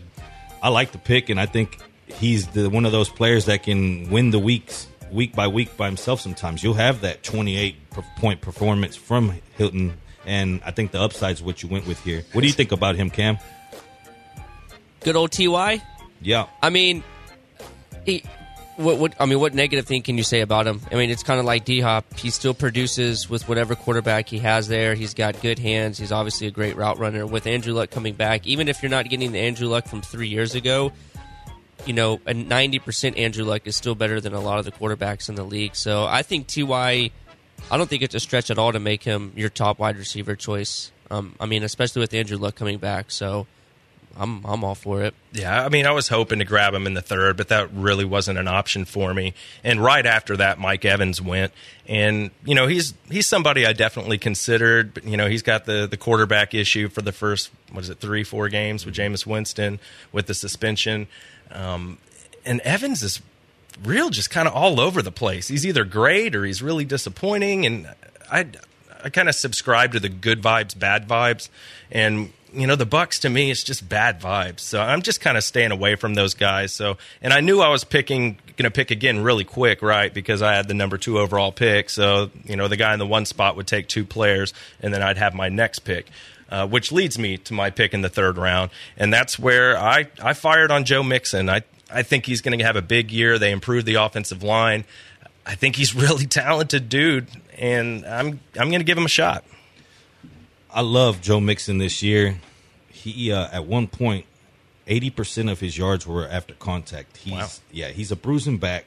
I 0.63 0.69
like 0.69 0.91
the 0.91 0.97
pick, 0.97 1.29
and 1.29 1.39
I 1.39 1.45
think 1.45 1.79
he's 2.07 2.47
the 2.47 2.69
one 2.69 2.85
of 2.85 2.91
those 2.91 3.09
players 3.09 3.45
that 3.45 3.63
can 3.63 4.09
win 4.09 4.31
the 4.31 4.39
weeks 4.39 4.87
week 5.11 5.35
by 5.35 5.47
week 5.47 5.75
by 5.77 5.87
himself. 5.87 6.21
Sometimes 6.21 6.63
you'll 6.63 6.73
have 6.73 7.01
that 7.01 7.23
28 7.23 7.75
point 8.17 8.41
performance 8.41 8.95
from 8.95 9.33
Hilton, 9.57 9.97
and 10.25 10.61
I 10.65 10.71
think 10.71 10.91
the 10.91 11.01
upside's 11.01 11.41
what 11.41 11.61
you 11.61 11.69
went 11.69 11.85
with 11.85 12.01
here. 12.03 12.23
What 12.31 12.41
do 12.41 12.47
you 12.47 12.53
think 12.53 12.71
about 12.71 12.95
him, 12.95 13.09
Cam? 13.09 13.37
Good 15.01 15.15
old 15.15 15.31
Ty. 15.31 15.81
Yeah, 16.21 16.47
I 16.61 16.69
mean, 16.69 17.03
he, 18.05 18.23
what, 18.77 18.97
what 18.97 19.15
I 19.19 19.25
mean, 19.25 19.39
what 19.39 19.53
negative 19.53 19.85
thing 19.85 20.01
can 20.01 20.17
you 20.17 20.23
say 20.23 20.41
about 20.41 20.67
him? 20.67 20.81
I 20.91 20.95
mean, 20.95 21.09
it's 21.09 21.23
kind 21.23 21.39
of 21.39 21.45
like 21.45 21.65
D 21.65 21.79
Hop. 21.81 22.17
He 22.17 22.29
still 22.29 22.53
produces 22.53 23.29
with 23.29 23.47
whatever 23.47 23.75
quarterback 23.75 24.29
he 24.29 24.39
has 24.39 24.67
there. 24.67 24.95
He's 24.95 25.13
got 25.13 25.41
good 25.41 25.59
hands. 25.59 25.97
He's 25.97 26.11
obviously 26.11 26.47
a 26.47 26.51
great 26.51 26.75
route 26.75 26.97
runner. 26.99 27.25
With 27.25 27.47
Andrew 27.47 27.73
Luck 27.73 27.91
coming 27.91 28.13
back, 28.13 28.47
even 28.47 28.67
if 28.67 28.81
you're 28.81 28.89
not 28.89 29.09
getting 29.09 29.31
the 29.31 29.39
Andrew 29.39 29.67
Luck 29.67 29.87
from 29.87 30.01
three 30.01 30.27
years 30.27 30.55
ago, 30.55 30.91
you 31.85 31.93
know, 31.93 32.15
a 32.25 32.33
90% 32.33 33.17
Andrew 33.17 33.43
Luck 33.43 33.63
is 33.65 33.75
still 33.75 33.95
better 33.95 34.21
than 34.21 34.33
a 34.33 34.39
lot 34.39 34.59
of 34.59 34.65
the 34.65 34.71
quarterbacks 34.71 35.29
in 35.29 35.35
the 35.35 35.43
league. 35.43 35.75
So 35.75 36.05
I 36.05 36.21
think 36.23 36.47
Ty. 36.47 37.11
I 37.69 37.77
don't 37.77 37.89
think 37.89 38.01
it's 38.01 38.15
a 38.15 38.19
stretch 38.19 38.49
at 38.49 38.57
all 38.57 38.71
to 38.71 38.79
make 38.79 39.03
him 39.03 39.33
your 39.35 39.49
top 39.49 39.77
wide 39.77 39.97
receiver 39.97 40.35
choice. 40.35 40.91
Um, 41.11 41.35
I 41.39 41.45
mean, 41.45 41.61
especially 41.61 41.99
with 41.99 42.13
Andrew 42.13 42.37
Luck 42.37 42.55
coming 42.55 42.79
back. 42.79 43.11
So 43.11 43.45
I'm 44.17 44.45
I'm 44.45 44.63
all 44.63 44.75
for 44.75 45.01
it. 45.03 45.13
Yeah, 45.31 45.63
I 45.63 45.69
mean, 45.69 45.85
I 45.85 45.91
was 45.91 46.09
hoping 46.09 46.39
to 46.39 46.45
grab 46.45 46.73
him 46.73 46.85
in 46.85 46.93
the 46.93 47.01
third, 47.01 47.37
but 47.37 47.47
that 47.47 47.71
really 47.73 48.05
wasn't 48.05 48.37
an 48.37 48.47
option 48.47 48.85
for 48.85 49.13
me. 49.13 49.33
And 49.63 49.83
right 49.83 50.05
after 50.05 50.35
that, 50.37 50.59
Mike 50.59 50.83
Evans 50.85 51.21
went, 51.21 51.53
and 51.87 52.31
you 52.45 52.53
know, 52.53 52.67
he's 52.67 52.93
he's 53.09 53.27
somebody 53.27 53.65
I 53.65 53.73
definitely 53.73 54.17
considered. 54.17 54.93
But 54.93 55.05
you 55.05 55.17
know, 55.17 55.27
he's 55.27 55.41
got 55.41 55.65
the 55.65 55.87
the 55.89 55.97
quarterback 55.97 56.53
issue 56.53 56.89
for 56.89 57.01
the 57.01 57.11
first 57.11 57.51
what 57.71 57.83
is 57.83 57.89
it 57.89 57.99
three 57.99 58.23
four 58.23 58.49
games 58.49 58.85
with 58.85 58.95
Jameis 58.95 59.25
Winston 59.25 59.79
with 60.11 60.27
the 60.27 60.33
suspension, 60.33 61.07
um, 61.51 61.97
and 62.45 62.59
Evans 62.61 63.03
is 63.03 63.21
real 63.83 64.09
just 64.09 64.29
kind 64.29 64.47
of 64.47 64.53
all 64.53 64.79
over 64.79 65.01
the 65.01 65.11
place. 65.11 65.47
He's 65.47 65.65
either 65.65 65.85
great 65.85 66.35
or 66.35 66.45
he's 66.45 66.61
really 66.61 66.85
disappointing, 66.85 67.65
and 67.65 67.87
I 68.31 68.47
I 69.03 69.09
kind 69.09 69.29
of 69.29 69.35
subscribe 69.35 69.93
to 69.93 69.99
the 69.99 70.09
good 70.09 70.41
vibes, 70.41 70.77
bad 70.77 71.07
vibes, 71.07 71.49
and 71.91 72.33
you 72.53 72.67
know 72.67 72.75
the 72.75 72.85
Bucs 72.85 73.21
to 73.21 73.29
me 73.29 73.51
it's 73.51 73.63
just 73.63 73.87
bad 73.87 74.19
vibes. 74.19 74.59
So 74.59 74.81
I'm 74.81 75.01
just 75.01 75.21
kind 75.21 75.37
of 75.37 75.43
staying 75.43 75.71
away 75.71 75.95
from 75.95 76.13
those 76.13 76.33
guys. 76.33 76.73
So 76.73 76.97
and 77.21 77.33
I 77.33 77.39
knew 77.39 77.61
I 77.61 77.69
was 77.69 77.83
picking 77.83 78.37
going 78.57 78.71
to 78.71 78.71
pick 78.71 78.91
again 78.91 79.23
really 79.23 79.43
quick, 79.43 79.81
right? 79.81 80.13
Because 80.13 80.41
I 80.41 80.53
had 80.55 80.67
the 80.67 80.73
number 80.73 80.97
two 80.97 81.19
overall 81.19 81.51
pick. 81.51 81.89
So 81.89 82.29
you 82.43 82.55
know 82.55 82.67
the 82.67 82.77
guy 82.77 82.93
in 82.93 82.99
the 82.99 83.07
one 83.07 83.25
spot 83.25 83.55
would 83.55 83.67
take 83.67 83.87
two 83.87 84.05
players, 84.05 84.53
and 84.79 84.93
then 84.93 85.01
I'd 85.01 85.17
have 85.17 85.33
my 85.33 85.49
next 85.49 85.79
pick. 85.79 86.07
Uh, 86.49 86.67
which 86.67 86.91
leads 86.91 87.17
me 87.17 87.37
to 87.37 87.53
my 87.53 87.69
pick 87.69 87.93
in 87.93 88.01
the 88.01 88.09
third 88.09 88.37
round, 88.37 88.71
and 88.97 89.13
that's 89.13 89.39
where 89.39 89.77
I, 89.77 90.09
I 90.21 90.33
fired 90.33 90.69
on 90.69 90.83
Joe 90.83 91.01
Mixon. 91.01 91.49
I 91.49 91.61
I 91.89 92.03
think 92.03 92.25
he's 92.25 92.41
going 92.41 92.57
to 92.59 92.65
have 92.65 92.75
a 92.75 92.81
big 92.81 93.09
year. 93.09 93.39
They 93.39 93.51
improved 93.51 93.85
the 93.85 93.95
offensive 93.95 94.43
line. 94.43 94.83
I 95.45 95.55
think 95.55 95.77
he's 95.77 95.95
really 95.95 96.25
talented 96.27 96.89
dude, 96.89 97.27
and 97.57 98.05
I'm 98.05 98.41
I'm 98.59 98.69
going 98.69 98.81
to 98.81 98.85
give 98.85 98.97
him 98.97 99.05
a 99.05 99.09
shot. 99.09 99.45
I 100.73 100.81
love 100.81 101.21
Joe 101.21 101.39
Mixon 101.39 101.77
this 101.77 102.01
year. 102.01 102.39
He 102.89 103.31
uh, 103.31 103.47
at 103.51 103.65
one 103.65 103.87
point, 103.87 104.25
eighty 104.87 105.09
percent 105.09 105.49
of 105.49 105.59
his 105.59 105.77
yards 105.77 106.05
were 106.07 106.27
after 106.27 106.53
contact. 106.53 107.17
He's 107.17 107.33
Wow. 107.33 107.47
yeah, 107.71 107.89
he's 107.89 108.11
a 108.11 108.15
bruising 108.15 108.57
back. 108.57 108.85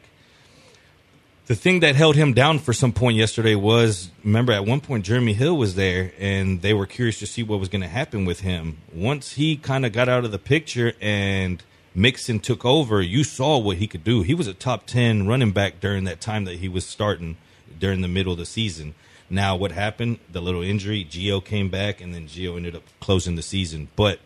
The 1.47 1.55
thing 1.55 1.81
that 1.81 1.95
held 1.95 2.17
him 2.17 2.33
down 2.33 2.59
for 2.59 2.73
some 2.73 2.93
point 2.93 3.19
yesterday 3.19 3.55
was 3.55 4.11
remember 4.23 4.53
at 4.53 4.65
one 4.65 4.81
point 4.81 5.05
Jeremy 5.05 5.35
Hill 5.35 5.55
was 5.59 5.75
there 5.75 6.13
and 6.19 6.63
they 6.63 6.73
were 6.73 6.87
curious 6.87 7.19
to 7.19 7.27
see 7.27 7.43
what 7.43 7.61
was 7.61 7.69
going 7.69 7.83
to 7.83 7.89
happen 7.89 8.25
with 8.25 8.41
him. 8.41 8.79
Once 8.95 9.33
he 9.33 9.57
kind 9.57 9.85
of 9.85 9.93
got 9.93 10.09
out 10.09 10.25
of 10.25 10.33
the 10.33 10.39
picture 10.39 10.95
and 11.03 11.63
Mixon 11.95 12.41
took 12.41 12.65
over, 12.65 13.03
you 13.03 13.25
saw 13.25 13.59
what 13.59 13.77
he 13.77 13.87
could 13.87 14.03
do. 14.05 14.23
He 14.23 14.33
was 14.33 14.47
a 14.47 14.55
top 14.55 14.87
10 14.87 15.27
running 15.27 15.51
back 15.51 15.81
during 15.81 16.05
that 16.05 16.23
time 16.23 16.47
that 16.47 16.61
he 16.61 16.69
was 16.69 16.87
starting 16.87 17.37
during 17.79 18.01
the 18.01 18.09
middle 18.09 18.33
of 18.33 18.39
the 18.39 18.47
season. 18.47 18.95
Now, 19.31 19.57
what 19.57 19.73
happened? 19.73 20.19
The 20.31 20.41
little 20.41 20.63
injury, 20.63 21.05
Gio 21.05 21.45
came 21.45 21.71
back, 21.71 22.01
and 22.01 22.15
then 22.15 22.27
Gio 22.27 22.57
ended 22.57 22.77
up 22.77 22.83
closing 23.01 23.37
the 23.37 23.43
season. 23.43 23.89
But 23.97 24.21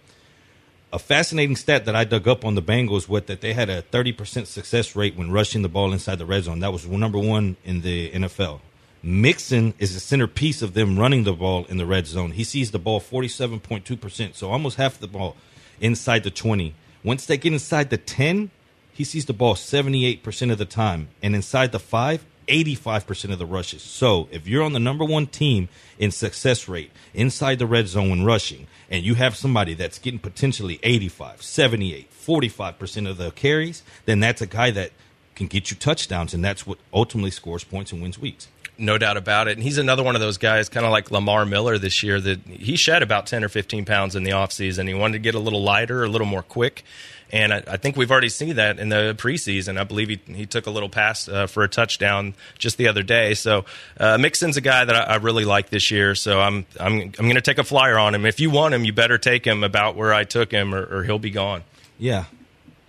a 0.92 0.98
fascinating 0.98 1.56
stat 1.56 1.84
that 1.84 1.94
I 1.94 2.04
dug 2.04 2.26
up 2.26 2.44
on 2.44 2.54
the 2.54 2.62
Bengals 2.62 3.08
was 3.08 3.24
that 3.24 3.40
they 3.40 3.52
had 3.52 3.68
a 3.68 3.82
30% 3.82 4.46
success 4.46 4.96
rate 4.96 5.16
when 5.16 5.30
rushing 5.30 5.62
the 5.62 5.68
ball 5.68 5.92
inside 5.92 6.18
the 6.18 6.26
red 6.26 6.44
zone. 6.44 6.60
That 6.60 6.72
was 6.72 6.86
number 6.86 7.18
one 7.18 7.56
in 7.64 7.82
the 7.82 8.10
NFL. 8.10 8.60
Mixon 9.02 9.74
is 9.78 9.94
the 9.94 10.00
centerpiece 10.00 10.60
of 10.60 10.74
them 10.74 10.98
running 10.98 11.24
the 11.24 11.32
ball 11.32 11.66
in 11.66 11.76
the 11.76 11.86
red 11.86 12.06
zone. 12.06 12.32
He 12.32 12.42
sees 12.42 12.72
the 12.72 12.78
ball 12.78 13.00
47.2%, 13.00 14.34
so 14.34 14.50
almost 14.50 14.76
half 14.76 14.98
the 14.98 15.06
ball 15.06 15.36
inside 15.80 16.24
the 16.24 16.30
20. 16.30 16.74
Once 17.04 17.26
they 17.26 17.36
get 17.36 17.52
inside 17.52 17.90
the 17.90 17.96
10, 17.96 18.50
he 18.92 19.04
sees 19.04 19.26
the 19.26 19.32
ball 19.32 19.54
78% 19.54 20.50
of 20.50 20.58
the 20.58 20.64
time. 20.64 21.08
And 21.22 21.36
inside 21.36 21.70
the 21.70 21.78
5, 21.78 22.24
85% 22.48 23.32
of 23.32 23.38
the 23.38 23.46
rushes. 23.46 23.82
So 23.82 24.28
if 24.30 24.48
you're 24.48 24.62
on 24.62 24.72
the 24.72 24.80
number 24.80 25.04
one 25.04 25.26
team 25.26 25.68
in 25.98 26.10
success 26.10 26.68
rate 26.68 26.90
inside 27.14 27.58
the 27.58 27.66
red 27.66 27.88
zone 27.88 28.10
when 28.10 28.24
rushing, 28.24 28.66
and 28.90 29.04
you 29.04 29.14
have 29.14 29.36
somebody 29.36 29.74
that's 29.74 29.98
getting 29.98 30.18
potentially 30.18 30.80
85, 30.82 31.42
78, 31.42 32.10
45% 32.10 33.08
of 33.08 33.16
the 33.18 33.30
carries, 33.30 33.82
then 34.06 34.20
that's 34.20 34.40
a 34.42 34.46
guy 34.46 34.70
that 34.70 34.92
can 35.34 35.46
get 35.46 35.70
you 35.70 35.76
touchdowns, 35.76 36.34
and 36.34 36.44
that's 36.44 36.66
what 36.66 36.78
ultimately 36.92 37.30
scores 37.30 37.64
points 37.64 37.92
and 37.92 38.02
wins 38.02 38.18
weeks. 38.18 38.48
No 38.78 38.96
doubt 38.96 39.16
about 39.16 39.48
it. 39.48 39.52
And 39.56 39.62
he's 39.62 39.78
another 39.78 40.02
one 40.02 40.14
of 40.14 40.20
those 40.20 40.38
guys, 40.38 40.68
kind 40.68 40.86
of 40.86 40.92
like 40.92 41.10
Lamar 41.10 41.44
Miller 41.44 41.78
this 41.78 42.02
year, 42.02 42.20
that 42.20 42.40
he 42.46 42.76
shed 42.76 43.02
about 43.02 43.26
10 43.26 43.44
or 43.44 43.48
15 43.48 43.84
pounds 43.84 44.14
in 44.16 44.22
the 44.22 44.30
offseason. 44.30 44.86
He 44.86 44.94
wanted 44.94 45.14
to 45.14 45.18
get 45.18 45.34
a 45.34 45.38
little 45.38 45.62
lighter, 45.62 46.04
a 46.04 46.08
little 46.08 46.26
more 46.26 46.42
quick. 46.42 46.84
And 47.30 47.52
I, 47.52 47.62
I 47.66 47.76
think 47.76 47.96
we've 47.96 48.10
already 48.10 48.30
seen 48.30 48.56
that 48.56 48.78
in 48.78 48.88
the 48.88 49.14
preseason. 49.18 49.78
I 49.78 49.84
believe 49.84 50.08
he, 50.08 50.20
he 50.32 50.46
took 50.46 50.66
a 50.66 50.70
little 50.70 50.88
pass 50.88 51.28
uh, 51.28 51.46
for 51.46 51.62
a 51.62 51.68
touchdown 51.68 52.34
just 52.56 52.78
the 52.78 52.88
other 52.88 53.02
day. 53.02 53.34
So 53.34 53.64
uh, 53.98 54.16
Mixon's 54.16 54.56
a 54.56 54.60
guy 54.60 54.84
that 54.84 54.94
I, 54.94 55.14
I 55.14 55.16
really 55.16 55.44
like 55.44 55.68
this 55.68 55.90
year. 55.90 56.14
So 56.14 56.40
I'm 56.40 56.64
I'm 56.80 57.00
I'm 57.00 57.10
going 57.10 57.34
to 57.34 57.42
take 57.42 57.58
a 57.58 57.64
flyer 57.64 57.98
on 57.98 58.14
him. 58.14 58.24
If 58.24 58.40
you 58.40 58.50
want 58.50 58.74
him, 58.74 58.84
you 58.84 58.92
better 58.92 59.18
take 59.18 59.46
him 59.46 59.62
about 59.62 59.94
where 59.94 60.14
I 60.14 60.24
took 60.24 60.50
him, 60.50 60.74
or, 60.74 60.82
or 60.84 61.04
he'll 61.04 61.18
be 61.18 61.30
gone. 61.30 61.64
Yeah. 61.98 62.24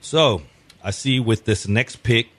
So 0.01 0.43
I 0.83 0.91
see 0.91 1.19
with 1.19 1.43
this 1.43 1.67
next 1.67 2.03
pick, 2.03 2.29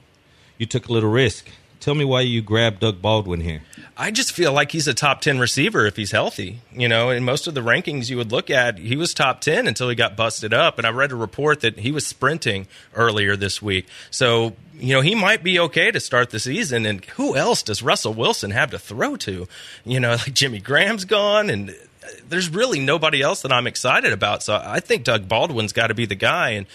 you 0.57 0.65
took 0.67 0.89
a 0.89 0.93
little 0.93 1.11
risk. 1.11 1.49
Tell 1.81 1.95
me 1.95 2.05
why 2.05 2.21
you 2.21 2.43
grabbed 2.43 2.81
Doug 2.81 3.01
Baldwin 3.01 3.41
here. 3.41 3.63
I 3.97 4.11
just 4.11 4.33
feel 4.33 4.53
like 4.53 4.71
he's 4.71 4.87
a 4.87 4.93
top 4.93 5.23
10 5.23 5.39
receiver 5.39 5.87
if 5.87 5.97
he's 5.97 6.11
healthy. 6.11 6.61
You 6.73 6.89
know, 6.89 7.09
in 7.09 7.25
most 7.25 7.47
of 7.47 7.55
the 7.55 7.63
rankings 7.63 8.11
you 8.11 8.19
would 8.19 8.31
look 8.31 8.51
at, 8.51 8.79
he 8.79 8.97
was 8.97 9.15
top 9.15 9.41
10 9.41 9.67
until 9.67 9.89
he 9.89 9.95
got 9.95 10.15
busted 10.15 10.53
up. 10.53 10.77
And 10.77 10.87
I 10.87 10.91
read 10.91 11.11
a 11.11 11.17
report 11.17 11.61
that 11.61 11.79
he 11.79 11.91
was 11.91 12.07
sprinting 12.07 12.67
earlier 12.95 13.35
this 13.35 13.63
week. 13.63 13.87
So, 14.11 14.57
you 14.75 14.95
know, 14.95 15.01
he 15.01 15.15
might 15.15 15.43
be 15.43 15.59
okay 15.59 15.91
to 15.91 16.01
start 16.01 16.29
the 16.31 16.39
season. 16.39 16.85
And 16.85 17.03
who 17.07 17.35
else 17.35 17.63
does 17.63 17.83
Russell 17.83 18.13
Wilson 18.13 18.51
have 18.51 18.71
to 18.73 18.79
throw 18.79 19.17
to? 19.17 19.49
You 19.87 20.01
know, 20.01 20.11
like 20.11 20.35
Jimmy 20.35 20.61
Graham's 20.61 21.07
gone 21.07 21.49
and 21.49 21.71
uh, 21.71 22.09
there's 22.29 22.51
really 22.51 22.79
nobody 22.79 23.23
else 23.23 23.41
that 23.41 23.53
I'm 23.53 23.67
excited 23.67 24.13
about. 24.13 24.43
So 24.43 24.61
I 24.63 24.81
think 24.81 25.05
Doug 25.05 25.29
Baldwin's 25.29 25.73
got 25.73 25.87
to 25.87 25.95
be 25.95 26.05
the 26.05 26.15
guy. 26.15 26.51
And 26.51 26.67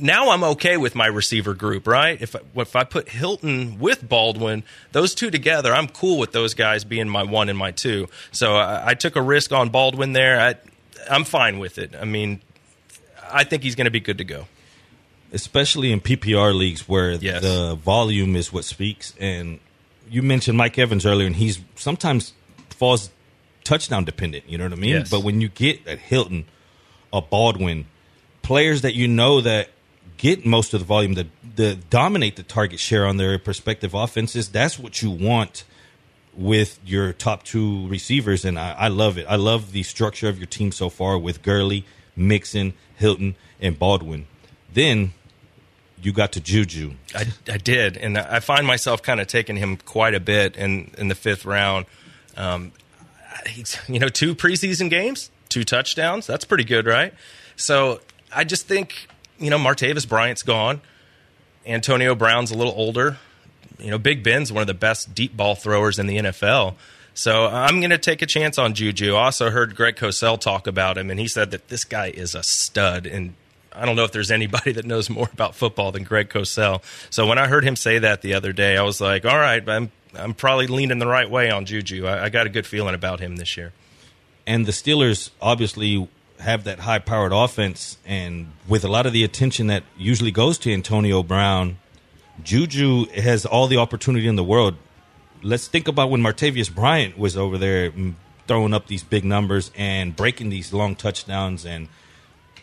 now 0.00 0.30
I'm 0.30 0.42
okay 0.44 0.76
with 0.76 0.94
my 0.94 1.06
receiver 1.06 1.54
group, 1.54 1.86
right? 1.86 2.20
If 2.20 2.34
if 2.54 2.74
I 2.76 2.84
put 2.84 3.08
Hilton 3.08 3.78
with 3.78 4.06
Baldwin, 4.08 4.64
those 4.92 5.14
two 5.14 5.30
together, 5.30 5.72
I'm 5.74 5.88
cool 5.88 6.18
with 6.18 6.32
those 6.32 6.54
guys 6.54 6.84
being 6.84 7.08
my 7.08 7.22
one 7.22 7.48
and 7.48 7.58
my 7.58 7.70
two. 7.72 8.08
So 8.32 8.56
I, 8.56 8.90
I 8.90 8.94
took 8.94 9.16
a 9.16 9.22
risk 9.22 9.52
on 9.52 9.68
Baldwin 9.70 10.12
there. 10.14 10.40
I, 10.40 10.54
I'm 11.10 11.24
fine 11.24 11.58
with 11.58 11.78
it. 11.78 11.94
I 12.00 12.04
mean, 12.04 12.40
I 13.30 13.44
think 13.44 13.62
he's 13.62 13.74
going 13.74 13.84
to 13.86 13.90
be 13.90 14.00
good 14.00 14.18
to 14.18 14.24
go. 14.24 14.46
Especially 15.32 15.92
in 15.92 16.00
PPR 16.00 16.54
leagues 16.54 16.88
where 16.88 17.12
Yes. 17.12 17.42
the 17.42 17.74
volume 17.74 18.34
is 18.36 18.50
what 18.52 18.64
speaks. 18.64 19.12
And 19.20 19.60
you 20.10 20.22
mentioned 20.22 20.56
Mike 20.56 20.78
Evans 20.78 21.04
earlier, 21.04 21.26
and 21.26 21.36
he's 21.36 21.60
sometimes 21.76 22.32
falls 22.70 23.10
touchdown 23.64 24.04
dependent. 24.06 24.48
You 24.48 24.56
know 24.56 24.64
what 24.64 24.72
I 24.72 24.76
mean? 24.76 24.90
Yes. 24.90 25.10
But 25.10 25.22
when 25.22 25.42
you 25.42 25.48
get 25.50 25.86
a 25.86 25.96
Hilton, 25.96 26.46
a 27.12 27.20
Baldwin, 27.20 27.84
players 28.48 28.80
that 28.80 28.94
you 28.94 29.06
know 29.06 29.42
that 29.42 29.68
get 30.16 30.46
most 30.46 30.72
of 30.72 30.80
the 30.80 30.86
volume, 30.86 31.12
that, 31.12 31.26
that 31.56 31.90
dominate 31.90 32.36
the 32.36 32.42
target 32.42 32.80
share 32.80 33.04
on 33.04 33.18
their 33.18 33.38
respective 33.44 33.92
offenses, 33.92 34.48
that's 34.48 34.78
what 34.78 35.02
you 35.02 35.10
want 35.10 35.64
with 36.34 36.80
your 36.82 37.12
top 37.12 37.42
two 37.42 37.86
receivers. 37.88 38.46
And 38.46 38.58
I, 38.58 38.72
I 38.72 38.88
love 38.88 39.18
it. 39.18 39.26
I 39.28 39.36
love 39.36 39.72
the 39.72 39.82
structure 39.82 40.30
of 40.30 40.38
your 40.38 40.46
team 40.46 40.72
so 40.72 40.88
far 40.88 41.18
with 41.18 41.42
Gurley, 41.42 41.84
Mixon, 42.16 42.72
Hilton, 42.96 43.36
and 43.60 43.78
Baldwin. 43.78 44.26
Then 44.72 45.12
you 46.00 46.14
got 46.14 46.32
to 46.32 46.40
Juju. 46.40 46.94
I, 47.14 47.26
I 47.52 47.58
did, 47.58 47.98
and 47.98 48.16
I 48.16 48.40
find 48.40 48.66
myself 48.66 49.02
kind 49.02 49.20
of 49.20 49.26
taking 49.26 49.56
him 49.56 49.76
quite 49.76 50.14
a 50.14 50.20
bit 50.20 50.56
in 50.56 50.94
in 50.96 51.08
the 51.08 51.14
fifth 51.14 51.44
round. 51.44 51.84
Um, 52.34 52.72
you 53.88 53.98
know, 53.98 54.08
two 54.08 54.34
preseason 54.34 54.88
games, 54.88 55.30
two 55.50 55.64
touchdowns. 55.64 56.26
That's 56.26 56.46
pretty 56.46 56.64
good, 56.64 56.86
right? 56.86 57.12
So 57.56 58.00
I 58.32 58.44
just 58.44 58.66
think, 58.66 59.08
you 59.38 59.50
know, 59.50 59.58
Martavis 59.58 60.08
Bryant's 60.08 60.42
gone. 60.42 60.80
Antonio 61.66 62.14
Brown's 62.14 62.50
a 62.50 62.56
little 62.56 62.74
older. 62.76 63.18
You 63.78 63.90
know, 63.90 63.98
Big 63.98 64.22
Ben's 64.22 64.52
one 64.52 64.60
of 64.62 64.66
the 64.66 64.74
best 64.74 65.14
deep 65.14 65.36
ball 65.36 65.54
throwers 65.54 65.98
in 65.98 66.06
the 66.06 66.16
NFL. 66.18 66.74
So 67.14 67.46
I'm 67.46 67.80
going 67.80 67.90
to 67.90 67.98
take 67.98 68.22
a 68.22 68.26
chance 68.26 68.58
on 68.58 68.74
Juju. 68.74 69.14
I 69.14 69.24
also 69.24 69.50
heard 69.50 69.74
Greg 69.74 69.96
Cosell 69.96 70.40
talk 70.40 70.66
about 70.66 70.96
him, 70.96 71.10
and 71.10 71.18
he 71.18 71.26
said 71.26 71.50
that 71.50 71.68
this 71.68 71.84
guy 71.84 72.08
is 72.08 72.34
a 72.34 72.42
stud. 72.42 73.06
And 73.06 73.34
I 73.72 73.86
don't 73.86 73.96
know 73.96 74.04
if 74.04 74.12
there's 74.12 74.30
anybody 74.30 74.72
that 74.78 74.84
knows 74.84 75.10
more 75.10 75.28
about 75.32 75.54
football 75.54 75.92
than 75.92 76.04
Greg 76.04 76.28
Cosell. 76.28 76.82
So 77.10 77.26
when 77.26 77.38
I 77.38 77.48
heard 77.48 77.64
him 77.64 77.76
say 77.76 77.98
that 77.98 78.22
the 78.22 78.34
other 78.34 78.52
day, 78.52 78.76
I 78.76 78.82
was 78.82 79.00
like, 79.00 79.24
all 79.24 79.38
right, 79.38 79.66
I'm 79.68 79.90
I'm 80.14 80.32
probably 80.32 80.68
leaning 80.68 80.98
the 80.98 81.06
right 81.06 81.28
way 81.28 81.50
on 81.50 81.66
Juju. 81.66 82.06
I, 82.06 82.24
I 82.24 82.28
got 82.30 82.46
a 82.46 82.50
good 82.50 82.66
feeling 82.66 82.94
about 82.94 83.20
him 83.20 83.36
this 83.36 83.56
year. 83.56 83.72
and 84.46 84.64
the 84.64 84.72
Steelers 84.72 85.30
obviously 85.42 86.08
have 86.40 86.64
that 86.64 86.80
high 86.80 86.98
powered 86.98 87.32
offense 87.32 87.98
and 88.06 88.52
with 88.68 88.84
a 88.84 88.88
lot 88.88 89.06
of 89.06 89.12
the 89.12 89.24
attention 89.24 89.66
that 89.68 89.82
usually 89.96 90.30
goes 90.30 90.58
to 90.58 90.72
Antonio 90.72 91.22
Brown, 91.22 91.78
Juju 92.42 93.06
has 93.06 93.44
all 93.44 93.66
the 93.66 93.76
opportunity 93.76 94.28
in 94.28 94.36
the 94.36 94.44
world. 94.44 94.76
Let's 95.42 95.66
think 95.68 95.88
about 95.88 96.10
when 96.10 96.20
Martavis 96.20 96.72
Bryant 96.72 97.18
was 97.18 97.36
over 97.36 97.58
there 97.58 97.90
mm, 97.90 98.14
throwing 98.46 98.72
up 98.72 98.86
these 98.86 99.02
big 99.02 99.24
numbers 99.24 99.70
and 99.76 100.14
breaking 100.14 100.50
these 100.50 100.72
long 100.72 100.94
touchdowns 100.94 101.66
and 101.66 101.88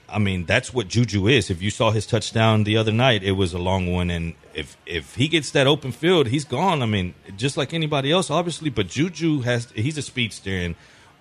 I 0.08 0.20
mean, 0.20 0.46
that's 0.46 0.74
what 0.74 0.88
Juju 0.88 1.28
is. 1.28 1.50
If 1.50 1.62
you 1.62 1.72
saw 1.72 1.92
his 1.92 2.06
touchdown 2.06 2.64
the 2.64 2.78
other 2.78 2.92
night, 2.92 3.24
it 3.24 3.32
was 3.32 3.54
a 3.54 3.58
long 3.58 3.92
one, 3.92 4.10
and 4.10 4.36
if 4.54 4.78
if 4.86 5.16
he 5.16 5.28
gets 5.28 5.52
that 5.52 5.68
open 5.68 5.92
field, 5.92 6.28
he's 6.28 6.46
gone. 6.46 6.82
I 6.82 6.86
mean, 6.86 7.16
just 7.36 7.58
like 7.58 7.74
anybody 7.74 8.12
else, 8.12 8.30
obviously. 8.30 8.70
But 8.70 8.88
Juju 8.88 9.42
has 9.42 9.68
he's 9.72 9.98
a 9.98 10.02
speedster, 10.02 10.52
and 10.52 10.76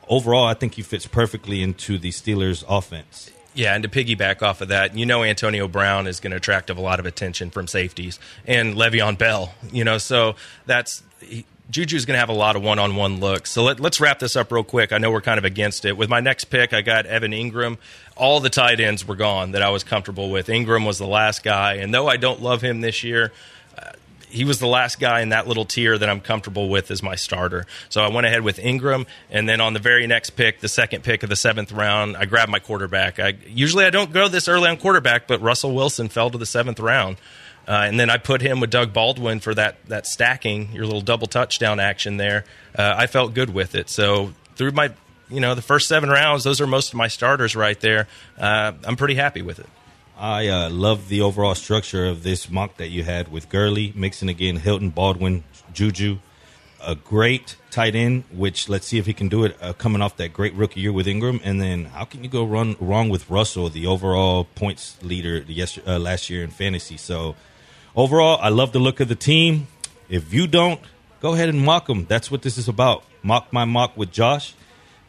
overall, 0.09 0.47
I 0.47 0.55
think 0.55 0.75
he 0.75 0.83
fits 0.83 1.07
perfectly 1.07 1.63
into 1.63 1.99
the 1.99 2.11
Steelers' 2.11 2.65
offense. 2.69 3.31
Yeah, 3.55 3.75
and 3.75 3.85
to 3.85 3.89
piggyback 3.89 4.43
off 4.43 4.61
of 4.61 4.69
that, 4.69 4.97
you 4.97 5.07
know 5.07 5.23
Antonio 5.23 5.69
Brown 5.69 6.09
is 6.09 6.19
going 6.19 6.33
to 6.33 6.39
attract 6.39 6.71
a 6.71 6.75
lot 6.75 6.99
of 6.99 7.07
attention 7.07 7.51
from 7.51 7.69
safeties 7.69 8.19
and 8.47 8.75
Le'Veon 8.75 9.17
Bell. 9.17 9.55
You 9.71 9.85
know, 9.85 9.99
so 9.99 10.35
that's 10.67 11.05
he, 11.21 11.47
Juju's 11.71 12.05
going 12.05 12.15
to 12.15 12.21
have 12.21 12.29
a 12.29 12.35
lot 12.35 12.57
of 12.57 12.63
one-on-one 12.63 13.21
looks. 13.21 13.51
So 13.51 13.63
let, 13.63 13.81
let's 13.81 14.01
wrap 14.01 14.19
this 14.19 14.37
up 14.37 14.53
real 14.53 14.65
quick. 14.65 14.93
I 14.93 14.99
know 14.99 15.11
we're 15.11 15.21
kind 15.21 15.39
of 15.39 15.45
against 15.45 15.85
it. 15.85 15.97
With 15.97 16.11
my 16.11 16.21
next 16.21 16.45
pick, 16.47 16.75
I 16.75 16.83
got 16.83 17.07
Evan 17.07 17.33
Engram. 17.33 17.79
All 18.17 18.41
the 18.41 18.51
tight 18.51 18.81
ends 18.81 19.07
were 19.07 19.17
gone 19.17 19.53
that 19.53 19.63
I 19.63 19.71
was 19.71 19.83
comfortable 19.83 20.31
with. 20.31 20.49
Engram 20.49 20.87
was 20.87 20.99
the 20.99 21.07
last 21.07 21.43
guy, 21.43 21.75
and 21.75 21.95
though 21.95 22.07
I 22.07 22.17
don't 22.17 22.43
love 22.43 22.61
him 22.61 22.81
this 22.81 23.03
year, 23.03 23.33
he 24.35 24.45
was 24.45 24.59
the 24.59 24.67
last 24.67 24.99
guy 24.99 25.21
in 25.21 25.29
that 25.29 25.47
little 25.47 25.65
tier 25.65 25.97
that 25.97 26.09
I'm 26.09 26.21
comfortable 26.21 26.69
with 26.69 26.91
as 26.91 27.03
my 27.03 27.15
starter. 27.15 27.67
So 27.89 28.03
I 28.03 28.09
went 28.09 28.27
ahead 28.27 28.43
with 28.43 28.59
Engram, 28.59 29.07
and 29.31 29.49
then 29.49 29.61
on 29.61 29.75
the 29.75 29.79
very 29.79 30.07
next 30.07 30.31
pick, 30.31 30.61
the 30.61 30.69
second 30.69 31.05
pick 31.05 31.23
of 31.23 31.29
the 31.29 31.37
seventh 31.37 31.71
round, 31.71 32.17
I 32.17 32.25
grabbed 32.25 32.51
my 32.51 32.59
quarterback. 32.59 33.21
I 33.21 33.35
usually 33.47 33.85
I 33.85 33.91
don't 33.91 34.13
go 34.13 34.27
this 34.27 34.49
early 34.49 34.69
on 34.69 34.77
quarterback, 34.77 35.29
but 35.29 35.41
Russell 35.41 35.75
Wilson 35.75 36.09
fell 36.09 36.31
to 36.31 36.39
the 36.39 36.47
seventh 36.47 36.81
round. 36.81 37.17
Uh, 37.67 37.85
and 37.87 37.99
then 37.99 38.11
I 38.11 38.19
put 38.19 38.43
him 38.43 38.61
with 38.61 38.71
Doug 38.71 38.93
Baldwin 38.93 39.41
for 39.41 39.55
that 39.55 39.77
that 39.87 40.07
stacking, 40.07 40.73
your 40.73 40.85
little 40.85 41.01
double 41.01 41.27
touchdown 41.27 41.81
action 41.81 42.17
there. 42.17 42.45
Uh, 42.77 42.95
I 42.97 43.07
felt 43.07 43.35
good 43.35 43.55
with 43.55 43.75
it. 43.75 43.89
So 43.89 44.35
through 44.57 44.73
my, 44.73 44.93
you 45.31 45.41
know, 45.41 45.55
the 45.55 45.63
first 45.63 45.89
seven 45.89 46.11
rounds, 46.11 46.45
those 46.45 46.61
are 46.61 46.67
most 46.67 46.89
of 46.89 46.97
my 46.97 47.09
starters 47.09 47.57
right 47.57 47.81
there. 47.81 48.07
Uh, 48.37 48.73
I'm 48.85 48.97
pretty 48.97 49.15
happy 49.15 49.43
with 49.43 49.61
it. 49.61 49.67
I 50.17 50.47
uh, 50.47 50.71
love 50.71 51.09
the 51.09 51.23
overall 51.23 51.57
structure 51.57 52.07
of 52.07 52.23
this 52.23 52.49
mock 52.49 52.77
that 52.77 52.89
you 52.89 53.03
had 53.03 53.33
with 53.33 53.49
Gurley, 53.49 53.93
Mixon 53.97 54.29
again 54.29 54.57
Hilton, 54.57 54.91
Baldwin, 54.91 55.43
Juju. 55.73 56.19
A 56.87 56.95
great 56.95 57.57
tight 57.71 57.97
end, 57.97 58.25
which 58.31 58.69
let's 58.69 58.87
see 58.87 58.99
if 58.99 59.07
he 59.07 59.15
can 59.15 59.29
do 59.29 59.45
it 59.45 59.57
uh, 59.61 59.73
coming 59.73 60.03
off 60.03 60.19
that 60.19 60.33
great 60.33 60.55
rookie 60.55 60.81
year 60.81 60.93
with 60.93 61.07
Engram. 61.07 61.41
And 61.43 61.61
then 61.61 61.87
how 61.87 62.05
can 62.05 62.23
you 62.23 62.31
go 62.31 62.45
run 62.45 62.77
wrong 62.79 63.09
with 63.09 63.29
Russell, 63.29 63.71
the 63.71 63.87
overall 63.87 64.45
points 64.45 65.03
leader 65.03 65.45
uh, 65.87 65.99
last 65.99 66.31
year 66.31 66.45
in 66.45 66.51
fantasy? 66.51 66.97
So 66.97 67.35
overall, 67.97 68.39
I 68.41 68.51
love 68.51 68.73
the 68.73 68.79
look 68.79 69.01
of 69.01 69.09
the 69.09 69.15
team. 69.15 69.67
If 70.09 70.33
you 70.33 70.47
don't, 70.47 70.81
go 71.21 71.33
ahead 71.33 71.49
and 71.49 71.65
mock 71.65 71.87
them. 71.87 72.05
That's 72.05 72.31
what 72.31 72.43
this 72.43 72.59
is 72.59 72.69
about. 72.69 73.03
Mock 73.23 73.53
my 73.53 73.65
mock 73.65 73.97
with 73.97 74.13
Josh. 74.13 74.55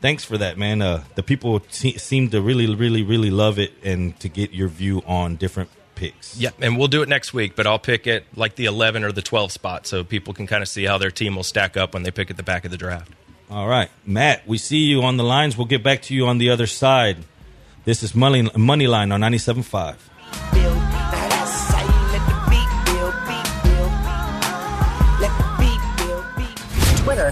Thanks 0.06 0.24
for 0.24 0.38
that, 0.38 0.56
man. 0.56 0.84
Uh, 0.84 1.04
the 1.16 1.24
people 1.24 1.64
se- 1.70 1.98
seem 1.98 2.30
to 2.30 2.40
really, 2.40 2.72
really, 2.76 3.02
really 3.02 3.32
love 3.32 3.58
it 3.58 3.74
and 3.84 4.20
to 4.20 4.30
get 4.30 4.54
your 4.54 4.68
view 4.68 5.02
on 5.08 5.36
different 5.36 5.72
picks. 5.96 6.40
Yeah, 6.40 6.52
and 6.62 6.78
we'll 6.78 6.90
do 6.90 7.02
it 7.02 7.10
next 7.10 7.34
week, 7.34 7.56
but 7.56 7.66
I'll 7.66 7.80
pick 7.80 8.06
it 8.06 8.24
like 8.36 8.54
the 8.54 8.66
11 8.66 9.04
or 9.04 9.12
the 9.12 9.24
12 9.24 9.52
spot 9.52 9.88
so 9.88 10.04
people 10.04 10.36
can 10.36 10.46
kind 10.46 10.62
of 10.62 10.70
see 10.70 10.84
how 10.84 11.00
their 11.00 11.10
team 11.10 11.36
will 11.36 11.44
stack 11.44 11.76
up 11.76 11.96
when 11.96 12.04
they 12.04 12.12
pick 12.12 12.30
at 12.30 12.38
the 12.38 12.44
back 12.44 12.66
of 12.66 12.70
the 12.70 12.78
draft. 12.78 13.12
All 13.50 13.68
right, 13.68 13.90
Matt, 14.06 14.48
we 14.48 14.60
see 14.60 14.86
you 14.86 15.02
on 15.02 15.18
the 15.18 15.24
lines. 15.24 15.58
We'll 15.58 15.66
get 15.66 15.82
back 15.82 16.04
to 16.04 16.14
you 16.14 16.28
on 16.28 16.38
the 16.38 16.52
other 16.52 16.68
side. 16.68 17.18
This 17.86 18.04
is 18.04 18.14
Money 18.14 18.44
Moneyline 18.44 19.12
on 19.12 19.22
97.5. 19.22 20.75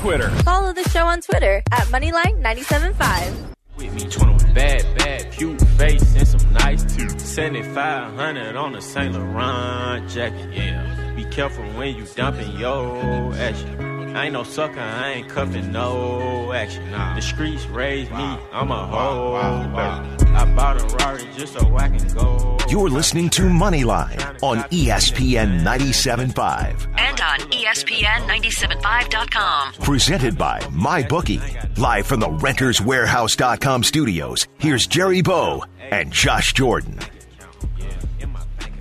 Twitter. 0.04 0.30
Follow 0.44 0.74
the 0.74 0.84
show 0.90 1.06
on 1.06 1.22
Twitter 1.22 1.64
at 1.72 1.88
Moneyline975. 1.88 3.56
With 3.78 3.94
me, 3.94 4.10
21 4.10 4.54
bad, 4.54 4.98
bad, 4.98 5.32
cute 5.32 5.62
face 5.78 6.16
and 6.18 6.28
some 6.28 6.52
nice 6.52 6.84
teeth. 6.94 7.22
7500 7.22 8.58
on 8.58 8.76
a 8.76 8.82
Saint 8.82 9.14
Laurent 9.14 10.10
jacket, 10.10 10.54
yeah. 10.54 11.03
Be 11.34 11.38
careful 11.38 11.64
when 11.74 11.96
you 11.96 12.06
dumping 12.16 12.60
your 12.60 13.34
action. 13.34 14.16
I 14.16 14.26
ain't 14.26 14.34
no 14.34 14.44
sucker, 14.44 14.80
I 14.80 15.14
ain't 15.14 15.30
cuffing 15.30 15.72
no 15.72 16.54
action. 16.54 16.92
The 16.92 17.22
streets 17.22 17.66
raised 17.66 18.12
me, 18.12 18.38
I'm 18.52 18.70
a 18.70 18.86
hoe. 18.86 19.34
I 19.34 20.46
bought 20.56 20.80
a 20.80 20.86
Rari 20.96 21.28
just 21.36 21.54
so 21.54 21.76
I 21.76 21.90
can 21.90 22.08
go. 22.14 22.60
You're 22.70 22.92
listening 22.92 23.32
to 23.32 23.50
Moneyline 23.50 24.44
on 24.44 24.60
ESPN 24.70 25.62
97.5. 25.62 26.88
And 27.00 27.20
on 27.20 27.40
E 27.52 27.66
ESPN975.com. 27.66 29.74
Presented 29.74 30.38
by 30.38 30.60
MyBookie. 30.60 31.80
Live 31.80 32.06
from 32.06 32.20
the 32.20 32.30
RentersWarehouse.com 32.30 33.84
studios, 33.84 34.48
here's 34.60 34.86
Jerry 34.86 35.24
Bow 35.24 35.66
and 35.80 36.12
Josh 36.12 36.54
Jordan. 36.54 37.00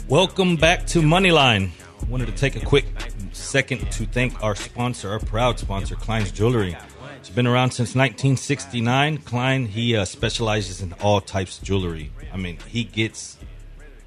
Welcome 0.07 0.57
back 0.57 0.85
to 0.89 1.01
Moneyline. 1.01 1.71
Wanted 2.13 2.27
to 2.27 2.33
take 2.33 2.57
a 2.57 2.61
quick 2.61 2.85
second 3.33 3.91
to 3.93 4.05
thank 4.05 4.43
our 4.43 4.55
sponsor, 4.55 5.13
our 5.13 5.19
proud 5.19 5.59
sponsor, 5.59 5.95
Klein's 5.95 6.31
Jewelry. 6.31 6.77
It's 7.17 7.31
been 7.31 7.47
around 7.47 7.71
since 7.71 7.95
1969. 7.95 9.17
Klein, 9.17 9.65
he 9.65 9.97
uh, 9.97 10.05
specializes 10.05 10.83
in 10.83 10.93
all 11.01 11.23
types 11.23 11.57
of 11.57 11.65
jewelry. 11.65 12.13
I 12.31 12.37
mean, 12.37 12.59
he 12.69 12.85
gets 12.85 13.39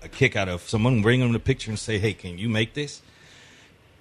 a 0.04 0.08
kick 0.08 0.36
out 0.36 0.48
of 0.48 0.62
someone 0.62 1.02
bringing 1.02 1.26
him 1.26 1.34
the 1.34 1.40
picture 1.40 1.72
and 1.72 1.80
say, 1.80 1.98
"Hey, 1.98 2.14
can 2.14 2.38
you 2.38 2.48
make 2.48 2.76
this?" 2.76 3.02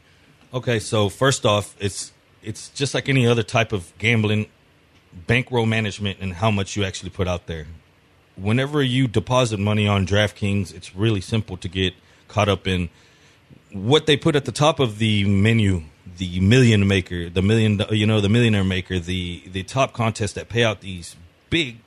Okay, 0.53 0.79
so 0.79 1.09
first 1.09 1.45
off, 1.45 1.75
it's 1.79 2.13
it's 2.41 2.69
just 2.69 2.93
like 2.93 3.09
any 3.09 3.27
other 3.27 3.43
type 3.43 3.73
of 3.73 3.91
gambling, 3.97 4.47
bankroll 5.27 5.65
management, 5.65 6.19
and 6.21 6.33
how 6.33 6.49
much 6.49 6.77
you 6.77 6.85
actually 6.85 7.09
put 7.09 7.27
out 7.27 7.47
there. 7.47 7.67
Whenever 8.37 8.81
you 8.83 9.07
deposit 9.07 9.59
money 9.59 9.87
on 9.87 10.05
DraftKings, 10.05 10.73
it's 10.73 10.95
really 10.95 11.21
simple 11.21 11.57
to 11.57 11.67
get 11.67 11.93
caught 12.27 12.47
up 12.47 12.67
in 12.67 12.89
what 13.71 14.05
they 14.05 14.15
put 14.15 14.35
at 14.35 14.45
the 14.45 14.51
top 14.51 14.79
of 14.79 14.99
the 14.99 15.25
menu, 15.25 15.83
the 16.17 16.39
million 16.39 16.87
maker, 16.87 17.29
the 17.29 17.41
million, 17.41 17.81
you 17.89 18.05
know, 18.05 18.21
the 18.21 18.29
millionaire 18.29 18.63
maker, 18.63 18.99
the 18.99 19.43
the 19.51 19.63
top 19.63 19.93
contests 19.93 20.33
that 20.33 20.49
pay 20.49 20.63
out 20.63 20.81
these 20.81 21.15
big 21.49 21.77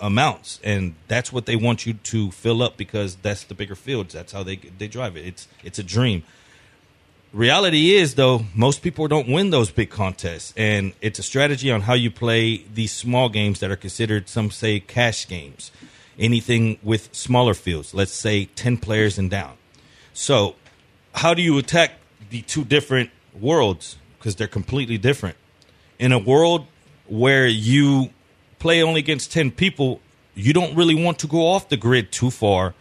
amounts, 0.00 0.58
and 0.64 0.94
that's 1.08 1.32
what 1.32 1.46
they 1.46 1.56
want 1.56 1.86
you 1.86 1.94
to 1.94 2.30
fill 2.30 2.62
up 2.62 2.76
because 2.76 3.16
that's 3.16 3.44
the 3.44 3.54
bigger 3.54 3.74
fields. 3.74 4.14
That's 4.14 4.32
how 4.32 4.42
they 4.42 4.56
they 4.56 4.88
drive 4.88 5.16
it. 5.16 5.26
It's 5.26 5.48
it's 5.62 5.78
a 5.78 5.82
dream. 5.82 6.24
Reality 7.32 7.94
is, 7.94 8.16
though, 8.16 8.44
most 8.56 8.82
people 8.82 9.06
don't 9.06 9.28
win 9.28 9.50
those 9.50 9.70
big 9.70 9.88
contests, 9.88 10.52
and 10.56 10.92
it's 11.00 11.20
a 11.20 11.22
strategy 11.22 11.70
on 11.70 11.82
how 11.82 11.94
you 11.94 12.10
play 12.10 12.64
these 12.74 12.90
small 12.90 13.28
games 13.28 13.60
that 13.60 13.70
are 13.70 13.76
considered, 13.76 14.28
some 14.28 14.50
say, 14.50 14.80
cash 14.80 15.28
games. 15.28 15.70
Anything 16.18 16.78
with 16.82 17.14
smaller 17.14 17.54
fields, 17.54 17.94
let's 17.94 18.12
say 18.12 18.46
10 18.46 18.78
players 18.78 19.16
and 19.16 19.30
down. 19.30 19.56
So, 20.12 20.56
how 21.14 21.32
do 21.32 21.40
you 21.40 21.56
attack 21.56 21.92
the 22.30 22.42
two 22.42 22.64
different 22.64 23.10
worlds? 23.32 23.96
Because 24.18 24.34
they're 24.34 24.48
completely 24.48 24.98
different. 24.98 25.36
In 26.00 26.10
a 26.10 26.18
world 26.18 26.66
where 27.06 27.46
you 27.46 28.10
play 28.58 28.82
only 28.82 28.98
against 28.98 29.30
10 29.30 29.52
people, 29.52 30.00
you 30.34 30.52
don't 30.52 30.74
really 30.74 30.96
want 30.96 31.20
to 31.20 31.28
go 31.28 31.46
off 31.46 31.68
the 31.68 31.76
grid 31.76 32.10
too 32.10 32.30
far 32.32 32.74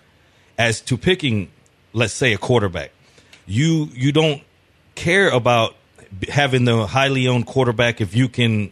as 0.57 0.81
to 0.81 0.97
picking, 0.97 1.51
let's 1.93 2.13
say, 2.13 2.33
a 2.33 2.37
quarterback. 2.39 2.91
You 3.49 3.89
you 3.93 4.11
don't 4.11 4.43
care 4.93 5.29
about 5.29 5.75
having 6.27 6.65
the 6.65 6.85
highly 6.85 7.27
owned 7.27 7.47
quarterback 7.47 7.99
if 7.99 8.15
you 8.15 8.29
can 8.29 8.71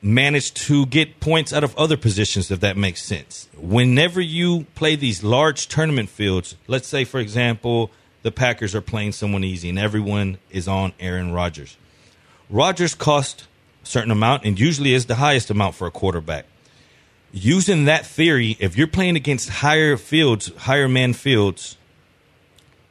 manage 0.00 0.54
to 0.54 0.86
get 0.86 1.20
points 1.20 1.52
out 1.52 1.64
of 1.64 1.76
other 1.76 1.98
positions 1.98 2.50
if 2.50 2.60
that 2.60 2.78
makes 2.78 3.02
sense. 3.02 3.46
Whenever 3.58 4.22
you 4.22 4.64
play 4.74 4.96
these 4.96 5.22
large 5.22 5.68
tournament 5.68 6.08
fields, 6.08 6.56
let's 6.66 6.88
say 6.88 7.04
for 7.04 7.20
example, 7.20 7.90
the 8.22 8.32
Packers 8.32 8.74
are 8.74 8.80
playing 8.80 9.12
someone 9.12 9.44
easy 9.44 9.68
and 9.68 9.78
everyone 9.78 10.38
is 10.50 10.66
on 10.66 10.94
Aaron 10.98 11.32
Rodgers. 11.32 11.76
Rodgers 12.48 12.94
cost 12.94 13.46
a 13.82 13.86
certain 13.86 14.10
amount 14.10 14.44
and 14.44 14.58
usually 14.58 14.94
is 14.94 15.04
the 15.06 15.16
highest 15.16 15.50
amount 15.50 15.74
for 15.74 15.86
a 15.86 15.90
quarterback. 15.90 16.46
Using 17.32 17.84
that 17.84 18.06
theory, 18.06 18.56
if 18.60 18.78
you're 18.78 18.86
playing 18.86 19.16
against 19.16 19.50
higher 19.50 19.98
fields, 19.98 20.50
higher 20.56 20.88
man 20.88 21.12
fields, 21.12 21.76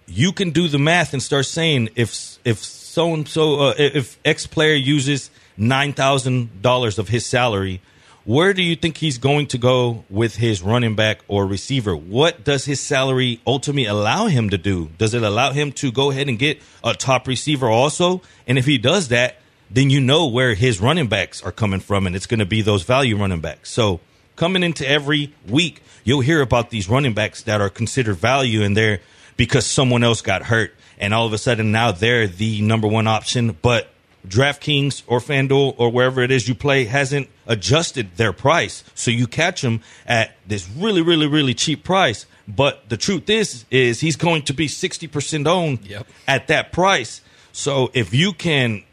you 0.07 0.31
can 0.31 0.51
do 0.51 0.67
the 0.67 0.79
math 0.79 1.13
and 1.13 1.21
start 1.21 1.45
saying 1.45 1.89
if 1.95 2.37
if 2.45 2.59
so 2.59 3.13
and 3.13 3.27
so 3.27 3.69
if 3.77 4.19
X 4.23 4.47
player 4.47 4.75
uses 4.75 5.29
nine 5.57 5.93
thousand 5.93 6.61
dollars 6.61 6.99
of 6.99 7.09
his 7.09 7.25
salary, 7.25 7.81
where 8.25 8.53
do 8.53 8.61
you 8.61 8.75
think 8.75 8.97
he's 8.97 9.17
going 9.17 9.47
to 9.47 9.57
go 9.57 10.05
with 10.09 10.35
his 10.35 10.61
running 10.61 10.95
back 10.95 11.19
or 11.27 11.45
receiver? 11.45 11.95
What 11.95 12.43
does 12.43 12.65
his 12.65 12.79
salary 12.79 13.41
ultimately 13.45 13.85
allow 13.85 14.27
him 14.27 14.49
to 14.51 14.57
do? 14.57 14.89
Does 14.97 15.13
it 15.13 15.23
allow 15.23 15.51
him 15.51 15.71
to 15.73 15.91
go 15.91 16.11
ahead 16.11 16.29
and 16.29 16.39
get 16.39 16.61
a 16.83 16.93
top 16.93 17.27
receiver 17.27 17.67
also? 17.67 18.21
And 18.47 18.57
if 18.57 18.65
he 18.65 18.77
does 18.77 19.09
that, 19.09 19.37
then 19.69 19.89
you 19.89 19.99
know 19.99 20.27
where 20.27 20.53
his 20.53 20.79
running 20.79 21.07
backs 21.07 21.41
are 21.41 21.51
coming 21.51 21.79
from, 21.79 22.07
and 22.07 22.15
it's 22.15 22.27
going 22.27 22.39
to 22.39 22.45
be 22.45 22.61
those 22.61 22.83
value 22.83 23.17
running 23.17 23.41
backs. 23.41 23.71
So 23.71 23.99
coming 24.35 24.63
into 24.63 24.87
every 24.87 25.33
week, 25.49 25.81
you'll 26.03 26.21
hear 26.21 26.41
about 26.41 26.69
these 26.69 26.87
running 26.87 27.13
backs 27.13 27.41
that 27.43 27.59
are 27.59 27.69
considered 27.69 28.15
value, 28.15 28.63
and 28.63 28.77
they're 28.77 29.01
because 29.37 29.65
someone 29.65 30.03
else 30.03 30.21
got 30.21 30.43
hurt, 30.43 30.73
and 30.99 31.13
all 31.13 31.25
of 31.25 31.33
a 31.33 31.37
sudden 31.37 31.71
now 31.71 31.91
they're 31.91 32.27
the 32.27 32.61
number 32.61 32.87
one 32.87 33.07
option. 33.07 33.57
But 33.61 33.89
DraftKings 34.27 35.03
or 35.07 35.19
FanDuel 35.19 35.75
or 35.77 35.89
wherever 35.89 36.21
it 36.21 36.31
is 36.31 36.47
you 36.47 36.55
play 36.55 36.85
hasn't 36.85 37.27
adjusted 37.45 38.15
their 38.15 38.31
price, 38.33 38.83
so 38.95 39.11
you 39.11 39.27
catch 39.27 39.61
them 39.61 39.81
at 40.07 40.35
this 40.47 40.69
really, 40.77 41.01
really, 41.01 41.27
really 41.27 41.53
cheap 41.53 41.83
price. 41.83 42.25
But 42.47 42.89
the 42.89 42.97
truth 42.97 43.29
is, 43.29 43.65
is 43.71 43.99
he's 44.01 44.15
going 44.15 44.43
to 44.43 44.53
be 44.53 44.67
sixty 44.67 45.07
percent 45.07 45.47
owned 45.47 45.85
Yep. 45.85 46.07
at 46.27 46.47
that 46.47 46.71
price. 46.71 47.21
So 47.51 47.91
if 47.93 48.13
you 48.13 48.33
can 48.33 48.83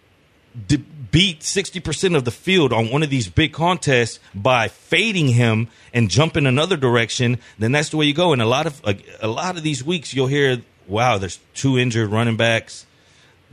beat 1.10 1.40
60% 1.40 2.16
of 2.16 2.24
the 2.24 2.30
field 2.30 2.72
on 2.72 2.90
one 2.90 3.02
of 3.02 3.10
these 3.10 3.28
big 3.28 3.52
contests 3.52 4.18
by 4.34 4.68
fading 4.68 5.28
him 5.28 5.68
and 5.92 6.08
jumping 6.08 6.46
another 6.46 6.76
direction, 6.76 7.38
then 7.58 7.72
that's 7.72 7.88
the 7.90 7.96
way 7.96 8.06
you 8.06 8.14
go. 8.14 8.32
And 8.32 8.40
a 8.40 8.46
lot 8.46 8.66
of 8.66 8.80
a, 8.84 8.96
a 9.20 9.28
lot 9.28 9.56
of 9.56 9.62
these 9.62 9.82
weeks 9.84 10.14
you'll 10.14 10.26
hear, 10.26 10.62
"Wow, 10.86 11.18
there's 11.18 11.38
two 11.54 11.78
injured 11.78 12.10
running 12.10 12.36
backs. 12.36 12.86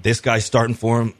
This 0.01 0.21
guy's 0.21 0.45
starting 0.45 0.75
for 0.75 1.01
him." 1.01 1.13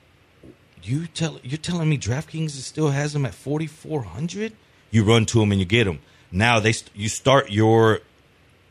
You 0.83 1.07
tell 1.07 1.39
you're 1.43 1.57
telling 1.57 1.89
me 1.89 1.97
DraftKings 1.97 2.51
still 2.51 2.89
has 2.89 3.15
him 3.15 3.25
at 3.25 3.33
4400? 3.33 4.53
You 4.89 5.03
run 5.03 5.25
to 5.27 5.41
him 5.41 5.51
and 5.51 5.59
you 5.59 5.65
get 5.65 5.88
him. 5.88 5.99
Now 6.31 6.59
they 6.59 6.73
you 6.93 7.09
start 7.09 7.51
your 7.51 8.01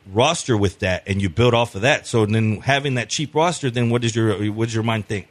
roster 0.06 0.56
with 0.56 0.78
that 0.78 1.02
and 1.06 1.20
you 1.20 1.28
build 1.28 1.52
off 1.54 1.74
of 1.74 1.82
that. 1.82 2.06
So 2.06 2.24
then 2.26 2.60
having 2.60 2.94
that 2.94 3.10
cheap 3.10 3.34
roster, 3.34 3.70
then 3.70 3.90
what 3.90 4.02
does 4.02 4.14
your 4.14 4.50
what 4.52 4.66
does 4.66 4.74
your 4.74 4.84
mind 4.84 5.06
think? 5.06 5.28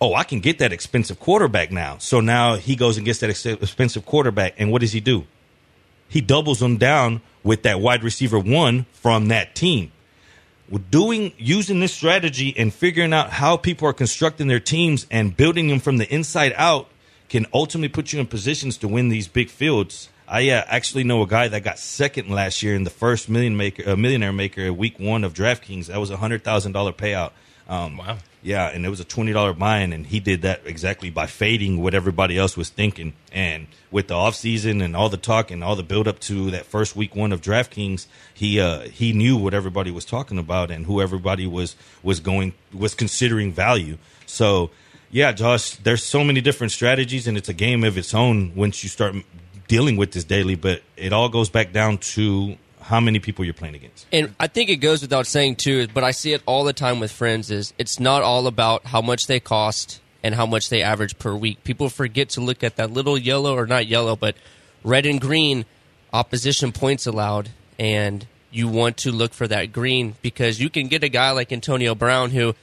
Oh, 0.00 0.14
I 0.14 0.24
can 0.24 0.40
get 0.40 0.58
that 0.58 0.72
expensive 0.72 1.20
quarterback 1.20 1.70
now. 1.70 1.98
So 1.98 2.20
now 2.20 2.56
he 2.56 2.74
goes 2.76 2.96
and 2.96 3.04
gets 3.04 3.20
that 3.20 3.30
ex- 3.30 3.44
expensive 3.46 4.06
quarterback, 4.06 4.54
and 4.58 4.72
what 4.72 4.80
does 4.80 4.92
he 4.92 5.00
do? 5.00 5.26
He 6.08 6.20
doubles 6.20 6.58
them 6.58 6.76
down 6.76 7.20
with 7.42 7.62
that 7.62 7.80
wide 7.80 8.02
receiver 8.02 8.38
one 8.38 8.86
from 8.92 9.28
that 9.28 9.54
team. 9.54 9.92
Doing 10.90 11.32
using 11.36 11.80
this 11.80 11.92
strategy 11.92 12.54
and 12.56 12.72
figuring 12.72 13.12
out 13.12 13.30
how 13.30 13.56
people 13.56 13.88
are 13.88 13.92
constructing 13.92 14.46
their 14.46 14.60
teams 14.60 15.06
and 15.10 15.36
building 15.36 15.66
them 15.66 15.80
from 15.80 15.96
the 15.96 16.12
inside 16.12 16.52
out 16.56 16.88
can 17.28 17.46
ultimately 17.52 17.88
put 17.88 18.12
you 18.12 18.20
in 18.20 18.26
positions 18.26 18.76
to 18.78 18.88
win 18.88 19.08
these 19.08 19.26
big 19.26 19.50
fields. 19.50 20.08
I 20.28 20.48
uh, 20.50 20.62
actually 20.68 21.02
know 21.02 21.22
a 21.22 21.26
guy 21.26 21.48
that 21.48 21.64
got 21.64 21.80
second 21.80 22.28
last 22.30 22.62
year 22.62 22.76
in 22.76 22.84
the 22.84 22.90
first 22.90 23.28
million 23.28 23.56
maker, 23.56 23.90
uh, 23.90 23.96
millionaire 23.96 24.32
maker, 24.32 24.72
week 24.72 25.00
one 25.00 25.24
of 25.24 25.34
DraftKings. 25.34 25.86
That 25.86 25.98
was 25.98 26.10
a 26.10 26.16
hundred 26.16 26.44
thousand 26.44 26.70
dollar 26.70 26.92
payout. 26.92 27.32
Um, 27.68 27.96
Wow. 27.96 28.18
Yeah, 28.42 28.68
and 28.68 28.86
it 28.86 28.88
was 28.88 29.00
a 29.00 29.04
twenty 29.04 29.32
dollar 29.32 29.52
buy-in, 29.52 29.92
and 29.92 30.06
he 30.06 30.18
did 30.18 30.42
that 30.42 30.62
exactly 30.64 31.10
by 31.10 31.26
fading 31.26 31.82
what 31.82 31.92
everybody 31.92 32.38
else 32.38 32.56
was 32.56 32.70
thinking. 32.70 33.12
And 33.32 33.66
with 33.90 34.08
the 34.08 34.14
offseason 34.14 34.82
and 34.82 34.96
all 34.96 35.10
the 35.10 35.18
talk 35.18 35.50
and 35.50 35.62
all 35.62 35.76
the 35.76 35.82
build 35.82 36.08
up 36.08 36.18
to 36.20 36.50
that 36.52 36.64
first 36.64 36.96
week 36.96 37.14
one 37.14 37.32
of 37.32 37.42
DraftKings, 37.42 38.06
he 38.32 38.58
uh, 38.58 38.80
he 38.88 39.12
knew 39.12 39.36
what 39.36 39.52
everybody 39.52 39.90
was 39.90 40.06
talking 40.06 40.38
about 40.38 40.70
and 40.70 40.86
who 40.86 41.02
everybody 41.02 41.46
was 41.46 41.76
was 42.02 42.20
going 42.20 42.54
was 42.72 42.94
considering 42.94 43.52
value. 43.52 43.98
So 44.24 44.70
yeah, 45.10 45.32
Josh, 45.32 45.72
there's 45.76 46.02
so 46.02 46.24
many 46.24 46.40
different 46.40 46.72
strategies, 46.72 47.26
and 47.26 47.36
it's 47.36 47.48
a 47.48 47.54
game 47.54 47.84
of 47.84 47.98
its 47.98 48.14
own 48.14 48.54
once 48.54 48.82
you 48.82 48.88
start 48.88 49.16
dealing 49.68 49.98
with 49.98 50.12
this 50.12 50.24
daily. 50.24 50.54
But 50.54 50.82
it 50.96 51.12
all 51.12 51.28
goes 51.28 51.50
back 51.50 51.72
down 51.72 51.98
to 51.98 52.56
how 52.80 53.00
many 53.00 53.18
people 53.18 53.44
you're 53.44 53.54
playing 53.54 53.74
against. 53.74 54.06
And 54.12 54.34
I 54.40 54.46
think 54.46 54.70
it 54.70 54.76
goes 54.76 55.02
without 55.02 55.26
saying 55.26 55.56
too, 55.56 55.86
but 55.88 56.04
I 56.04 56.10
see 56.10 56.32
it 56.32 56.42
all 56.46 56.64
the 56.64 56.72
time 56.72 57.00
with 57.00 57.12
friends. 57.12 57.50
Is 57.50 57.72
it's 57.78 58.00
not 58.00 58.22
all 58.22 58.46
about 58.46 58.86
how 58.86 59.00
much 59.00 59.26
they 59.26 59.40
cost 59.40 60.00
and 60.22 60.34
how 60.34 60.46
much 60.46 60.68
they 60.68 60.82
average 60.82 61.18
per 61.18 61.34
week. 61.34 61.62
People 61.64 61.88
forget 61.88 62.30
to 62.30 62.40
look 62.40 62.62
at 62.62 62.76
that 62.76 62.90
little 62.90 63.16
yellow 63.16 63.54
or 63.56 63.66
not 63.66 63.86
yellow, 63.86 64.16
but 64.16 64.36
red 64.84 65.06
and 65.06 65.20
green 65.20 65.64
opposition 66.12 66.72
points 66.72 67.06
allowed, 67.06 67.50
and 67.78 68.26
you 68.50 68.68
want 68.68 68.96
to 68.98 69.12
look 69.12 69.32
for 69.32 69.46
that 69.46 69.72
green 69.72 70.14
because 70.22 70.60
you 70.60 70.70
can 70.70 70.88
get 70.88 71.04
a 71.04 71.08
guy 71.08 71.30
like 71.30 71.52
Antonio 71.52 71.94
Brown 71.94 72.30
who. 72.30 72.54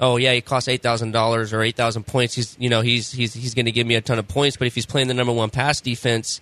Oh 0.00 0.16
yeah, 0.16 0.32
he 0.32 0.40
costs 0.40 0.66
eight 0.68 0.82
thousand 0.82 1.12
dollars 1.12 1.52
or 1.52 1.62
eight 1.62 1.76
thousand 1.76 2.04
points. 2.04 2.34
He's 2.34 2.56
you 2.58 2.68
know 2.68 2.80
he's 2.80 3.12
he's 3.12 3.32
he's 3.32 3.54
going 3.54 3.66
to 3.66 3.70
give 3.70 3.86
me 3.86 3.94
a 3.94 4.00
ton 4.00 4.18
of 4.18 4.26
points. 4.26 4.56
But 4.56 4.66
if 4.66 4.74
he's 4.74 4.86
playing 4.86 5.06
the 5.06 5.14
number 5.14 5.32
one 5.32 5.50
pass 5.50 5.80
defense, 5.80 6.40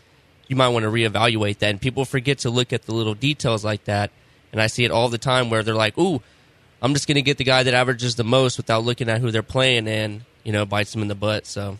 you 0.48 0.56
might 0.56 0.68
want 0.68 0.84
to 0.84 0.90
reevaluate 0.90 1.58
that. 1.58 1.70
And 1.70 1.80
people 1.80 2.04
forget 2.04 2.38
to 2.40 2.50
look 2.50 2.72
at 2.72 2.82
the 2.82 2.92
little 2.92 3.14
details 3.14 3.64
like 3.64 3.84
that. 3.84 4.10
And 4.52 4.60
I 4.60 4.66
see 4.66 4.84
it 4.84 4.90
all 4.90 5.08
the 5.08 5.18
time 5.18 5.48
where 5.50 5.62
they're 5.62 5.74
like, 5.74 5.96
"Ooh, 5.98 6.20
I'm 6.82 6.92
just 6.94 7.06
going 7.06 7.14
to 7.16 7.22
get 7.22 7.38
the 7.38 7.44
guy 7.44 7.62
that 7.62 7.72
averages 7.74 8.16
the 8.16 8.24
most 8.24 8.56
without 8.56 8.84
looking 8.84 9.08
at 9.08 9.20
who 9.20 9.30
they're 9.30 9.42
playing," 9.42 9.88
and 9.88 10.22
you 10.44 10.52
know 10.52 10.66
bites 10.66 10.92
them 10.92 11.00
in 11.02 11.08
the 11.08 11.14
butt. 11.14 11.46
So 11.46 11.78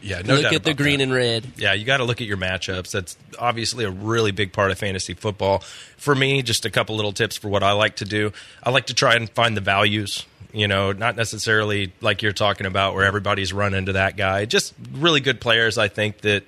Yeah, 0.00 0.22
no 0.24 0.36
look 0.36 0.52
at 0.52 0.64
the 0.64 0.72
green 0.74 0.98
that. 0.98 1.04
and 1.04 1.12
red. 1.12 1.46
Yeah, 1.56 1.72
you 1.74 1.84
got 1.84 1.98
to 1.98 2.04
look 2.04 2.20
at 2.20 2.26
your 2.26 2.36
matchups. 2.38 2.90
That's 2.92 3.16
obviously 3.38 3.84
a 3.84 3.90
really 3.90 4.30
big 4.30 4.52
part 4.52 4.70
of 4.70 4.78
fantasy 4.78 5.12
football. 5.14 5.58
For 5.98 6.14
me, 6.14 6.42
just 6.42 6.64
a 6.64 6.70
couple 6.70 6.96
little 6.96 7.12
tips 7.12 7.36
for 7.36 7.48
what 7.48 7.62
I 7.62 7.72
like 7.72 7.96
to 7.96 8.04
do. 8.04 8.32
I 8.62 8.70
like 8.70 8.86
to 8.86 8.94
try 8.94 9.16
and 9.16 9.28
find 9.30 9.56
the 9.56 9.60
values. 9.60 10.24
You 10.52 10.68
know, 10.68 10.92
not 10.92 11.16
necessarily 11.16 11.92
like 12.00 12.22
you're 12.22 12.32
talking 12.32 12.66
about 12.66 12.94
where 12.94 13.04
everybody's 13.04 13.52
run 13.52 13.74
into 13.74 13.94
that 13.94 14.16
guy. 14.16 14.44
Just 14.44 14.72
really 14.92 15.20
good 15.20 15.40
players, 15.40 15.76
I 15.78 15.88
think, 15.88 16.20
that 16.20 16.44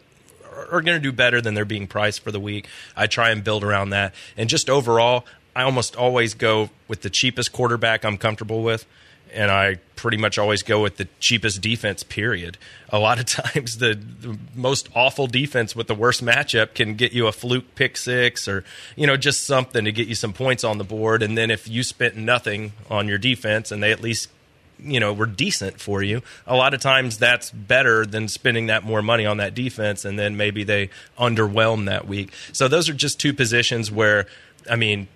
are 0.56 0.82
going 0.82 0.96
to 0.96 1.00
do 1.00 1.12
better 1.12 1.40
than 1.40 1.54
they're 1.54 1.64
being 1.64 1.86
priced 1.86 2.22
for 2.22 2.30
the 2.30 2.40
week. 2.40 2.68
I 2.96 3.06
try 3.06 3.30
and 3.30 3.42
build 3.42 3.64
around 3.64 3.90
that. 3.90 4.14
And 4.36 4.48
just 4.48 4.70
overall, 4.70 5.24
I 5.54 5.62
almost 5.62 5.96
always 5.96 6.34
go 6.34 6.70
with 6.88 7.02
the 7.02 7.10
cheapest 7.10 7.52
quarterback 7.52 8.04
I'm 8.04 8.18
comfortable 8.18 8.62
with. 8.62 8.86
And 9.34 9.50
I 9.50 9.76
pretty 9.96 10.16
much 10.16 10.38
always 10.38 10.62
go 10.62 10.80
with 10.80 10.98
the 10.98 11.08
cheapest 11.18 11.60
defense, 11.60 12.02
period. 12.02 12.58
A 12.90 12.98
lot 12.98 13.18
of 13.18 13.26
times, 13.54 13.78
the, 13.78 13.94
the 13.94 14.38
most 14.54 14.88
awful 14.94 15.26
defense 15.26 15.74
with 15.74 15.88
the 15.88 15.94
worst 15.94 16.24
matchup 16.24 16.74
can 16.74 16.94
get 16.94 17.12
you 17.12 17.26
a 17.26 17.32
fluke 17.32 17.74
pick 17.74 17.96
six 17.96 18.46
or, 18.46 18.64
you 18.94 19.06
know, 19.06 19.16
just 19.16 19.44
something 19.44 19.84
to 19.84 19.92
get 19.92 20.06
you 20.06 20.14
some 20.14 20.32
points 20.32 20.62
on 20.62 20.78
the 20.78 20.84
board. 20.84 21.22
And 21.22 21.36
then 21.36 21.50
if 21.50 21.68
you 21.68 21.82
spent 21.82 22.16
nothing 22.16 22.72
on 22.90 23.08
your 23.08 23.18
defense 23.18 23.72
and 23.72 23.82
they 23.82 23.92
at 23.92 24.00
least 24.00 24.28
you 24.78 25.00
know 25.00 25.12
were 25.12 25.26
decent 25.26 25.80
for 25.80 26.02
you 26.02 26.22
a 26.46 26.54
lot 26.54 26.74
of 26.74 26.80
times 26.80 27.18
that's 27.18 27.50
better 27.50 28.04
than 28.04 28.28
spending 28.28 28.66
that 28.66 28.84
more 28.84 29.02
money 29.02 29.24
on 29.24 29.38
that 29.38 29.54
defense 29.54 30.04
and 30.04 30.18
then 30.18 30.36
maybe 30.36 30.64
they 30.64 30.88
underwhelm 31.18 31.86
that 31.86 32.06
week 32.06 32.30
so 32.52 32.68
those 32.68 32.88
are 32.88 32.94
just 32.94 33.18
two 33.18 33.32
positions 33.32 33.90
where 33.90 34.26
i 34.70 34.76
mean 34.76 35.08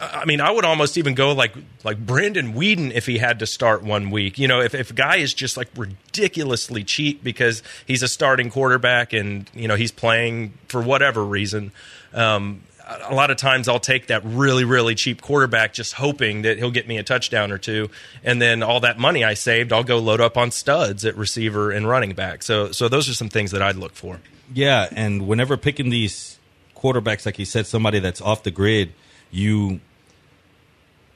I 0.00 0.24
mean, 0.24 0.40
I 0.40 0.50
would 0.50 0.64
almost 0.64 0.96
even 0.96 1.14
go 1.14 1.32
like 1.32 1.52
like 1.84 1.98
Brandon 1.98 2.54
Weeden 2.54 2.90
if 2.90 3.04
he 3.04 3.18
had 3.18 3.38
to 3.40 3.46
start 3.46 3.82
one 3.82 4.10
week. 4.10 4.38
You 4.38 4.48
know, 4.48 4.62
if 4.62 4.74
if 4.74 4.90
a 4.92 4.94
guy 4.94 5.16
is 5.16 5.34
just 5.34 5.58
like 5.58 5.68
ridiculously 5.76 6.84
cheap 6.84 7.22
because 7.22 7.62
he's 7.86 8.02
a 8.02 8.08
starting 8.08 8.48
quarterback 8.48 9.12
and 9.12 9.50
you 9.52 9.68
know 9.68 9.74
he's 9.74 9.92
playing 9.92 10.54
for 10.68 10.80
whatever 10.80 11.22
reason. 11.22 11.72
Um, 12.14 12.62
a 13.08 13.14
lot 13.14 13.30
of 13.30 13.36
times 13.36 13.68
I'll 13.68 13.80
take 13.80 14.08
that 14.08 14.22
really, 14.24 14.64
really 14.64 14.94
cheap 14.94 15.22
quarterback 15.22 15.72
just 15.72 15.94
hoping 15.94 16.42
that 16.42 16.58
he'll 16.58 16.70
get 16.70 16.88
me 16.88 16.98
a 16.98 17.02
touchdown 17.02 17.52
or 17.52 17.58
two. 17.58 17.90
And 18.24 18.40
then 18.40 18.62
all 18.62 18.80
that 18.80 18.98
money 18.98 19.24
I 19.24 19.34
saved, 19.34 19.72
I'll 19.72 19.84
go 19.84 19.98
load 19.98 20.20
up 20.20 20.36
on 20.36 20.50
studs 20.50 21.04
at 21.04 21.16
receiver 21.16 21.70
and 21.70 21.88
running 21.88 22.14
back. 22.14 22.42
So, 22.42 22.72
so 22.72 22.88
those 22.88 23.08
are 23.08 23.14
some 23.14 23.28
things 23.28 23.52
that 23.52 23.62
I'd 23.62 23.76
look 23.76 23.94
for. 23.94 24.20
Yeah, 24.52 24.88
and 24.90 25.28
whenever 25.28 25.56
picking 25.56 25.90
these 25.90 26.38
quarterbacks, 26.76 27.24
like 27.26 27.38
you 27.38 27.44
said, 27.44 27.66
somebody 27.66 28.00
that's 28.00 28.20
off 28.20 28.42
the 28.42 28.50
grid, 28.50 28.92
you 29.30 29.80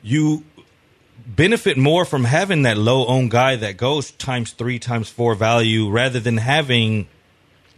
you 0.02 0.44
benefit 1.26 1.78
more 1.78 2.04
from 2.04 2.24
having 2.24 2.62
that 2.62 2.76
low 2.76 3.06
owned 3.06 3.30
guy 3.30 3.56
that 3.56 3.76
goes 3.76 4.10
times 4.12 4.52
three, 4.52 4.78
times 4.78 5.08
four 5.08 5.34
value 5.34 5.88
rather 5.88 6.20
than 6.20 6.36
having, 6.36 7.08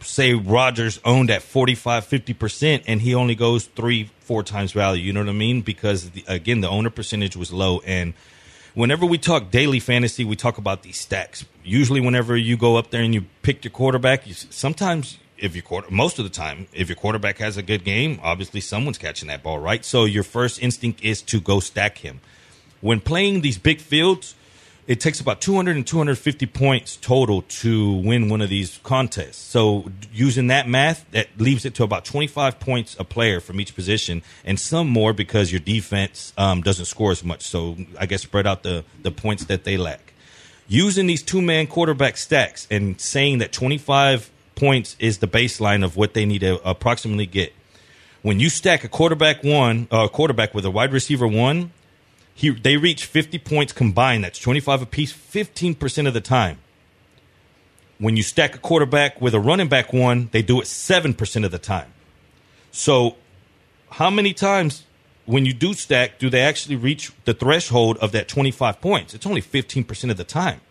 say, 0.01 0.33
Rodgers 0.33 0.99
owned 1.03 1.29
at 1.29 1.41
45, 1.41 2.05
50%, 2.07 2.83
and 2.87 3.01
he 3.01 3.15
only 3.15 3.35
goes 3.35 3.65
three, 3.65 4.09
four 4.19 4.43
times 4.43 4.71
value. 4.71 5.03
You 5.03 5.13
know 5.13 5.21
what 5.21 5.29
I 5.29 5.33
mean? 5.33 5.61
Because, 5.61 6.11
the, 6.11 6.23
again, 6.27 6.61
the 6.61 6.69
owner 6.69 6.89
percentage 6.89 7.35
was 7.35 7.51
low. 7.51 7.79
And 7.85 8.13
whenever 8.73 9.05
we 9.05 9.17
talk 9.17 9.51
daily 9.51 9.79
fantasy, 9.79 10.23
we 10.23 10.35
talk 10.35 10.57
about 10.57 10.83
these 10.83 10.99
stacks. 10.99 11.45
Usually, 11.63 11.99
whenever 11.99 12.37
you 12.37 12.57
go 12.57 12.77
up 12.77 12.91
there 12.91 13.01
and 13.01 13.13
you 13.13 13.25
pick 13.41 13.63
your 13.63 13.71
quarterback, 13.71 14.27
you, 14.27 14.33
sometimes 14.33 15.17
if 15.37 15.55
your 15.55 15.63
quarter, 15.63 15.87
most 15.91 16.19
of 16.19 16.25
the 16.25 16.31
time, 16.31 16.67
if 16.73 16.89
your 16.89 16.95
quarterback 16.95 17.37
has 17.37 17.57
a 17.57 17.61
good 17.61 17.83
game, 17.83 18.19
obviously 18.23 18.61
someone's 18.61 18.97
catching 18.97 19.27
that 19.27 19.43
ball, 19.43 19.59
right? 19.59 19.83
So 19.85 20.05
your 20.05 20.23
first 20.23 20.61
instinct 20.61 21.03
is 21.03 21.21
to 21.23 21.39
go 21.39 21.59
stack 21.59 21.99
him. 21.99 22.21
When 22.81 22.99
playing 22.99 23.41
these 23.41 23.57
big 23.57 23.81
fields, 23.81 24.35
it 24.87 25.01
takes 25.01 25.19
about 25.19 25.41
200 25.41 25.75
and 25.75 25.85
250 25.85 26.45
points 26.45 26.95
total 26.95 27.41
to 27.41 27.93
win 27.93 28.29
one 28.29 28.39
of 28.39 28.49
these 28.49 28.79
contests. 28.83 29.35
So 29.37 29.91
using 30.13 30.47
that 30.47 30.67
math, 30.69 31.09
that 31.11 31.27
leaves 31.37 31.65
it 31.65 31.75
to 31.75 31.83
about 31.83 32.05
25 32.05 32.59
points 32.61 32.95
a 32.97 33.03
player 33.03 33.41
from 33.41 33.59
each 33.59 33.75
position, 33.75 34.23
and 34.45 34.57
some 34.57 34.87
more 34.87 35.11
because 35.11 35.51
your 35.51 35.59
defense 35.59 36.31
um, 36.37 36.61
doesn't 36.61 36.85
score 36.85 37.11
as 37.11 37.23
much. 37.23 37.41
So 37.43 37.75
I 37.99 38.05
guess 38.05 38.23
spread 38.23 38.47
out 38.47 38.63
the 38.63 38.85
the 39.03 39.11
points 39.11 39.45
that 39.45 39.65
they 39.65 39.75
lack. 39.75 40.13
Using 40.69 41.05
these 41.05 41.21
two 41.21 41.41
man 41.41 41.67
quarterback 41.67 42.15
stacks 42.15 42.65
and 42.71 42.99
saying 42.99 43.39
that 43.39 43.51
25 43.51 44.31
points 44.55 44.95
is 44.99 45.17
the 45.19 45.27
baseline 45.27 45.83
of 45.83 45.97
what 45.97 46.13
they 46.13 46.25
need 46.25 46.39
to 46.39 46.61
approximately 46.67 47.25
get. 47.25 47.53
When 48.21 48.39
you 48.39 48.49
stack 48.49 48.83
a 48.83 48.89
quarterback 48.89 49.43
one, 49.43 49.87
uh, 49.91 50.07
quarterback 50.07 50.53
with 50.53 50.65
a 50.65 50.71
wide 50.71 50.91
receiver 50.91 51.27
one, 51.27 51.71
he 52.37 52.51
they 52.51 52.77
reach 52.77 53.05
50 53.05 53.39
points 53.39 53.73
combined. 53.73 54.23
That's 54.23 54.37
25 54.37 54.83
apiece, 54.83 55.11
15% 55.11 56.07
of 56.07 56.13
the 56.13 56.21
time. 56.21 56.59
When 57.97 58.15
you 58.15 58.21
stack 58.21 58.53
a 58.53 58.59
quarterback 58.59 59.19
with 59.19 59.33
a 59.33 59.39
running 59.39 59.69
back 59.69 59.91
one, 59.91 60.29
they 60.31 60.43
do 60.43 60.61
it 60.61 60.65
7% 60.65 61.45
of 61.45 61.49
the 61.49 61.57
time. 61.57 61.91
So, 62.69 63.15
how 63.89 64.11
many 64.11 64.33
times 64.33 64.85
when 65.25 65.45
you 65.45 65.53
do 65.53 65.73
stack 65.73 66.19
do 66.19 66.29
they 66.29 66.41
actually 66.41 66.75
reach 66.75 67.11
the 67.25 67.33
threshold 67.33 67.97
of 67.97 68.11
that 68.11 68.27
25 68.27 68.81
points? 68.81 69.15
It's 69.15 69.25
only 69.25 69.41
15% 69.41 70.11
of 70.11 70.17
the 70.17 70.23
time. 70.23 70.61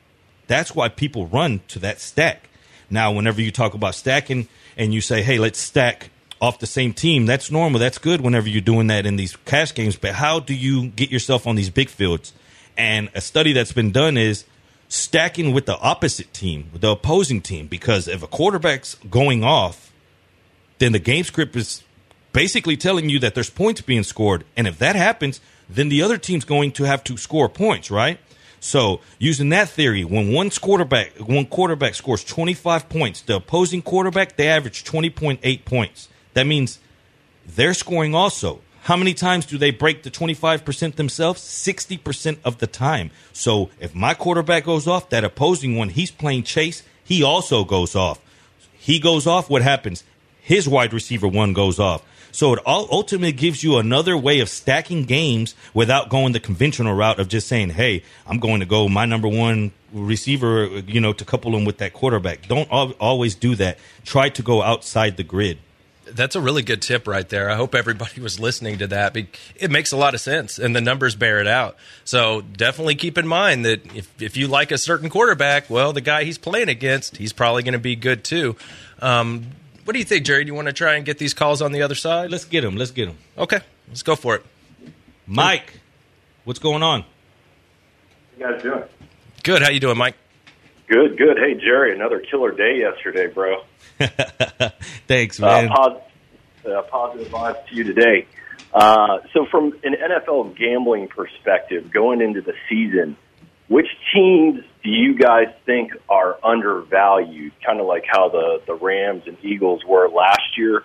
That's 0.47 0.73
why 0.73 0.89
people 0.89 1.27
run 1.27 1.63
to 1.67 1.81
that 1.81 2.01
stack. 2.01 2.49
Now, 2.89 3.11
whenever 3.11 3.43
you 3.43 3.51
talk 3.51 3.75
about 3.75 3.97
stacking 3.97 4.47
and 4.77 4.95
you 4.95 5.01
say, 5.01 5.23
hey, 5.23 5.41
let's 5.41 5.59
stack 5.59 6.11
off 6.41 6.59
the 6.59 6.67
same 6.67 6.93
team, 6.93 7.27
that's 7.27 7.51
normal. 7.51 7.81
That's 7.81 7.99
good 7.99 8.21
whenever 8.21 8.49
you're 8.49 8.61
doing 8.61 8.89
that 8.89 9.07
in 9.07 9.17
these 9.17 9.37
cash 9.45 9.75
games. 9.75 9.97
But 9.97 10.15
how 10.15 10.41
do 10.41 10.55
you 10.55 10.89
get 10.89 11.11
yourself 11.11 11.47
on 11.47 11.57
these 11.57 11.71
big 11.71 11.89
fields? 11.89 12.33
And 12.77 13.11
a 13.15 13.21
study 13.21 13.53
that's 13.53 13.73
been 13.73 13.91
done 13.91 14.17
is 14.17 14.45
stacking 14.89 15.53
with 15.53 15.67
the 15.67 15.79
opposite 15.79 16.33
team, 16.33 16.71
the 16.75 16.91
opposing 16.91 17.41
team, 17.41 17.67
because 17.67 18.07
if 18.07 18.23
a 18.23 18.27
quarterback's 18.27 18.97
going 19.11 19.43
off, 19.43 19.93
then 20.79 20.93
the 20.93 20.99
game 20.99 21.25
script 21.25 21.57
is 21.57 21.83
basically 22.33 22.77
telling 22.77 23.09
you 23.09 23.19
that 23.21 23.35
there's 23.35 23.51
points 23.51 23.81
being 23.81 24.03
scored. 24.03 24.45
And 24.57 24.67
if 24.67 24.79
that 24.79 24.95
happens, 24.95 25.41
then 25.69 25.89
the 25.89 26.03
other 26.03 26.19
team's 26.19 26.45
going 26.45 26.73
to 26.73 26.85
have 26.85 27.03
to 27.05 27.17
score 27.17 27.49
points, 27.49 27.91
right? 27.91 28.21
So 28.61 29.01
using 29.19 29.49
that 29.51 29.69
theory, 29.69 30.05
when 30.05 30.33
one 30.33 30.51
quarterback 30.51 31.13
one 31.19 31.47
quarterback 31.47 31.95
scores 31.95 32.25
25 32.25 32.89
points, 32.89 33.21
the 33.23 33.37
opposing 33.37 33.83
quarterback 33.83 34.37
they 34.37 34.49
average 34.49 34.85
20.8 34.85 35.65
points. 35.65 36.09
That 36.37 36.47
means 36.47 36.79
they're 37.47 37.73
scoring 37.73 38.15
also. 38.15 38.61
How 38.83 38.95
many 38.95 39.15
times 39.15 39.47
do 39.47 39.57
they 39.57 39.71
break 39.71 40.03
the 40.03 40.11
25% 40.11 40.97
themselves? 40.97 41.41
60% 41.41 42.37
of 42.45 42.59
the 42.59 42.67
time. 42.67 43.11
So 43.33 43.71
if 43.81 43.95
my 43.95 44.13
quarterback 44.13 44.65
goes 44.65 44.87
off, 44.87 45.09
that 45.09 45.25
opposing 45.25 45.77
one, 45.77 45.89
he's 45.89 46.11
playing 46.11 46.43
chase, 46.43 46.83
he 47.03 47.23
also 47.23 47.65
goes 47.65 47.97
off. 47.97 48.21
He 48.75 49.01
goes 49.01 49.27
off, 49.27 49.49
what 49.49 49.63
happens? 49.63 50.05
His 50.43 50.69
wide 50.69 50.93
receiver 50.93 51.27
one 51.27 51.55
goes 51.55 51.81
off. 51.81 52.03
So 52.33 52.53
it 52.53 52.61
all 52.67 52.87
ultimately 52.93 53.33
gives 53.33 53.65
you 53.65 53.79
another 53.79 54.15
way 54.15 54.41
of 54.41 54.51
stacking 54.51 55.05
games 55.05 55.55
without 55.73 56.11
going 56.11 56.35
the 56.35 56.41
conventional 56.41 56.93
route 56.93 57.19
of 57.19 57.29
just 57.29 57.49
saying, 57.49 57.71
"Hey, 57.71 58.03
I'm 58.27 58.39
going 58.41 58.61
to 58.61 58.67
go 58.67 58.91
my 58.91 59.07
number 59.07 59.27
one 59.27 59.73
receiver," 59.91 60.67
you 60.87 61.01
know, 61.01 61.15
to 61.15 61.25
couple 61.25 61.53
them 61.53 61.65
with 61.65 61.79
that 61.79 61.95
quarterback. 61.95 62.47
Don't 62.47 62.71
always 62.71 63.35
do 63.35 63.55
that. 63.55 63.79
Try 64.05 64.29
to 64.29 64.43
go 64.43 64.61
outside 64.61 65.17
the 65.17 65.23
grid. 65.23 65.57
That's 66.07 66.37
a 66.37 66.41
really 66.41 66.63
good 66.63 66.83
tip 66.83 67.07
right 67.07 67.29
there. 67.29 67.51
I 67.51 67.57
hope 67.57 67.75
everybody 67.75 68.21
was 68.21 68.39
listening 68.39 68.79
to 68.79 68.87
that. 68.89 69.17
It 69.57 69.71
makes 69.71 69.93
a 69.93 69.97
lot 69.97 70.15
of 70.15 70.21
sense, 70.21 70.59
and 70.59 70.75
the 70.75 70.81
numbers 70.81 71.15
bear 71.15 71.41
it 71.41 71.47
out. 71.47 71.77
So 72.05 72.41
definitely 72.41 72.95
keep 72.95 73.19
in 73.19 73.27
mind 73.27 73.65
that 73.65 73.95
if, 73.95 74.23
if 74.23 74.37
you 74.37 74.49
like 74.49 74.71
a 74.71 74.79
certain 74.79 75.11
quarterback, 75.11 75.69
well, 75.69 75.93
the 75.93 76.01
guy 76.01 76.25
he's 76.25 76.39
playing 76.39 76.69
against, 76.69 77.17
he's 77.17 77.33
probably 77.33 77.63
going 77.63 77.75
to 77.75 77.79
be 77.79 77.97
good 77.97 78.25
too. 78.25 78.57
Um, 79.01 79.47
what 79.85 79.93
do 79.93 79.99
you 79.99 80.05
think, 80.05 80.25
Jerry? 80.25 80.45
Do 80.45 80.49
you 80.49 80.55
want 80.55 80.67
to 80.67 80.73
try 80.73 80.95
and 80.95 81.05
get 81.05 81.19
these 81.19 81.35
calls 81.35 81.63
on 81.63 81.73
the 81.73 81.83
other 81.83 81.95
side? 81.95 82.31
Let's 82.31 82.45
get 82.45 82.63
them. 82.63 82.77
Let's 82.77 82.91
get 82.91 83.07
them. 83.07 83.19
Okay, 83.39 83.61
let's 83.89 84.03
go 84.03 84.17
for 84.17 84.35
it. 84.37 84.45
Mike, 85.27 85.81
what's 86.45 86.59
going 86.59 86.83
on? 86.83 87.05
you 88.39 88.47
guys 88.47 88.63
doing? 88.63 88.83
Good. 89.43 89.63
How 89.63 89.71
you 89.71 89.81
doing, 89.81 89.97
Mike? 89.97 90.17
Good, 90.89 91.19
good. 91.19 91.39
Hey, 91.39 91.55
Jerry, 91.55 91.95
another 91.95 92.21
killer 92.21 92.53
day 92.53 92.79
yesterday, 92.79 93.27
bro. 93.27 93.63
Thanks, 95.07 95.41
Uh, 95.41 95.47
man. 95.47 95.69
pos- 95.69 96.03
uh, 96.67 96.83
positive 96.83 97.29
vibes 97.29 97.67
to 97.69 97.75
you 97.75 97.85
today. 97.85 98.27
Uh, 98.75 99.19
so, 99.33 99.47
from 99.51 99.73
an 99.85 99.95
NFL 99.95 100.57
gambling 100.57 101.09
perspective, 101.09 101.91
going 101.91 102.21
into 102.21 102.41
the 102.43 102.53
season, 102.69 103.17
which 103.69 103.87
teams 104.15 104.63
do 104.85 104.91
you 104.91 105.15
guys 105.17 105.47
think 105.65 105.93
are 106.09 106.39
undervalued? 106.45 107.53
Kind 107.65 107.81
of 107.81 107.87
like 107.87 108.05
how 108.07 108.29
the, 108.29 108.61
the 108.67 108.75
Rams 108.75 109.23
and 109.27 109.37
Eagles 109.43 109.83
were 109.87 110.09
last 110.09 110.57
year. 110.59 110.85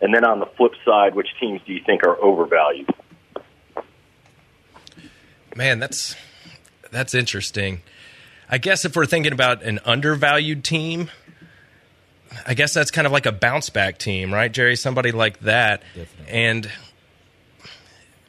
And 0.00 0.12
then 0.14 0.24
on 0.24 0.38
the 0.38 0.46
flip 0.56 0.72
side, 0.84 1.14
which 1.14 1.28
teams 1.40 1.60
do 1.66 1.72
you 1.72 1.80
think 1.86 2.02
are 2.04 2.16
overvalued? 2.22 2.90
Man, 5.56 5.78
that's 5.78 6.16
that's 6.90 7.14
interesting. 7.14 7.80
I 8.50 8.58
guess 8.58 8.84
if 8.84 8.96
we're 8.96 9.06
thinking 9.06 9.32
about 9.32 9.62
an 9.62 9.80
undervalued 9.84 10.64
team, 10.64 11.10
I 12.46 12.54
guess 12.54 12.74
that's 12.74 12.90
kind 12.90 13.06
of 13.06 13.12
like 13.12 13.26
a 13.26 13.32
bounce 13.32 13.70
back 13.70 13.98
team, 13.98 14.32
right, 14.32 14.50
Jerry? 14.50 14.76
Somebody 14.76 15.12
like 15.12 15.40
that. 15.40 15.82
And 16.28 16.70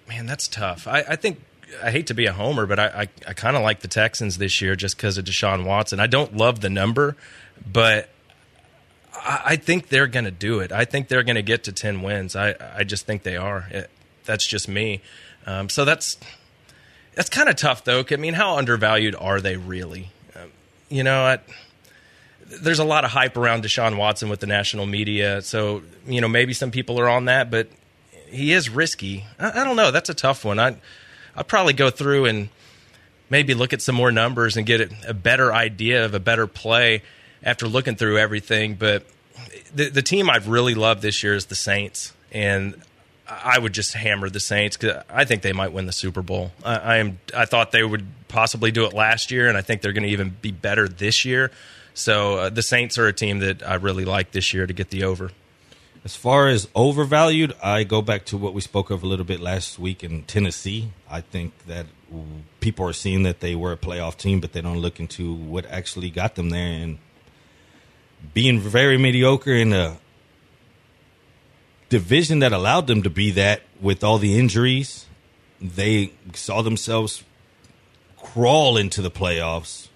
man, 0.07 0.25
that's 0.25 0.47
tough. 0.47 0.87
I, 0.87 1.03
I 1.09 1.15
think 1.15 1.41
I 1.83 1.91
hate 1.91 2.07
to 2.07 2.13
be 2.13 2.25
a 2.25 2.33
homer, 2.33 2.65
but 2.65 2.79
I, 2.79 2.85
I, 2.85 3.07
I 3.27 3.33
kind 3.33 3.55
of 3.55 3.63
like 3.63 3.81
the 3.81 3.87
Texans 3.87 4.37
this 4.37 4.61
year 4.61 4.75
just 4.75 4.97
because 4.97 5.17
of 5.17 5.25
Deshaun 5.25 5.65
Watson. 5.65 5.99
I 5.99 6.07
don't 6.07 6.35
love 6.37 6.61
the 6.61 6.69
number, 6.69 7.15
but 7.71 8.09
I, 9.13 9.41
I 9.45 9.55
think 9.55 9.89
they're 9.89 10.07
going 10.07 10.25
to 10.25 10.31
do 10.31 10.59
it. 10.59 10.71
I 10.71 10.85
think 10.85 11.07
they're 11.07 11.23
going 11.23 11.35
to 11.35 11.41
get 11.41 11.63
to 11.65 11.71
ten 11.71 12.01
wins. 12.01 12.35
I 12.35 12.55
I 12.75 12.83
just 12.83 13.05
think 13.05 13.23
they 13.23 13.37
are. 13.37 13.67
It, 13.71 13.89
that's 14.25 14.47
just 14.47 14.67
me. 14.67 15.01
Um, 15.45 15.69
so 15.69 15.85
that's 15.85 16.17
that's 17.13 17.29
kind 17.29 17.49
of 17.49 17.55
tough, 17.55 17.83
though. 17.83 18.03
I 18.09 18.15
mean, 18.17 18.33
how 18.33 18.57
undervalued 18.57 19.15
are 19.15 19.39
they 19.41 19.57
really? 19.57 20.11
Um, 20.35 20.51
you 20.89 21.03
know, 21.03 21.23
I, 21.23 21.39
there's 22.47 22.79
a 22.79 22.83
lot 22.83 23.05
of 23.05 23.11
hype 23.11 23.37
around 23.37 23.63
Deshaun 23.63 23.97
Watson 23.97 24.29
with 24.29 24.39
the 24.39 24.47
national 24.47 24.85
media. 24.85 25.41
So, 25.41 25.83
you 26.07 26.21
know, 26.21 26.27
maybe 26.27 26.53
some 26.53 26.71
people 26.71 26.99
are 26.99 27.09
on 27.09 27.25
that, 27.25 27.49
but 27.49 27.67
he 28.27 28.53
is 28.53 28.69
risky. 28.69 29.25
I, 29.39 29.61
I 29.61 29.63
don't 29.63 29.75
know. 29.75 29.91
That's 29.91 30.09
a 30.09 30.13
tough 30.13 30.45
one. 30.45 30.59
I, 30.59 30.77
I'd 31.35 31.47
probably 31.47 31.73
go 31.73 31.89
through 31.89 32.25
and 32.25 32.49
maybe 33.29 33.53
look 33.53 33.73
at 33.73 33.81
some 33.81 33.95
more 33.95 34.11
numbers 34.11 34.57
and 34.57 34.65
get 34.65 34.91
a, 35.07 35.13
better 35.13 35.53
idea 35.53 36.05
of 36.05 36.13
a 36.13 36.19
better 36.19 36.47
play 36.47 37.01
after 37.43 37.67
looking 37.67 37.95
through 37.95 38.17
everything. 38.17 38.75
But 38.75 39.05
the, 39.73 39.89
the 39.89 40.01
team 40.01 40.29
I've 40.29 40.47
really 40.47 40.75
loved 40.75 41.01
this 41.01 41.23
year 41.23 41.33
is 41.33 41.47
the 41.47 41.55
Saints. 41.55 42.13
And 42.31 42.81
I 43.27 43.57
would 43.57 43.73
just 43.73 43.93
hammer 43.93 44.29
the 44.29 44.39
Saints 44.39 44.77
because 44.77 45.03
I 45.09 45.25
think 45.25 45.41
they 45.41 45.53
might 45.53 45.73
win 45.73 45.87
the 45.87 45.93
Super 45.93 46.21
Bowl. 46.21 46.51
I, 46.63 46.75
I 46.75 46.97
am. 46.97 47.19
I 47.35 47.45
thought 47.45 47.71
they 47.71 47.83
would 47.83 48.05
possibly 48.27 48.71
do 48.71 48.85
it 48.85 48.93
last 48.93 49.31
year, 49.31 49.47
and 49.47 49.57
I 49.57 49.61
think 49.61 49.81
they're 49.81 49.93
going 49.93 50.03
to 50.03 50.09
even 50.09 50.35
be 50.41 50.51
better 50.51 50.87
this 50.87 51.25
year. 51.25 51.51
So 51.95 52.35
uh, 52.35 52.49
the 52.49 52.61
Saints 52.61 52.97
are 52.97 53.07
a 53.07 53.13
team 53.13 53.39
that 53.39 53.65
I 53.65 53.75
really 53.75 54.03
like 54.03 54.31
this 54.31 54.53
year 54.53 54.67
to 54.67 54.73
get 54.73 54.89
the 54.89 55.05
over. 55.05 55.31
As 56.03 56.13
far 56.13 56.49
as 56.49 56.67
overvalued, 56.75 57.55
I 57.63 57.85
go 57.85 58.01
back 58.01 58.25
to 58.25 58.37
what 58.37 58.53
we 58.53 58.59
spoke 58.59 58.91
of 58.91 59.01
a 59.01 59.07
little 59.07 59.23
bit 59.23 59.39
last 59.39 59.79
week 59.79 60.03
in 60.03 60.23
Tennessee. 60.23 60.91
I 61.09 61.21
think 61.21 61.53
that 61.67 61.85
people 62.59 62.85
are 62.85 62.93
seeing 62.93 63.23
that 63.23 63.39
they 63.39 63.55
were 63.55 63.71
a 63.71 63.77
playoff 63.77 64.17
team, 64.17 64.41
but 64.41 64.51
they 64.51 64.59
don't 64.59 64.79
look 64.79 64.99
into 64.99 65.33
what 65.33 65.65
actually 65.67 66.09
got 66.09 66.35
them 66.35 66.49
there 66.49 66.67
and 66.67 66.97
being 68.33 68.59
very 68.59 68.97
mediocre 68.97 69.53
in 69.53 69.71
a 69.71 69.97
division 71.87 72.39
that 72.39 72.51
allowed 72.51 72.87
them 72.87 73.03
to 73.03 73.09
be 73.09 73.31
that 73.31 73.61
with 73.79 74.03
all 74.03 74.17
the 74.17 74.37
injuries. 74.37 75.05
They 75.61 76.11
saw 76.33 76.61
themselves 76.61 77.23
crawl 78.17 78.75
into 78.75 79.01
the 79.01 79.11
playoffs 79.11 79.87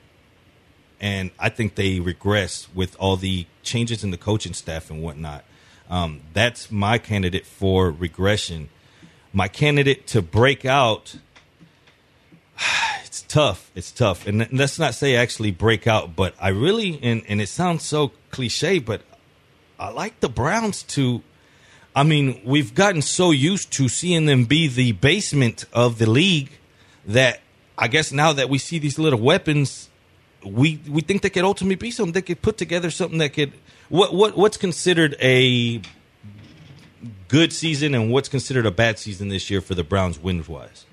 and 0.99 1.31
I 1.39 1.49
think 1.49 1.75
they 1.75 1.99
regress 1.99 2.67
with 2.73 2.95
all 2.99 3.15
the 3.15 3.45
changes 3.63 4.03
in 4.03 4.11
the 4.11 4.17
coaching 4.17 4.53
staff 4.53 4.89
and 4.89 5.01
whatnot. 5.01 5.43
Um, 5.89 6.21
that's 6.33 6.71
my 6.71 6.97
candidate 6.97 7.45
for 7.45 7.89
regression. 7.89 8.69
My 9.33 9.47
candidate 9.47 10.07
to 10.07 10.21
break 10.21 10.65
out. 10.65 11.15
It's 13.05 13.23
tough. 13.23 13.71
It's 13.73 13.91
tough, 13.91 14.27
and 14.27 14.47
let's 14.53 14.77
not 14.77 14.93
say 14.93 15.15
actually 15.15 15.49
break 15.49 15.87
out, 15.87 16.15
but 16.15 16.35
I 16.39 16.49
really 16.49 16.99
and 17.01 17.23
and 17.27 17.41
it 17.41 17.49
sounds 17.49 17.83
so 17.83 18.11
cliche, 18.29 18.77
but 18.77 19.01
I 19.79 19.89
like 19.89 20.19
the 20.19 20.29
Browns 20.29 20.83
to. 20.93 21.23
I 21.95 22.03
mean, 22.03 22.39
we've 22.45 22.75
gotten 22.75 23.01
so 23.01 23.31
used 23.31 23.71
to 23.73 23.89
seeing 23.89 24.27
them 24.27 24.45
be 24.45 24.67
the 24.67 24.91
basement 24.91 25.65
of 25.73 25.97
the 25.97 26.07
league 26.07 26.51
that 27.03 27.39
I 27.79 27.87
guess 27.87 28.11
now 28.11 28.31
that 28.31 28.47
we 28.47 28.59
see 28.59 28.77
these 28.77 28.99
little 28.99 29.19
weapons 29.19 29.88
we 30.43 30.79
we 30.89 31.01
think 31.01 31.21
they 31.21 31.29
could 31.29 31.43
ultimately 31.43 31.75
be 31.75 31.91
something. 31.91 32.13
They 32.13 32.21
could 32.21 32.41
put 32.41 32.57
together 32.57 32.91
something 32.91 33.19
that 33.19 33.33
could 33.33 33.53
what 33.89 34.13
what 34.13 34.37
what's 34.37 34.57
considered 34.57 35.15
a 35.21 35.81
good 37.27 37.53
season 37.53 37.95
and 37.95 38.11
what's 38.11 38.29
considered 38.29 38.65
a 38.65 38.71
bad 38.71 38.99
season 38.99 39.29
this 39.29 39.49
year 39.49 39.61
for 39.61 39.75
the 39.75 39.83
Browns 39.83 40.19
wins 40.19 40.47
wise. 40.47 40.85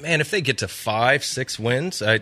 Man, 0.00 0.20
if 0.20 0.30
they 0.30 0.40
get 0.40 0.58
to 0.58 0.68
five, 0.68 1.24
six 1.24 1.58
wins, 1.58 2.02
I 2.02 2.20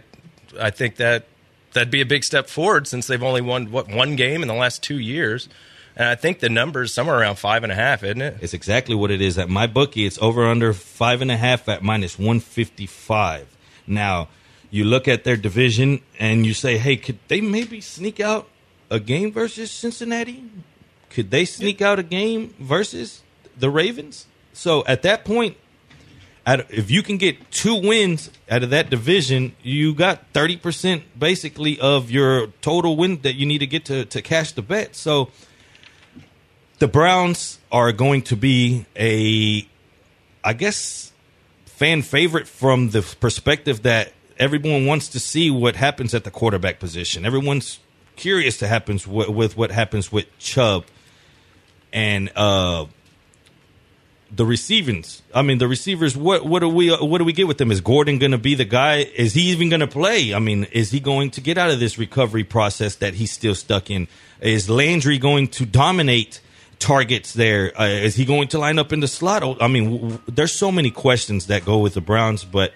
I 0.60 0.70
think 0.70 0.96
that 0.96 1.26
that'd 1.72 1.90
be 1.90 2.00
a 2.00 2.06
big 2.06 2.24
step 2.24 2.48
forward 2.48 2.86
since 2.86 3.06
they've 3.06 3.22
only 3.22 3.40
won 3.40 3.70
what 3.70 3.88
one 3.88 4.16
game 4.16 4.42
in 4.42 4.48
the 4.48 4.54
last 4.54 4.82
two 4.82 4.98
years. 4.98 5.48
And 5.96 6.08
I 6.08 6.16
think 6.16 6.40
the 6.40 6.48
number's 6.48 6.92
somewhere 6.92 7.20
around 7.20 7.36
five 7.36 7.62
and 7.62 7.70
a 7.70 7.74
half, 7.76 8.02
isn't 8.02 8.20
it? 8.20 8.38
It's 8.40 8.54
exactly 8.54 8.96
what 8.96 9.12
it 9.12 9.20
is 9.20 9.38
at 9.38 9.48
my 9.48 9.68
bookie. 9.68 10.06
It's 10.06 10.18
over 10.20 10.44
under 10.44 10.72
five 10.72 11.22
and 11.22 11.30
a 11.30 11.36
half 11.36 11.68
at 11.68 11.82
minus 11.82 12.18
one 12.18 12.40
fifty 12.40 12.86
five. 12.86 13.46
Now 13.86 14.28
you 14.74 14.84
look 14.84 15.06
at 15.06 15.22
their 15.22 15.36
division 15.36 16.00
and 16.18 16.44
you 16.44 16.52
say, 16.52 16.78
hey, 16.78 16.96
could 16.96 17.20
they 17.28 17.40
maybe 17.40 17.80
sneak 17.80 18.18
out 18.18 18.48
a 18.90 18.98
game 18.98 19.30
versus 19.30 19.70
Cincinnati? 19.70 20.42
Could 21.10 21.30
they 21.30 21.44
sneak 21.44 21.80
out 21.80 22.00
a 22.00 22.02
game 22.02 22.56
versus 22.58 23.22
the 23.56 23.70
Ravens? 23.70 24.26
So 24.52 24.84
at 24.86 25.02
that 25.02 25.24
point, 25.24 25.56
if 26.44 26.90
you 26.90 27.04
can 27.04 27.18
get 27.18 27.52
two 27.52 27.76
wins 27.76 28.32
out 28.50 28.64
of 28.64 28.70
that 28.70 28.90
division, 28.90 29.54
you 29.62 29.94
got 29.94 30.32
30% 30.32 31.04
basically 31.16 31.78
of 31.78 32.10
your 32.10 32.48
total 32.60 32.96
win 32.96 33.20
that 33.22 33.36
you 33.36 33.46
need 33.46 33.58
to 33.58 33.68
get 33.68 33.84
to, 33.84 34.04
to 34.06 34.22
cash 34.22 34.50
the 34.50 34.62
bet. 34.62 34.96
So 34.96 35.30
the 36.80 36.88
Browns 36.88 37.60
are 37.70 37.92
going 37.92 38.22
to 38.22 38.34
be 38.34 38.86
a, 38.96 39.68
I 40.42 40.52
guess, 40.52 41.12
fan 41.64 42.02
favorite 42.02 42.48
from 42.48 42.90
the 42.90 43.02
perspective 43.20 43.84
that 43.84 44.13
everyone 44.38 44.86
wants 44.86 45.08
to 45.08 45.20
see 45.20 45.50
what 45.50 45.76
happens 45.76 46.14
at 46.14 46.24
the 46.24 46.30
quarterback 46.30 46.80
position. 46.80 47.24
Everyone's 47.24 47.80
curious 48.16 48.58
to 48.58 48.68
happens 48.68 49.06
with, 49.06 49.28
with 49.28 49.56
what 49.56 49.70
happens 49.70 50.12
with 50.12 50.26
Chubb 50.38 50.84
and 51.92 52.30
uh, 52.36 52.86
the 54.30 54.44
receivings. 54.44 55.22
I 55.34 55.42
mean, 55.42 55.58
the 55.58 55.68
receivers. 55.68 56.16
What 56.16 56.44
what 56.44 56.60
do 56.60 56.68
we 56.68 56.90
what 56.90 57.18
do 57.18 57.24
we 57.24 57.32
get 57.32 57.46
with 57.46 57.58
them? 57.58 57.70
Is 57.70 57.80
Gordon 57.80 58.18
going 58.18 58.32
to 58.32 58.38
be 58.38 58.54
the 58.54 58.64
guy? 58.64 58.98
Is 58.98 59.34
he 59.34 59.42
even 59.52 59.68
going 59.68 59.80
to 59.80 59.86
play? 59.86 60.34
I 60.34 60.38
mean, 60.38 60.64
is 60.72 60.90
he 60.90 61.00
going 61.00 61.30
to 61.32 61.40
get 61.40 61.58
out 61.58 61.70
of 61.70 61.80
this 61.80 61.98
recovery 61.98 62.44
process 62.44 62.96
that 62.96 63.14
he's 63.14 63.30
still 63.30 63.54
stuck 63.54 63.90
in? 63.90 64.08
Is 64.40 64.68
Landry 64.68 65.18
going 65.18 65.48
to 65.48 65.66
dominate? 65.66 66.40
targets 66.80 67.32
there? 67.32 67.72
Uh, 67.80 67.86
is 67.86 68.14
he 68.14 68.24
going 68.24 68.48
to 68.48 68.58
line 68.58 68.78
up 68.78 68.92
in 68.92 69.00
the 69.00 69.08
slot? 69.08 69.42
I 69.62 69.68
mean, 69.68 69.84
w- 69.84 70.00
w- 70.02 70.20
there's 70.26 70.52
so 70.52 70.70
many 70.70 70.90
questions 70.90 71.46
that 71.46 71.64
go 71.64 71.78
with 71.78 71.94
the 71.94 72.02
Browns, 72.02 72.44
but 72.44 72.72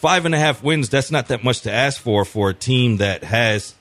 five 0.00 0.24
and 0.24 0.34
a 0.34 0.38
half 0.38 0.62
wins, 0.62 0.88
that's 0.88 1.10
not 1.10 1.28
that 1.28 1.44
much 1.44 1.60
to 1.60 1.70
ask 1.70 2.00
for 2.00 2.24
for 2.24 2.48
a 2.48 2.54
team 2.54 2.96
that 2.96 3.22
has 3.22 3.74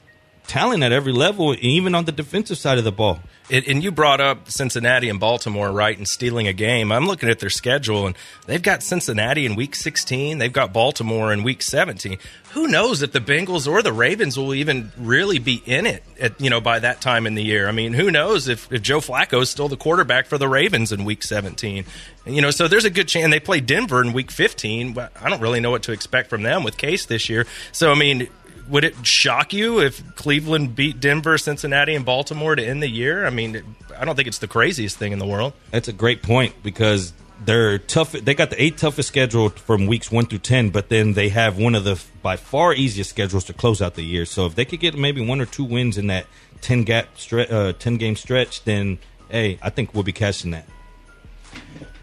talent 0.47 0.83
at 0.83 0.91
every 0.91 1.13
level, 1.13 1.55
even 1.61 1.95
on 1.95 2.03
the 2.03 2.11
defensive 2.11 2.57
side 2.57 2.77
of 2.77 2.83
the 2.83 2.91
ball. 2.91 3.21
And, 3.51 3.67
and 3.67 3.83
you 3.83 3.91
brought 3.91 4.21
up 4.21 4.49
Cincinnati 4.51 5.09
and 5.09 5.19
Baltimore, 5.19 5.71
right, 5.71 5.97
and 5.97 6.07
stealing 6.07 6.47
a 6.47 6.53
game. 6.53 6.91
I'm 6.91 7.07
looking 7.07 7.29
at 7.29 7.39
their 7.39 7.49
schedule, 7.49 8.05
and 8.05 8.15
they've 8.45 8.61
got 8.61 8.83
Cincinnati 8.83 9.45
in 9.45 9.55
Week 9.55 9.75
16. 9.75 10.37
They've 10.37 10.53
got 10.53 10.71
Baltimore 10.71 11.33
in 11.33 11.41
Week 11.41 11.61
17. 11.61 12.17
Who 12.51 12.67
knows 12.67 13.01
if 13.01 13.11
the 13.11 13.19
Bengals 13.19 13.67
or 13.67 13.81
the 13.81 13.93
Ravens 13.93 14.37
will 14.37 14.53
even 14.53 14.91
really 14.97 15.39
be 15.39 15.61
in 15.65 15.85
it, 15.85 16.03
at, 16.19 16.39
you 16.39 16.49
know, 16.49 16.61
by 16.61 16.79
that 16.79 17.01
time 17.01 17.25
in 17.25 17.35
the 17.35 17.43
year? 17.43 17.67
I 17.67 17.71
mean, 17.71 17.93
who 17.93 18.11
knows 18.11 18.47
if, 18.47 18.71
if 18.71 18.81
Joe 18.81 18.99
Flacco 18.99 19.41
is 19.41 19.49
still 19.49 19.67
the 19.67 19.77
quarterback 19.77 20.27
for 20.27 20.37
the 20.37 20.47
Ravens 20.47 20.91
in 20.91 21.05
Week 21.05 21.23
17? 21.23 21.85
And, 22.25 22.35
you 22.35 22.41
know, 22.41 22.51
so 22.51 22.67
there's 22.67 22.85
a 22.85 22.89
good 22.89 23.07
chance 23.07 23.31
they 23.31 23.39
play 23.39 23.61
Denver 23.61 24.01
in 24.01 24.13
Week 24.13 24.31
15, 24.31 24.93
but 24.93 25.11
I 25.19 25.29
don't 25.29 25.41
really 25.41 25.59
know 25.59 25.71
what 25.71 25.83
to 25.83 25.91
expect 25.91 26.29
from 26.29 26.43
them 26.43 26.63
with 26.63 26.77
Case 26.77 27.05
this 27.05 27.29
year. 27.29 27.45
So, 27.71 27.91
I 27.91 27.95
mean, 27.95 28.27
would 28.69 28.83
it 28.83 29.05
shock 29.05 29.53
you 29.53 29.79
if 29.79 30.15
Cleveland 30.15 30.75
beat 30.75 30.99
Denver, 30.99 31.37
Cincinnati, 31.37 31.95
and 31.95 32.05
Baltimore 32.05 32.55
to 32.55 32.63
end 32.63 32.81
the 32.81 32.89
year? 32.89 33.25
I 33.25 33.29
mean, 33.29 33.75
I 33.97 34.05
don't 34.05 34.15
think 34.15 34.27
it's 34.27 34.37
the 34.37 34.47
craziest 34.47 34.97
thing 34.97 35.11
in 35.11 35.19
the 35.19 35.25
world. 35.25 35.53
That's 35.71 35.87
a 35.87 35.93
great 35.93 36.21
point 36.21 36.61
because 36.63 37.13
they're 37.43 37.79
tough. 37.79 38.11
They 38.11 38.33
got 38.33 38.49
the 38.49 38.61
eight 38.61 38.77
toughest 38.77 39.07
schedule 39.07 39.49
from 39.49 39.87
weeks 39.87 40.11
one 40.11 40.25
through 40.25 40.39
ten, 40.39 40.69
but 40.69 40.89
then 40.89 41.13
they 41.13 41.29
have 41.29 41.57
one 41.57 41.75
of 41.75 41.83
the 41.83 42.01
by 42.21 42.35
far 42.35 42.73
easiest 42.73 43.09
schedules 43.09 43.43
to 43.45 43.53
close 43.53 43.81
out 43.81 43.95
the 43.95 44.03
year. 44.03 44.25
So 44.25 44.45
if 44.45 44.55
they 44.55 44.65
could 44.65 44.79
get 44.79 44.97
maybe 44.97 45.25
one 45.25 45.41
or 45.41 45.45
two 45.45 45.63
wins 45.63 45.97
in 45.97 46.07
that 46.07 46.27
ten 46.61 46.83
gap 46.83 47.15
stre- 47.15 47.51
uh, 47.51 47.73
ten 47.73 47.97
game 47.97 48.15
stretch, 48.15 48.63
then 48.63 48.99
hey, 49.29 49.59
I 49.61 49.69
think 49.69 49.93
we'll 49.93 50.03
be 50.03 50.13
catching 50.13 50.51
that. 50.51 50.67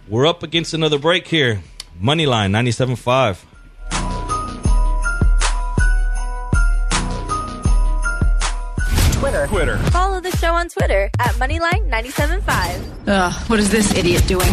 We're 0.08 0.26
up 0.26 0.42
against 0.42 0.72
another 0.72 0.98
break 0.98 1.26
here. 1.26 1.62
Moneyline 2.00 2.50
97.5. 2.52 4.25
Twitter. 9.56 9.78
Follow 9.90 10.20
the 10.20 10.30
show 10.32 10.52
on 10.52 10.68
Twitter 10.68 11.10
at 11.18 11.32
Moneyline975. 11.36 13.08
Ugh, 13.08 13.32
what 13.48 13.58
is 13.58 13.70
this 13.70 13.90
idiot 13.96 14.26
doing? 14.26 14.52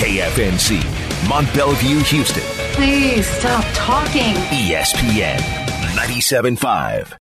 KFNC, 0.00 0.80
Mont 1.28 1.46
Belvieu, 1.48 2.02
Houston. 2.06 2.42
Please 2.72 3.26
stop 3.26 3.66
talking. 3.74 4.32
ESPN 4.48 5.40
97.5. 5.94 7.18